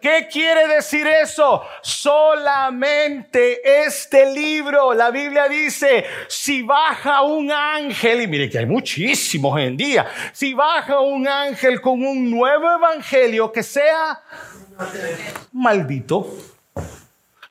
¿Qué 0.00 0.26
quiere 0.32 0.68
decir 0.68 1.06
eso? 1.06 1.62
Solamente 1.82 3.60
este 3.84 4.32
libro. 4.32 4.94
La 4.94 5.10
Biblia 5.10 5.48
dice, 5.48 6.06
si 6.28 6.62
baja 6.62 7.20
un 7.20 7.52
ángel, 7.52 8.22
y 8.22 8.26
mire 8.26 8.48
que 8.48 8.60
hay 8.60 8.64
muchísimos 8.64 9.52
hoy 9.52 9.64
en 9.64 9.76
día, 9.76 10.06
si 10.32 10.54
baja 10.54 11.00
un 11.00 11.28
ángel 11.28 11.82
con 11.82 12.02
un 12.02 12.30
nuevo 12.30 12.70
evangelio 12.70 13.52
que 13.52 13.62
sea 13.62 14.18
maldito 15.52 16.26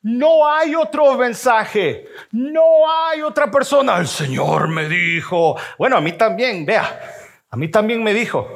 no 0.03 0.49
hay 0.49 0.75
otro 0.75 1.17
mensaje, 1.17 2.05
no 2.31 2.89
hay 2.89 3.21
otra 3.21 3.51
persona. 3.51 3.97
El 3.97 4.07
Señor 4.07 4.67
me 4.67 4.87
dijo, 4.89 5.55
bueno, 5.77 5.97
a 5.97 6.01
mí 6.01 6.13
también, 6.13 6.65
vea, 6.65 6.99
a 7.49 7.55
mí 7.55 7.67
también 7.69 8.03
me 8.03 8.13
dijo, 8.13 8.47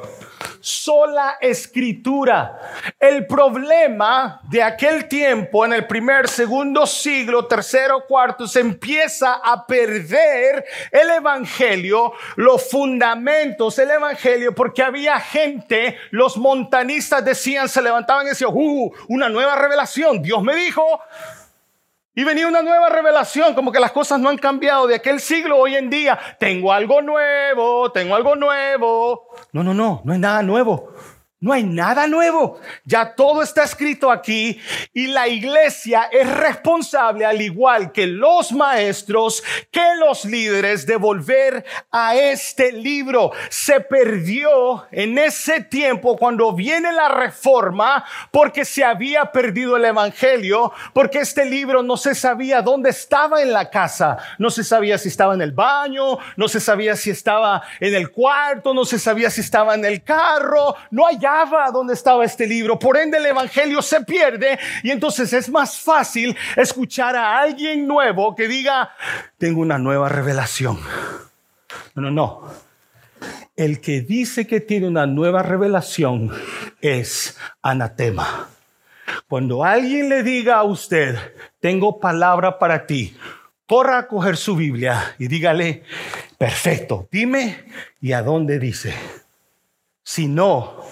sola 0.66 1.38
escritura. 1.40 2.58
El 2.98 3.26
problema 3.26 4.40
de 4.50 4.64
aquel 4.64 5.06
tiempo, 5.06 5.64
en 5.64 5.72
el 5.72 5.86
primer, 5.86 6.26
segundo 6.28 6.86
siglo, 6.86 7.46
tercero, 7.46 8.04
cuarto, 8.08 8.48
se 8.48 8.60
empieza 8.60 9.34
a 9.34 9.64
perder 9.64 10.64
el 10.90 11.10
Evangelio, 11.10 12.12
los 12.34 12.68
fundamentos 12.68 13.76
del 13.76 13.92
Evangelio, 13.92 14.54
porque 14.56 14.82
había 14.82 15.20
gente, 15.20 15.96
los 16.10 16.36
montanistas 16.36 17.24
decían, 17.24 17.68
se 17.68 17.80
levantaban 17.80 18.26
y 18.26 18.30
decían, 18.30 18.50
uh, 18.52 18.90
una 19.08 19.28
nueva 19.28 19.54
revelación, 19.54 20.20
Dios 20.20 20.42
me 20.42 20.56
dijo, 20.56 21.00
y 22.18 22.24
venía 22.24 22.48
una 22.48 22.62
nueva 22.62 22.88
revelación, 22.88 23.52
como 23.52 23.70
que 23.70 23.78
las 23.78 23.92
cosas 23.92 24.18
no 24.18 24.30
han 24.30 24.38
cambiado 24.38 24.86
de 24.86 24.94
aquel 24.94 25.20
siglo 25.20 25.58
hoy 25.58 25.76
en 25.76 25.90
día. 25.90 26.18
Tengo 26.40 26.72
algo 26.72 27.02
nuevo, 27.02 27.92
tengo 27.92 28.16
algo 28.16 28.34
nuevo. 28.34 29.28
No, 29.52 29.62
no, 29.62 29.74
no, 29.74 30.00
no 30.02 30.14
es 30.14 30.18
nada 30.18 30.42
nuevo. 30.42 30.94
No 31.46 31.52
hay 31.52 31.62
nada 31.62 32.08
nuevo. 32.08 32.58
Ya 32.84 33.14
todo 33.14 33.40
está 33.40 33.62
escrito 33.62 34.10
aquí 34.10 34.60
y 34.92 35.06
la 35.06 35.28
iglesia 35.28 36.08
es 36.10 36.28
responsable, 36.28 37.24
al 37.24 37.40
igual 37.40 37.92
que 37.92 38.08
los 38.08 38.50
maestros, 38.50 39.44
que 39.70 39.94
los 40.00 40.24
líderes, 40.24 40.86
de 40.86 40.96
volver 40.96 41.64
a 41.92 42.16
este 42.16 42.72
libro. 42.72 43.30
Se 43.48 43.78
perdió 43.78 44.88
en 44.90 45.18
ese 45.18 45.60
tiempo 45.60 46.16
cuando 46.16 46.52
viene 46.52 46.92
la 46.92 47.10
reforma 47.10 48.04
porque 48.32 48.64
se 48.64 48.82
había 48.82 49.30
perdido 49.30 49.76
el 49.76 49.84
evangelio, 49.84 50.72
porque 50.92 51.20
este 51.20 51.44
libro 51.44 51.84
no 51.84 51.96
se 51.96 52.16
sabía 52.16 52.60
dónde 52.60 52.90
estaba 52.90 53.40
en 53.40 53.52
la 53.52 53.70
casa. 53.70 54.18
No 54.38 54.50
se 54.50 54.64
sabía 54.64 54.98
si 54.98 55.10
estaba 55.10 55.34
en 55.34 55.42
el 55.42 55.52
baño, 55.52 56.18
no 56.34 56.48
se 56.48 56.58
sabía 56.58 56.96
si 56.96 57.10
estaba 57.10 57.62
en 57.78 57.94
el 57.94 58.10
cuarto, 58.10 58.74
no 58.74 58.84
se 58.84 58.98
sabía 58.98 59.30
si 59.30 59.42
estaba 59.42 59.76
en 59.76 59.84
el 59.84 60.02
carro. 60.02 60.74
No 60.90 61.06
hay 61.06 61.18
dónde 61.72 61.94
estaba 61.94 62.24
este 62.24 62.46
libro. 62.46 62.78
Por 62.78 62.96
ende, 62.96 63.18
el 63.18 63.26
Evangelio 63.26 63.82
se 63.82 64.00
pierde 64.02 64.58
y 64.82 64.90
entonces 64.90 65.32
es 65.32 65.48
más 65.48 65.78
fácil 65.78 66.36
escuchar 66.56 67.16
a 67.16 67.38
alguien 67.38 67.86
nuevo 67.86 68.34
que 68.34 68.48
diga, 68.48 68.90
tengo 69.38 69.60
una 69.60 69.78
nueva 69.78 70.08
revelación. 70.08 70.78
No, 71.94 72.02
no, 72.02 72.10
no. 72.10 72.66
El 73.56 73.80
que 73.80 74.00
dice 74.00 74.46
que 74.46 74.60
tiene 74.60 74.88
una 74.88 75.06
nueva 75.06 75.42
revelación 75.42 76.30
es 76.80 77.38
anatema. 77.62 78.48
Cuando 79.28 79.64
alguien 79.64 80.08
le 80.08 80.22
diga 80.22 80.56
a 80.56 80.64
usted, 80.64 81.16
tengo 81.60 82.00
palabra 82.00 82.58
para 82.58 82.86
ti, 82.86 83.16
corra 83.66 83.98
a 83.98 84.08
coger 84.08 84.36
su 84.36 84.56
Biblia 84.56 85.14
y 85.18 85.28
dígale, 85.28 85.84
perfecto, 86.38 87.08
dime 87.10 87.64
y 88.00 88.12
a 88.12 88.22
dónde 88.22 88.58
dice. 88.58 88.94
Si 90.02 90.28
no, 90.28 90.84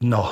no, 0.00 0.30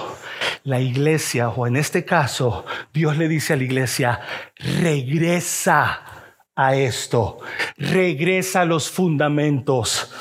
la 0.63 0.81
iglesia, 0.81 1.49
o 1.49 1.67
en 1.67 1.77
este 1.77 2.05
caso, 2.05 2.65
Dios 2.93 3.17
le 3.17 3.29
dice 3.29 3.53
a 3.53 3.57
la 3.57 3.65
iglesia, 3.65 4.21
regresa 4.57 6.03
a 6.55 6.75
esto, 6.77 7.39
regresa 7.77 8.61
a 8.61 8.65
los 8.65 8.91
fundamentos. 8.91 10.13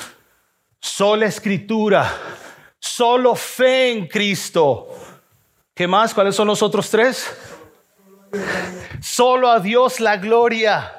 Sola 0.80 1.26
escritura, 1.26 2.12
solo 2.78 3.34
fe 3.34 3.92
en 3.92 4.08
Cristo. 4.08 4.88
¿Qué 5.74 5.86
más? 5.86 6.12
¿Cuáles 6.12 6.34
son 6.34 6.48
los 6.48 6.62
otros 6.62 6.90
tres? 6.90 7.36
Solo 9.00 9.50
a 9.50 9.60
Dios 9.60 10.00
la 10.00 10.16
gloria. 10.16 10.92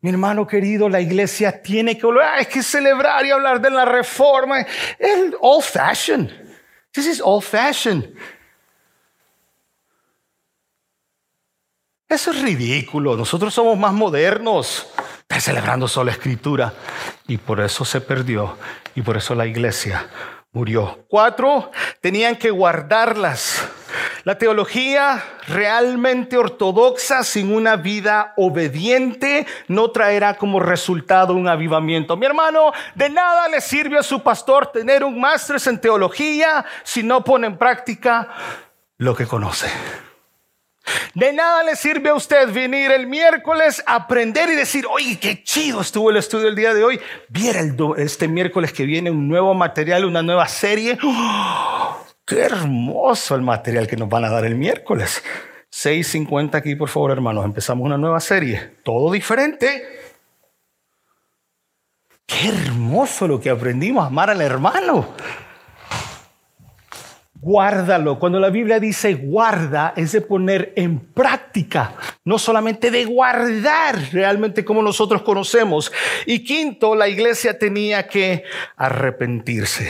Mi 0.00 0.10
hermano 0.10 0.46
querido, 0.46 0.88
la 0.88 1.00
iglesia 1.00 1.60
tiene 1.60 1.98
que 1.98 2.06
hay 2.22 2.46
que 2.46 2.62
celebrar 2.62 3.26
y 3.26 3.30
hablar 3.30 3.60
de 3.60 3.70
la 3.70 3.84
reforma. 3.84 4.60
Es 4.60 5.34
old 5.40 5.64
fashioned. 5.64 6.30
This 6.92 7.06
is 7.06 7.20
old 7.20 7.42
fashioned. 7.42 8.14
Eso 12.08 12.30
es 12.30 12.40
ridículo. 12.42 13.16
Nosotros 13.16 13.52
somos 13.52 13.76
más 13.76 13.92
modernos. 13.92 14.86
Está 15.20 15.40
celebrando 15.40 15.88
solo 15.88 16.10
escritura. 16.10 16.72
Y 17.26 17.36
por 17.36 17.60
eso 17.60 17.84
se 17.84 18.00
perdió. 18.00 18.56
Y 18.94 19.02
por 19.02 19.16
eso 19.16 19.34
la 19.34 19.46
iglesia 19.46 20.08
murió. 20.58 21.04
Cuatro, 21.06 21.70
tenían 22.00 22.34
que 22.34 22.50
guardarlas. 22.50 23.64
La 24.24 24.36
teología 24.36 25.22
realmente 25.46 26.36
ortodoxa 26.36 27.22
sin 27.22 27.54
una 27.54 27.76
vida 27.76 28.34
obediente 28.36 29.46
no 29.68 29.92
traerá 29.92 30.34
como 30.34 30.58
resultado 30.58 31.34
un 31.34 31.46
avivamiento. 31.46 32.16
Mi 32.16 32.26
hermano, 32.26 32.72
de 32.96 33.08
nada 33.08 33.46
le 33.46 33.60
sirve 33.60 33.98
a 33.98 34.02
su 34.02 34.20
pastor 34.20 34.72
tener 34.72 35.04
un 35.04 35.20
máster 35.20 35.58
en 35.64 35.80
teología 35.80 36.66
si 36.82 37.04
no 37.04 37.22
pone 37.22 37.46
en 37.46 37.56
práctica 37.56 38.28
lo 38.96 39.14
que 39.14 39.26
conoce. 39.26 39.68
De 41.14 41.32
nada 41.32 41.62
le 41.64 41.76
sirve 41.76 42.10
a 42.10 42.14
usted 42.14 42.52
venir 42.52 42.90
el 42.90 43.06
miércoles 43.06 43.82
a 43.86 43.96
aprender 43.96 44.48
y 44.50 44.54
decir, 44.54 44.86
oye, 44.90 45.18
qué 45.18 45.42
chido 45.42 45.80
estuvo 45.80 46.10
el 46.10 46.16
estudio 46.16 46.48
el 46.48 46.56
día 46.56 46.74
de 46.74 46.84
hoy. 46.84 47.00
Viera 47.28 47.60
este 47.96 48.28
miércoles 48.28 48.72
que 48.72 48.84
viene 48.84 49.10
un 49.10 49.28
nuevo 49.28 49.54
material, 49.54 50.04
una 50.04 50.22
nueva 50.22 50.46
serie. 50.48 50.98
¡Oh! 51.02 52.04
Qué 52.24 52.40
hermoso 52.40 53.34
el 53.34 53.42
material 53.42 53.86
que 53.86 53.96
nos 53.96 54.08
van 54.08 54.24
a 54.24 54.30
dar 54.30 54.44
el 54.44 54.54
miércoles. 54.54 55.22
6.50 55.72 56.54
aquí, 56.54 56.74
por 56.74 56.88
favor, 56.88 57.10
hermanos. 57.10 57.44
Empezamos 57.44 57.84
una 57.84 57.96
nueva 57.96 58.20
serie. 58.20 58.76
Todo 58.84 59.10
diferente. 59.10 59.82
Qué 62.26 62.48
hermoso 62.48 63.26
lo 63.26 63.40
que 63.40 63.48
aprendimos, 63.48 64.06
amar 64.06 64.28
al 64.28 64.42
hermano. 64.42 65.14
Guárdalo. 67.40 68.18
Cuando 68.18 68.40
la 68.40 68.50
Biblia 68.50 68.80
dice 68.80 69.14
guarda, 69.14 69.92
es 69.96 70.12
de 70.12 70.20
poner 70.20 70.72
en 70.76 70.98
práctica, 70.98 71.94
no 72.24 72.38
solamente 72.38 72.90
de 72.90 73.04
guardar 73.04 73.96
realmente 74.12 74.64
como 74.64 74.82
nosotros 74.82 75.22
conocemos. 75.22 75.92
Y 76.26 76.42
quinto, 76.42 76.96
la 76.96 77.08
iglesia 77.08 77.58
tenía 77.58 78.08
que 78.08 78.44
arrepentirse. 78.76 79.88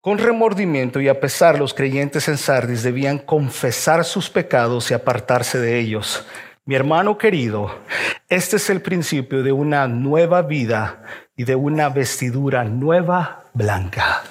Con 0.00 0.18
remordimiento 0.18 1.00
y 1.00 1.06
a 1.06 1.20
pesar 1.20 1.60
los 1.60 1.74
creyentes 1.74 2.26
en 2.26 2.36
Sardis 2.36 2.82
debían 2.82 3.18
confesar 3.18 4.04
sus 4.04 4.28
pecados 4.28 4.90
y 4.90 4.94
apartarse 4.94 5.60
de 5.60 5.78
ellos. 5.78 6.26
Mi 6.64 6.76
hermano 6.76 7.18
querido, 7.18 7.80
este 8.28 8.56
es 8.56 8.70
el 8.70 8.80
principio 8.82 9.42
de 9.42 9.50
una 9.50 9.88
nueva 9.88 10.42
vida 10.42 11.02
y 11.36 11.42
de 11.42 11.56
una 11.56 11.88
vestidura 11.88 12.62
nueva 12.62 13.50
blanca. 13.52 14.22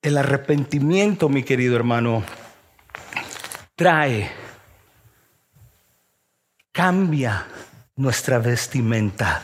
El 0.00 0.16
arrepentimiento, 0.16 1.28
mi 1.28 1.42
querido 1.42 1.74
hermano, 1.74 2.22
trae, 3.74 4.30
cambia 6.70 7.44
nuestra 7.96 8.38
vestimenta. 8.38 9.42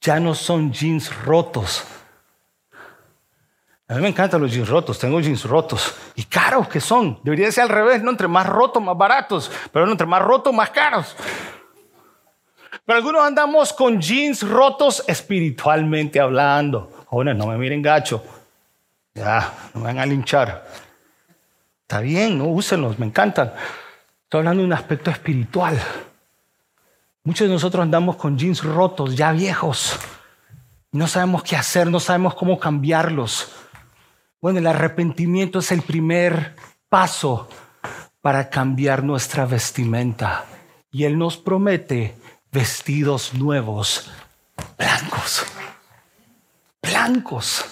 Ya 0.00 0.18
no 0.18 0.34
son 0.34 0.72
jeans 0.72 1.14
rotos. 1.24 1.84
A 3.90 3.94
mí 3.94 4.02
me 4.02 4.08
encantan 4.08 4.42
los 4.42 4.52
jeans 4.52 4.68
rotos, 4.68 4.98
tengo 4.98 5.18
jeans 5.18 5.44
rotos. 5.44 5.94
Y 6.14 6.24
caros 6.24 6.68
que 6.68 6.78
son. 6.78 7.18
Debería 7.22 7.50
ser 7.50 7.64
al 7.64 7.68
revés, 7.70 8.02
¿no? 8.02 8.10
Entre 8.10 8.28
más 8.28 8.46
rotos, 8.46 8.82
más 8.82 8.96
baratos. 8.96 9.50
Pero 9.72 9.86
no, 9.86 9.92
entre 9.92 10.06
más 10.06 10.20
rotos, 10.20 10.52
más 10.52 10.68
caros. 10.70 11.16
Pero 12.84 12.98
algunos 12.98 13.22
andamos 13.22 13.72
con 13.72 13.98
jeans 13.98 14.46
rotos 14.46 15.02
espiritualmente 15.06 16.20
hablando. 16.20 17.04
Jóvenes, 17.06 17.36
no 17.36 17.46
me 17.46 17.56
miren 17.56 17.80
gacho. 17.80 18.22
Ya, 19.14 19.54
no 19.72 19.80
me 19.80 19.86
van 19.86 19.98
a 20.00 20.06
linchar. 20.06 20.66
Está 21.82 22.00
bien, 22.00 22.36
no 22.36 22.44
úsenlos, 22.44 22.98
me 22.98 23.06
encantan. 23.06 23.54
Estoy 24.24 24.40
hablando 24.40 24.60
de 24.60 24.66
un 24.66 24.74
aspecto 24.74 25.10
espiritual. 25.10 25.80
Muchos 27.24 27.48
de 27.48 27.54
nosotros 27.54 27.82
andamos 27.82 28.16
con 28.16 28.36
jeans 28.36 28.62
rotos, 28.62 29.16
ya 29.16 29.32
viejos. 29.32 29.98
No 30.92 31.06
sabemos 31.06 31.42
qué 31.42 31.56
hacer, 31.56 31.86
no 31.86 32.00
sabemos 32.00 32.34
cómo 32.34 32.58
cambiarlos. 32.58 33.57
Bueno, 34.40 34.60
el 34.60 34.68
arrepentimiento 34.68 35.58
es 35.58 35.72
el 35.72 35.82
primer 35.82 36.54
paso 36.88 37.48
para 38.20 38.48
cambiar 38.48 39.02
nuestra 39.02 39.46
vestimenta. 39.46 40.44
Y 40.92 41.04
Él 41.04 41.18
nos 41.18 41.36
promete 41.36 42.14
vestidos 42.52 43.34
nuevos, 43.34 44.08
blancos, 44.78 45.44
blancos. 46.80 47.64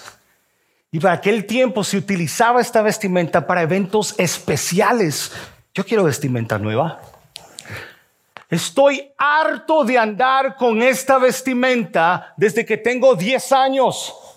Y 0.91 0.99
para 0.99 1.13
aquel 1.13 1.45
tiempo 1.45 1.85
se 1.85 1.97
utilizaba 1.97 2.59
esta 2.59 2.81
vestimenta 2.81 3.47
para 3.47 3.61
eventos 3.61 4.13
especiales. 4.17 5.31
Yo 5.73 5.85
quiero 5.85 6.03
vestimenta 6.03 6.59
nueva. 6.59 6.99
Estoy 8.49 9.09
harto 9.17 9.85
de 9.85 9.97
andar 9.97 10.57
con 10.57 10.81
esta 10.81 11.17
vestimenta 11.17 12.33
desde 12.35 12.65
que 12.65 12.75
tengo 12.75 13.15
10 13.15 13.51
años. 13.53 14.36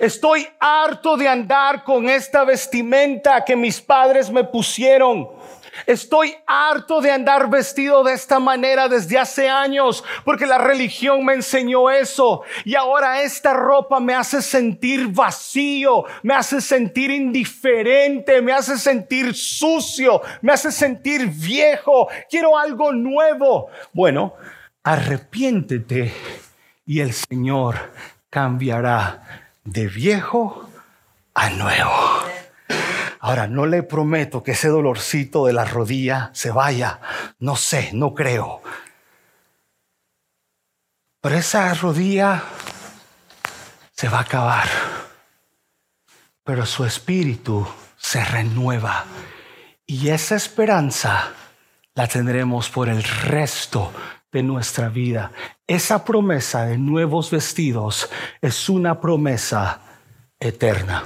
Estoy 0.00 0.46
harto 0.58 1.16
de 1.16 1.28
andar 1.28 1.84
con 1.84 2.08
esta 2.08 2.44
vestimenta 2.44 3.44
que 3.44 3.54
mis 3.54 3.80
padres 3.80 4.30
me 4.30 4.44
pusieron. 4.44 5.28
Estoy 5.86 6.34
harto 6.46 7.00
de 7.00 7.12
andar 7.12 7.48
vestido 7.48 8.02
de 8.02 8.12
esta 8.12 8.40
manera 8.40 8.88
desde 8.88 9.16
hace 9.16 9.48
años 9.48 10.02
porque 10.24 10.46
la 10.46 10.58
religión 10.58 11.24
me 11.24 11.34
enseñó 11.34 11.90
eso 11.90 12.42
y 12.64 12.74
ahora 12.74 13.22
esta 13.22 13.52
ropa 13.52 14.00
me 14.00 14.14
hace 14.14 14.42
sentir 14.42 15.06
vacío, 15.08 16.04
me 16.24 16.34
hace 16.34 16.60
sentir 16.60 17.12
indiferente, 17.12 18.42
me 18.42 18.52
hace 18.52 18.76
sentir 18.76 19.34
sucio, 19.34 20.20
me 20.42 20.52
hace 20.52 20.72
sentir 20.72 21.28
viejo, 21.28 22.08
quiero 22.28 22.58
algo 22.58 22.92
nuevo. 22.92 23.68
Bueno, 23.92 24.34
arrepiéntete 24.82 26.12
y 26.86 27.00
el 27.00 27.12
Señor 27.12 27.76
cambiará 28.30 29.47
de 29.68 29.86
viejo 29.86 30.68
a 31.34 31.50
nuevo. 31.50 31.92
Ahora, 33.20 33.46
no 33.46 33.66
le 33.66 33.82
prometo 33.82 34.42
que 34.42 34.52
ese 34.52 34.68
dolorcito 34.68 35.44
de 35.46 35.52
la 35.52 35.64
rodilla 35.64 36.30
se 36.32 36.50
vaya. 36.50 37.00
No 37.38 37.56
sé, 37.56 37.90
no 37.92 38.14
creo. 38.14 38.62
Pero 41.20 41.36
esa 41.36 41.74
rodilla 41.74 42.42
se 43.92 44.08
va 44.08 44.18
a 44.18 44.22
acabar. 44.22 44.68
Pero 46.44 46.64
su 46.64 46.84
espíritu 46.84 47.66
se 47.96 48.24
renueva. 48.24 49.04
Y 49.84 50.08
esa 50.08 50.36
esperanza 50.36 51.32
la 51.94 52.06
tendremos 52.06 52.70
por 52.70 52.88
el 52.88 53.02
resto 53.02 53.92
de 54.32 54.42
nuestra 54.42 54.88
vida. 54.88 55.32
Esa 55.66 56.04
promesa 56.04 56.66
de 56.66 56.78
nuevos 56.78 57.30
vestidos 57.30 58.10
es 58.40 58.68
una 58.68 59.00
promesa 59.00 59.80
eterna. 60.40 61.04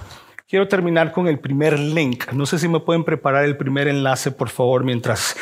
Quiero 0.48 0.68
terminar 0.68 1.12
con 1.12 1.28
el 1.28 1.38
primer 1.38 1.78
link. 1.78 2.30
No 2.32 2.44
sé 2.44 2.58
si 2.58 2.68
me 2.68 2.80
pueden 2.80 3.04
preparar 3.04 3.44
el 3.44 3.56
primer 3.56 3.88
enlace, 3.88 4.30
por 4.30 4.50
favor, 4.50 4.84
mientras, 4.84 5.36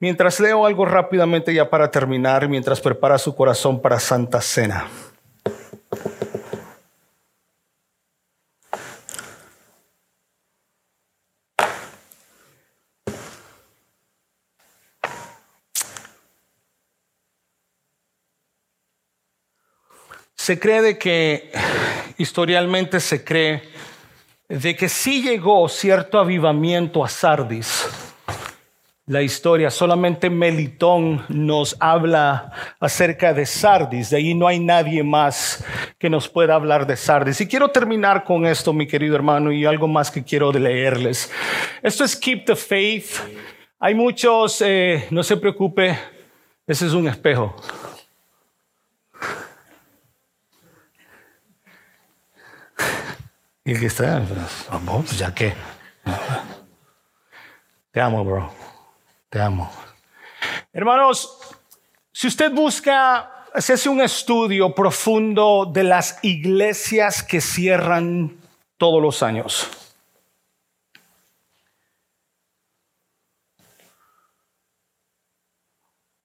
mientras 0.00 0.40
leo 0.40 0.66
algo 0.66 0.84
rápidamente 0.84 1.54
ya 1.54 1.70
para 1.70 1.90
terminar, 1.90 2.48
mientras 2.48 2.80
prepara 2.80 3.16
su 3.16 3.36
corazón 3.36 3.80
para 3.80 4.00
Santa 4.00 4.40
Cena. 4.40 4.86
Se 20.48 20.58
cree 20.58 20.80
de 20.80 20.96
que 20.96 21.50
historialmente 22.16 23.00
se 23.00 23.22
cree 23.22 23.64
de 24.48 24.74
que 24.74 24.88
sí 24.88 25.20
llegó 25.20 25.68
cierto 25.68 26.18
avivamiento 26.18 27.04
a 27.04 27.08
Sardis. 27.10 27.86
La 29.04 29.20
historia, 29.20 29.70
solamente 29.70 30.30
Melitón 30.30 31.22
nos 31.28 31.76
habla 31.80 32.50
acerca 32.80 33.34
de 33.34 33.44
Sardis, 33.44 34.08
de 34.08 34.16
ahí 34.16 34.32
no 34.32 34.48
hay 34.48 34.58
nadie 34.58 35.02
más 35.02 35.66
que 35.98 36.08
nos 36.08 36.30
pueda 36.30 36.54
hablar 36.54 36.86
de 36.86 36.96
Sardis. 36.96 37.42
Y 37.42 37.46
quiero 37.46 37.68
terminar 37.68 38.24
con 38.24 38.46
esto, 38.46 38.72
mi 38.72 38.86
querido 38.86 39.16
hermano, 39.16 39.52
y 39.52 39.66
algo 39.66 39.86
más 39.86 40.10
que 40.10 40.24
quiero 40.24 40.50
leerles. 40.50 41.30
Esto 41.82 42.04
es 42.04 42.16
Keep 42.16 42.46
the 42.46 42.56
Faith. 42.56 43.16
Hay 43.78 43.94
muchos, 43.94 44.62
eh, 44.62 45.08
no 45.10 45.22
se 45.22 45.36
preocupe, 45.36 45.98
ese 46.66 46.86
es 46.86 46.94
un 46.94 47.06
espejo. 47.06 47.54
Y 53.68 53.72
el 53.72 53.80
que 53.80 53.86
está, 53.88 54.22
vamos, 54.70 55.04
pues, 55.04 55.18
ya 55.18 55.34
que. 55.34 55.52
Te 57.90 58.00
amo, 58.00 58.24
bro. 58.24 58.50
Te 59.28 59.42
amo. 59.42 59.70
Hermanos, 60.72 61.38
si 62.10 62.28
usted 62.28 62.50
busca, 62.50 63.44
se 63.56 63.74
hace 63.74 63.90
un 63.90 64.00
estudio 64.00 64.74
profundo 64.74 65.70
de 65.70 65.84
las 65.84 66.18
iglesias 66.22 67.22
que 67.22 67.42
cierran 67.42 68.38
todos 68.78 69.02
los 69.02 69.22
años. 69.22 69.68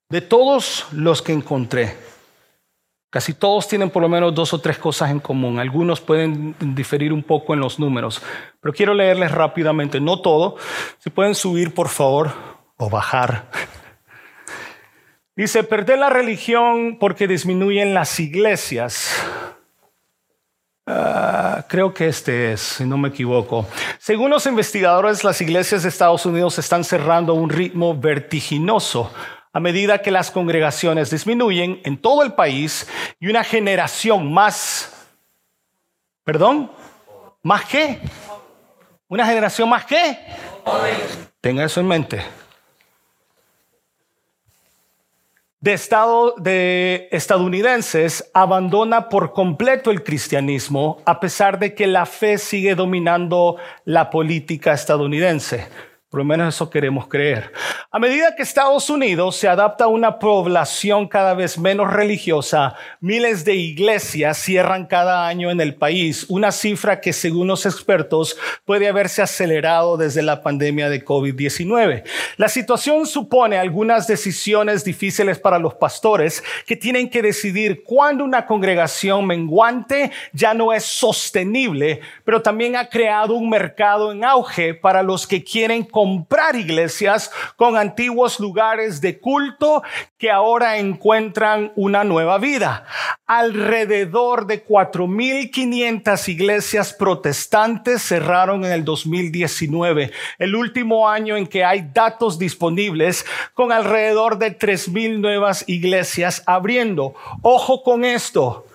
De 0.08 0.22
todos 0.22 0.88
los 0.94 1.22
que 1.22 1.34
encontré, 1.34 1.98
Casi 3.14 3.36
todos 3.36 3.68
tienen 3.68 3.92
por 3.92 4.02
lo 4.02 4.10
menos 4.10 4.34
dos 4.34 4.56
o 4.56 4.60
tres 4.60 4.80
cosas 4.80 5.12
en 5.12 5.20
común. 5.20 5.60
Algunos 5.60 6.02
pueden 6.02 6.56
diferir 6.60 7.14
un 7.14 7.22
poco 7.22 7.54
en 7.54 7.60
los 7.60 7.78
números, 7.78 8.24
pero 8.60 8.74
quiero 8.74 8.96
leerles 8.96 9.32
rápidamente, 9.32 10.00
no 10.00 10.20
todo. 10.20 10.56
Si 10.98 11.12
pueden 11.12 11.36
subir, 11.36 11.76
por 11.76 11.90
favor, 11.90 12.32
o 12.76 12.90
bajar. 12.90 13.52
Dice, 15.36 15.64
perder 15.64 16.00
la 16.00 16.10
religión 16.10 16.98
porque 17.00 17.28
disminuyen 17.28 17.94
las 17.94 18.20
iglesias. 18.20 19.24
Ah, 20.88 21.66
creo 21.70 21.94
que 21.94 22.08
este 22.08 22.54
es, 22.54 22.62
si 22.62 22.84
no 22.84 22.98
me 22.98 23.10
equivoco. 23.10 23.68
Según 24.00 24.32
los 24.32 24.48
investigadores, 24.48 25.24
las 25.24 25.40
iglesias 25.40 25.84
de 25.84 25.90
Estados 25.90 26.26
Unidos 26.26 26.58
están 26.58 26.84
cerrando 26.84 27.34
a 27.34 27.36
un 27.36 27.52
ritmo 27.52 27.96
vertiginoso 27.96 29.12
a 29.54 29.60
medida 29.60 30.02
que 30.02 30.10
las 30.10 30.32
congregaciones 30.32 31.12
disminuyen 31.12 31.80
en 31.86 31.98
todo 31.98 32.24
el 32.24 32.34
país 32.34 32.90
y 33.20 33.30
una 33.30 33.44
generación 33.44 34.34
más, 34.34 35.08
perdón, 36.24 36.72
más 37.44 37.64
qué, 37.66 38.00
una 39.08 39.28
generación 39.28 39.70
más 39.70 39.86
qué, 39.86 40.18
tenga 41.40 41.64
eso 41.64 41.80
en 41.80 41.88
mente. 41.88 42.22
De, 45.60 45.74
estado, 45.74 46.34
de 46.40 47.08
estadounidenses 47.12 48.30
abandona 48.34 49.08
por 49.08 49.34
completo 49.34 49.92
el 49.92 50.04
cristianismo 50.04 51.02
a 51.06 51.20
pesar 51.20 51.60
de 51.60 51.76
que 51.76 51.86
la 51.86 52.08
fe 52.08 52.40
sigue 52.40 52.74
dominando 52.74 53.58
la 53.86 54.10
política 54.10 54.74
estadounidense. 54.74 55.70
Por 56.14 56.20
lo 56.20 56.26
menos 56.26 56.54
eso 56.54 56.70
queremos 56.70 57.08
creer. 57.08 57.52
A 57.90 57.98
medida 57.98 58.36
que 58.36 58.44
Estados 58.44 58.88
Unidos 58.92 59.36
se 59.36 59.48
adapta 59.48 59.86
a 59.86 59.88
una 59.88 60.20
población 60.20 61.08
cada 61.08 61.34
vez 61.34 61.58
menos 61.58 61.92
religiosa, 61.92 62.76
miles 63.00 63.46
de 63.46 63.56
iglesias 63.56 64.38
cierran 64.38 64.86
cada 64.86 65.26
año 65.26 65.50
en 65.50 65.60
el 65.60 65.74
país, 65.74 66.28
una 66.30 66.52
cifra 66.52 67.02
que 67.02 67.14
según 67.14 67.48
los 67.48 67.66
expertos 67.66 68.38
puede 68.64 68.88
haberse 68.88 69.24
acelerado 69.24 69.98
desde 69.98 70.22
la 70.22 70.44
pandemia 70.44 70.88
de 70.88 71.04
COVID-19. 71.04 72.04
La 72.38 72.48
situación 72.48 73.08
supone 73.08 73.58
algunas 73.58 74.06
decisiones 74.06 74.84
difíciles 74.84 75.40
para 75.40 75.58
los 75.58 75.74
pastores 75.74 76.44
que 76.68 76.76
tienen 76.76 77.10
que 77.10 77.24
decidir 77.24 77.82
cuándo 77.84 78.24
una 78.24 78.46
congregación 78.46 79.26
menguante 79.26 80.12
ya 80.32 80.54
no 80.54 80.74
es 80.74 80.84
sostenible, 80.84 82.02
pero 82.24 82.44
también 82.44 82.76
ha 82.76 82.88
creado 82.88 83.34
un 83.34 83.50
mercado 83.50 84.12
en 84.12 84.24
auge 84.24 84.76
para 84.76 85.02
los 85.02 85.26
que 85.26 85.44
quieren 85.44 85.84
comprar 86.04 86.58
iglesias 86.58 87.32
con 87.56 87.78
antiguos 87.78 88.38
lugares 88.42 89.00
de 89.00 89.22
culto 89.22 89.84
que 90.18 90.30
ahora 90.30 90.78
encuentran 90.78 91.72
una 91.78 92.04
nueva 92.04 92.40
vida. 92.40 92.86
Alrededor 93.26 94.46
de 94.46 94.66
4.500 94.66 96.28
iglesias 96.28 96.92
protestantes 96.92 98.02
cerraron 98.02 98.66
en 98.66 98.74
el 98.74 98.84
2019, 98.84 100.12
el 100.40 100.56
último 100.56 101.08
año 101.08 101.38
en 101.38 101.48
que 101.48 101.64
hay 101.64 101.90
datos 101.94 102.38
disponibles 102.38 103.26
con 103.54 103.72
alrededor 103.72 104.38
de 104.40 104.60
3.000 104.60 105.22
nuevas 105.22 105.64
iglesias 105.68 106.44
abriendo. 106.46 107.16
Ojo 107.42 107.82
con 107.82 108.04
esto. 108.04 108.66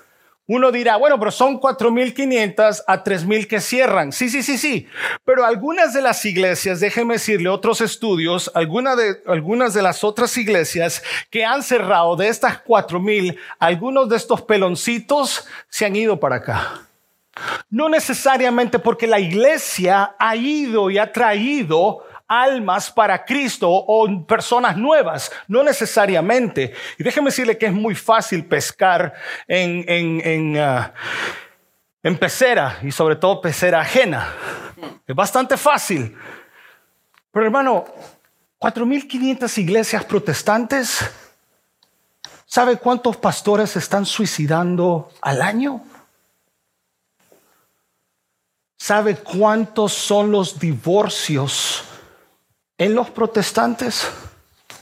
Uno 0.51 0.73
dirá, 0.73 0.97
bueno, 0.97 1.19
pero 1.19 1.31
son 1.31 1.61
4.500 1.61 2.83
a 2.87 3.05
3.000 3.05 3.47
que 3.47 3.61
cierran. 3.61 4.13
Sí, 4.13 4.31
sí, 4.31 4.43
sí, 4.43 4.57
sí. 4.57 4.89
Pero 5.27 5.45
algunas 5.45 5.93
de 5.93 6.01
las 6.01 6.25
iglesias, 6.25 6.81
déjeme 6.81 7.15
decirle, 7.15 7.51
otros 7.51 7.83
estudios, 7.83 8.51
algunas 8.55 8.97
de, 8.97 9.23
algunas 9.27 9.75
de 9.75 9.83
las 9.83 10.03
otras 10.05 10.35
iglesias 10.39 11.03
que 11.29 11.45
han 11.45 11.63
cerrado 11.63 12.17
de 12.17 12.29
estas 12.29 12.65
4.000, 12.65 13.37
algunos 13.59 14.09
de 14.09 14.17
estos 14.17 14.41
peloncitos 14.41 15.47
se 15.69 15.85
han 15.85 15.95
ido 15.95 16.19
para 16.19 16.37
acá. 16.37 16.81
No 17.69 17.91
necesariamente 17.91 18.79
porque 18.79 19.07
la 19.07 19.21
iglesia 19.21 20.17
ha 20.19 20.35
ido 20.35 20.89
y 20.89 20.97
ha 20.97 21.13
traído 21.13 22.08
almas 22.29 22.91
para 22.91 23.25
Cristo 23.25 23.69
o 23.71 24.27
personas 24.27 24.77
nuevas, 24.77 25.33
no 25.49 25.63
necesariamente. 25.63 26.75
Y 26.99 27.03
déjeme 27.03 27.31
decirle 27.31 27.57
que 27.57 27.67
es 27.67 27.73
muy 27.73 27.95
fácil 27.95 28.45
pescar 28.45 29.15
en, 29.47 29.85
en, 29.89 30.21
en, 30.25 30.59
ah, 30.59 30.93
en 32.03 32.19
pecera 32.19 32.79
y 32.83 32.93
sobre 32.93 33.17
todo 33.17 33.41
pecera 33.41 33.81
ajena. 33.81 34.33
Es 35.07 35.17
bastante 35.17 35.57
fácil. 35.57 36.17
Pero 37.33 37.47
hermano, 37.47 37.87
4.500 38.61 39.59
iglesias 39.59 40.05
protestantes, 40.05 41.01
¿sabe 42.45 42.77
cuántos 42.77 43.17
pastores 43.17 43.75
están 43.77 44.05
suicidando 44.05 45.11
al 45.23 45.41
año? 45.41 45.83
¿Sabe 48.77 49.17
cuántos 49.17 49.93
son 49.93 50.31
los 50.31 50.59
divorcios 50.59 51.88
en 52.79 52.95
los 52.95 53.11
protestantes 53.11 54.09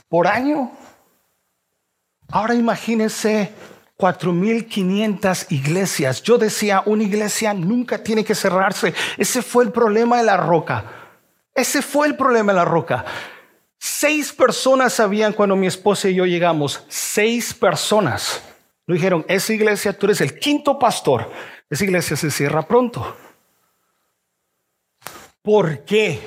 por 0.07 0.27
año. 0.27 0.71
Ahora 2.29 2.53
imagínense 2.53 3.51
4.500 3.97 5.47
iglesias. 5.49 6.21
Yo 6.21 6.37
decía, 6.37 6.83
una 6.85 7.03
iglesia 7.03 7.53
nunca 7.53 8.03
tiene 8.03 8.23
que 8.23 8.35
cerrarse. 8.35 8.93
Ese 9.17 9.41
fue 9.41 9.63
el 9.63 9.71
problema 9.71 10.17
de 10.17 10.23
la 10.23 10.37
roca. 10.37 10.85
Ese 11.53 11.81
fue 11.81 12.07
el 12.07 12.15
problema 12.15 12.53
de 12.53 12.57
la 12.57 12.65
roca. 12.65 13.03
Seis 13.79 14.31
personas 14.31 14.93
sabían 14.93 15.33
cuando 15.33 15.55
mi 15.55 15.67
esposa 15.67 16.09
y 16.09 16.15
yo 16.15 16.25
llegamos. 16.25 16.83
Seis 16.87 17.53
personas. 17.53 18.41
Lo 18.85 18.93
dijeron, 18.93 19.25
esa 19.27 19.53
iglesia, 19.53 19.97
tú 19.97 20.05
eres 20.05 20.21
el 20.21 20.37
quinto 20.39 20.77
pastor. 20.77 21.31
Esa 21.69 21.83
iglesia 21.83 22.15
se 22.15 22.31
cierra 22.31 22.61
pronto. 22.67 23.17
¿Por 25.41 25.83
qué? 25.83 26.21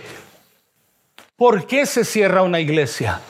¿Por 1.40 1.66
qué 1.66 1.86
se 1.86 2.04
cierra 2.04 2.42
una 2.42 2.60
iglesia? 2.60 3.22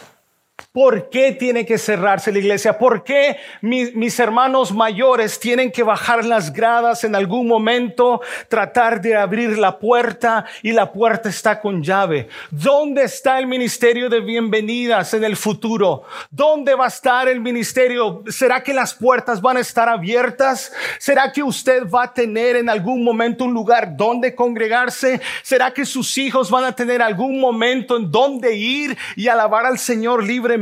¿Por 0.72 1.10
qué 1.10 1.32
tiene 1.32 1.66
que 1.66 1.78
cerrarse 1.78 2.30
la 2.30 2.38
iglesia? 2.38 2.78
¿Por 2.78 3.02
qué 3.02 3.38
mis, 3.60 4.20
hermanos 4.20 4.72
mayores 4.72 5.40
tienen 5.40 5.72
que 5.72 5.82
bajar 5.82 6.24
las 6.24 6.52
gradas 6.52 7.02
en 7.02 7.16
algún 7.16 7.48
momento, 7.48 8.20
tratar 8.48 9.00
de 9.00 9.16
abrir 9.16 9.58
la 9.58 9.80
puerta 9.80 10.44
y 10.62 10.70
la 10.70 10.92
puerta 10.92 11.28
está 11.28 11.60
con 11.60 11.82
llave? 11.82 12.28
¿Dónde 12.52 13.02
está 13.02 13.40
el 13.40 13.48
ministerio 13.48 14.08
de 14.08 14.20
bienvenidas 14.20 15.12
en 15.12 15.24
el 15.24 15.36
futuro? 15.36 16.04
¿Dónde 16.30 16.76
va 16.76 16.84
a 16.84 16.88
estar 16.88 17.26
el 17.26 17.40
ministerio? 17.40 18.22
¿Será 18.28 18.62
que 18.62 18.72
las 18.72 18.94
puertas 18.94 19.40
van 19.42 19.56
a 19.56 19.60
estar 19.60 19.88
abiertas? 19.88 20.72
¿Será 21.00 21.32
que 21.32 21.42
usted 21.42 21.90
va 21.90 22.04
a 22.04 22.14
tener 22.14 22.54
en 22.54 22.68
algún 22.68 23.02
momento 23.02 23.42
un 23.42 23.54
lugar 23.54 23.96
donde 23.96 24.36
congregarse? 24.36 25.20
¿Será 25.42 25.72
que 25.72 25.84
sus 25.84 26.16
hijos 26.16 26.48
van 26.48 26.62
a 26.62 26.76
tener 26.76 27.02
algún 27.02 27.40
momento 27.40 27.96
en 27.96 28.08
donde 28.08 28.54
ir 28.54 28.96
y 29.16 29.26
alabar 29.26 29.66
al 29.66 29.76
Señor 29.76 30.22
libremente? 30.22 30.59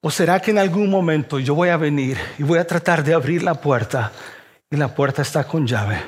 ¿O 0.00 0.10
será 0.10 0.40
que 0.40 0.52
en 0.52 0.58
algún 0.58 0.88
momento 0.88 1.38
yo 1.38 1.54
voy 1.54 1.68
a 1.68 1.76
venir 1.76 2.16
y 2.38 2.42
voy 2.42 2.58
a 2.58 2.66
tratar 2.66 3.02
de 3.02 3.14
abrir 3.14 3.42
la 3.42 3.54
puerta 3.54 4.12
y 4.70 4.76
la 4.76 4.94
puerta 4.94 5.22
está 5.22 5.44
con 5.44 5.66
llave? 5.66 6.00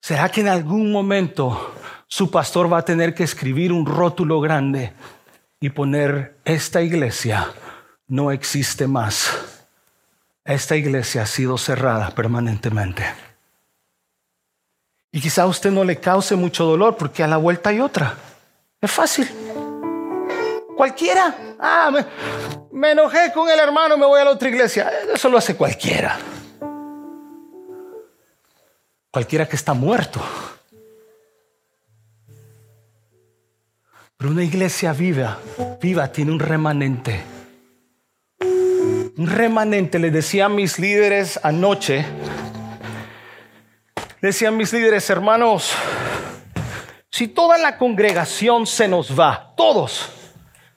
¿Será 0.00 0.28
que 0.28 0.40
en 0.40 0.48
algún 0.48 0.90
momento 0.92 1.74
su 2.06 2.30
pastor 2.30 2.72
va 2.72 2.78
a 2.78 2.84
tener 2.84 3.14
que 3.14 3.24
escribir 3.24 3.72
un 3.72 3.86
rótulo 3.86 4.40
grande 4.40 4.92
y 5.60 5.70
poner, 5.70 6.38
esta 6.44 6.82
iglesia 6.82 7.52
no 8.06 8.30
existe 8.30 8.86
más? 8.86 9.30
Esta 10.44 10.76
iglesia 10.76 11.22
ha 11.22 11.26
sido 11.26 11.56
cerrada 11.56 12.10
permanentemente. 12.10 13.04
Y 15.10 15.20
quizá 15.20 15.42
a 15.42 15.46
usted 15.46 15.70
no 15.70 15.84
le 15.84 16.00
cause 16.00 16.36
mucho 16.36 16.64
dolor 16.64 16.96
porque 16.96 17.22
a 17.22 17.28
la 17.28 17.36
vuelta 17.36 17.70
hay 17.70 17.80
otra. 17.80 18.16
Es 18.80 18.90
fácil. 18.90 19.28
Cualquiera. 20.76 21.56
Ah, 21.58 21.90
me, 22.72 22.90
enojé 22.90 23.32
con 23.32 23.48
el 23.48 23.58
hermano, 23.58 23.96
me 23.96 24.06
voy 24.06 24.20
a 24.20 24.24
la 24.24 24.30
otra 24.30 24.48
iglesia. 24.48 24.90
Eso 25.12 25.28
lo 25.28 25.38
hace 25.38 25.56
cualquiera. 25.56 26.18
Cualquiera 29.10 29.46
que 29.46 29.56
está 29.56 29.74
muerto. 29.74 30.20
Pero 34.16 34.30
una 34.30 34.42
iglesia 34.42 34.92
viva, 34.92 35.38
viva, 35.80 36.10
tiene 36.10 36.32
un 36.32 36.40
remanente. 36.40 37.22
Un 38.40 39.26
remanente, 39.28 39.98
le 39.98 40.10
decía 40.10 40.46
a 40.46 40.48
mis 40.48 40.78
líderes 40.78 41.38
anoche, 41.42 42.04
decían 44.20 44.56
mis 44.56 44.72
líderes, 44.72 45.08
hermanos, 45.10 45.72
si 47.10 47.28
toda 47.28 47.58
la 47.58 47.78
congregación 47.78 48.66
se 48.66 48.88
nos 48.88 49.16
va, 49.16 49.52
todos, 49.56 50.13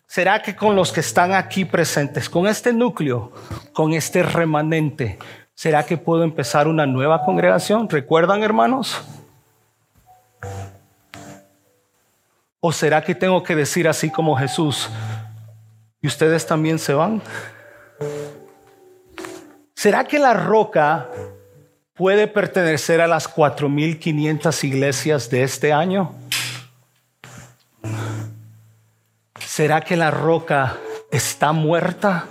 ¿Será 0.08 0.42
que 0.42 0.56
con 0.56 0.76
los 0.76 0.94
que 0.94 1.02
están 1.02 1.34
aquí 1.34 1.66
presentes, 1.66 2.30
con 2.30 2.48
este 2.48 2.72
núcleo, 2.72 3.34
con 3.74 3.94
este 3.94 4.24
remanente, 4.24 5.20
¿será 5.54 5.86
que 5.86 5.98
puedo 5.98 6.24
empezar 6.24 6.70
una 6.70 6.86
nueva 6.86 7.26
congregación? 7.26 7.90
¿Recuerdan, 7.90 8.42
hermanos? 8.42 9.04
¿O 12.62 12.72
será 12.72 13.04
que 13.04 13.16
tengo 13.16 13.44
que 13.44 13.56
decir 13.56 13.88
así 13.88 14.10
como 14.10 14.38
Jesús, 14.38 14.90
y 16.02 16.08
ustedes 16.08 16.48
también 16.48 16.80
se 16.80 16.94
van? 16.94 17.22
¿Será 19.76 20.06
que 20.06 20.20
la 20.20 20.34
roca 20.34 21.10
puede 21.94 22.28
pertenecer 22.28 23.02
a 23.02 23.08
las 23.08 23.30
4.500 23.30 24.64
iglesias 24.64 25.30
de 25.30 25.44
este 25.44 25.74
año? 25.74 26.16
¿Será 29.58 29.82
que 29.82 29.98
la 29.98 30.12
roca 30.12 30.78
está 31.12 31.52
muerta 31.52 32.28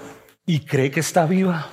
y 0.46 0.60
cree 0.60 0.92
que 0.92 1.00
está 1.00 1.26
viva? 1.26 1.66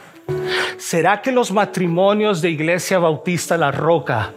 ¿Será 0.80 1.22
que 1.22 1.32
los 1.32 1.51
matrimonios 1.51 2.41
de 2.41 2.49
Iglesia 2.49 2.97
Bautista 2.97 3.56
La 3.56 3.72
Roca 3.72 4.34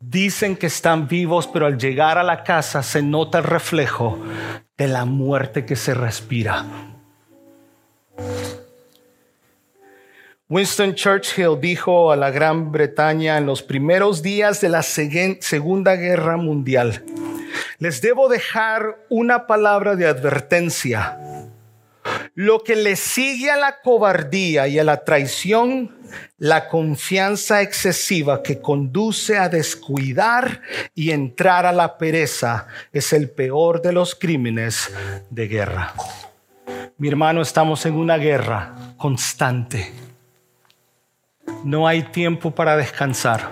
dicen 0.00 0.56
que 0.56 0.66
están 0.66 1.06
vivos, 1.06 1.46
pero 1.46 1.66
al 1.66 1.78
llegar 1.78 2.18
a 2.18 2.24
la 2.24 2.42
casa 2.42 2.82
se 2.82 3.02
nota 3.02 3.38
el 3.38 3.44
reflejo 3.44 4.18
de 4.76 4.88
la 4.88 5.04
muerte 5.04 5.64
que 5.64 5.76
se 5.76 5.94
respira? 5.94 6.66
Winston 10.48 10.96
Churchill 10.96 11.60
dijo 11.60 12.10
a 12.10 12.16
la 12.16 12.32
Gran 12.32 12.72
Bretaña 12.72 13.38
en 13.38 13.46
los 13.46 13.62
primeros 13.62 14.24
días 14.24 14.60
de 14.60 14.70
la 14.70 14.82
Segunda 14.82 15.94
Guerra 15.94 16.36
Mundial, 16.36 17.04
les 17.78 18.00
debo 18.00 18.28
dejar 18.28 18.98
una 19.08 19.46
palabra 19.46 19.96
de 19.96 20.06
advertencia. 20.06 21.18
lo 22.34 22.62
que 22.62 22.76
le 22.76 22.96
sigue 22.96 23.50
a 23.50 23.56
la 23.56 23.80
cobardía 23.80 24.66
y 24.66 24.78
a 24.78 24.84
la 24.84 25.04
traición, 25.04 25.98
la 26.38 26.68
confianza 26.68 27.60
excesiva 27.62 28.42
que 28.42 28.60
conduce 28.60 29.36
a 29.36 29.48
descuidar 29.48 30.62
y 30.94 31.10
entrar 31.10 31.66
a 31.66 31.72
la 31.72 31.98
pereza 31.98 32.68
es 32.92 33.12
el 33.12 33.28
peor 33.28 33.82
de 33.82 33.92
los 33.92 34.14
crímenes 34.14 34.90
de 35.30 35.48
guerra. 35.48 35.92
Mi 36.96 37.08
hermano, 37.08 37.42
estamos 37.42 37.84
en 37.86 37.94
una 37.94 38.16
guerra 38.16 38.74
constante. 38.96 39.92
No 41.64 41.86
hay 41.86 42.04
tiempo 42.04 42.52
para 42.52 42.76
descansar. 42.76 43.48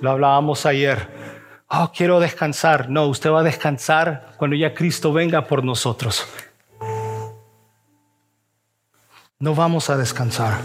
Lo 0.00 0.10
hablábamos 0.10 0.66
ayer. 0.66 1.23
Oh, 1.76 1.90
quiero 1.92 2.20
descansar. 2.20 2.88
No, 2.88 3.06
usted 3.06 3.30
va 3.30 3.40
a 3.40 3.42
descansar 3.42 4.34
cuando 4.36 4.56
ya 4.56 4.74
Cristo 4.74 5.12
venga 5.12 5.46
por 5.46 5.64
nosotros 5.64 6.26
no 9.44 9.54
vamos 9.54 9.90
a 9.90 9.96
descansar. 9.98 10.58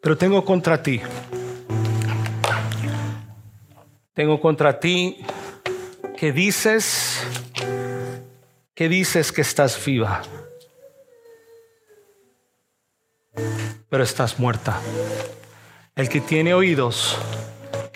Pero 0.00 0.16
tengo 0.16 0.42
contra 0.46 0.82
ti, 0.82 0.98
tengo 4.14 4.40
contra 4.40 4.80
ti 4.80 5.18
que 6.16 6.32
dices, 6.32 7.22
que 8.74 8.88
dices 8.88 9.30
que 9.30 9.42
estás 9.42 9.84
viva, 9.84 10.22
pero 13.90 14.02
estás 14.02 14.38
muerta. 14.38 14.80
El 15.94 16.08
que 16.08 16.22
tiene 16.22 16.54
oídos, 16.54 17.18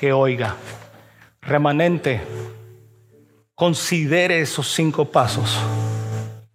que 0.03 0.13
oiga. 0.13 0.57
Remanente, 1.43 2.21
considere 3.55 4.41
esos 4.41 4.67
cinco 4.75 5.05
pasos. 5.05 5.57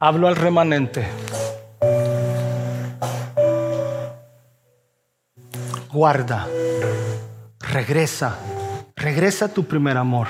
Hablo 0.01 0.27
al 0.27 0.35
remanente. 0.35 1.07
guarda, 5.93 6.45
regresa, 7.61 8.37
regresa 8.97 9.45
a 9.45 9.47
tu 9.47 9.63
primer 9.63 9.95
amor. 9.95 10.27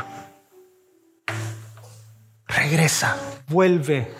Regresa, 2.48 3.18
vuelve. 3.48 4.12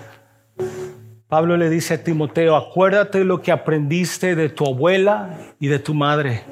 Pablo 1.28 1.56
le 1.56 1.70
dice 1.70 1.94
a 1.94 2.04
Timoteo, 2.04 2.56
acuérdate 2.56 3.24
lo 3.24 3.44
que 3.44 3.52
aprendiste 3.52 4.36
de 4.36 4.50
tu 4.50 4.66
abuela 4.66 5.38
y 5.60 5.68
de 5.68 5.78
tu 5.78 5.94
madre. 5.94 6.44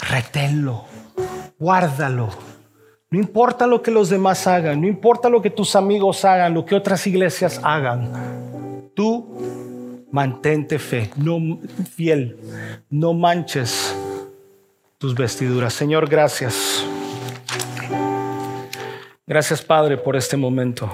Reténlo, 0.00 0.84
guárdalo. 1.58 2.30
No 3.10 3.18
importa 3.18 3.66
lo 3.66 3.82
que 3.82 3.90
los 3.90 4.08
demás 4.08 4.46
hagan, 4.46 4.80
no 4.80 4.88
importa 4.88 5.28
lo 5.28 5.40
que 5.40 5.50
tus 5.50 5.76
amigos 5.76 6.24
hagan, 6.24 6.54
lo 6.54 6.64
que 6.64 6.74
otras 6.74 7.06
iglesias 7.06 7.60
hagan. 7.62 8.90
Tú 8.94 10.04
mantente 10.10 10.78
fe, 10.78 11.10
no 11.16 11.60
fiel, 11.94 12.38
no 12.90 13.14
manches 13.14 13.94
tus 14.98 15.14
vestiduras. 15.14 15.74
Señor, 15.74 16.08
gracias. 16.08 16.84
Gracias, 19.26 19.62
Padre, 19.62 19.96
por 19.96 20.16
este 20.16 20.36
momento. 20.36 20.90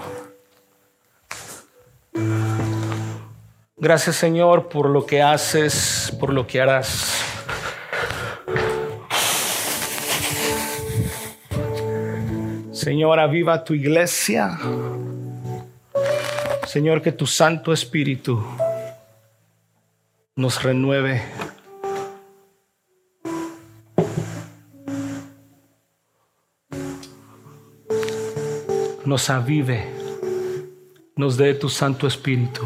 Gracias, 3.77 4.17
Señor, 4.17 4.69
por 4.69 4.91
lo 4.91 5.07
que 5.07 5.23
haces, 5.23 6.15
por 6.21 6.33
lo 6.33 6.47
que 6.47 6.61
harás. 6.61 7.10
Señor, 12.81 13.19
aviva 13.19 13.63
tu 13.63 13.75
iglesia. 13.75 14.59
Señor, 16.67 17.03
que 17.03 17.13
tu 17.13 17.27
Santo 17.27 17.75
Espíritu 17.75 18.43
nos 20.35 20.63
renueve. 20.63 21.21
Nos 29.05 29.29
avive, 29.29 29.85
nos 31.17 31.37
dé 31.37 31.53
tu 31.53 31.69
Santo 31.69 32.07
Espíritu. 32.07 32.63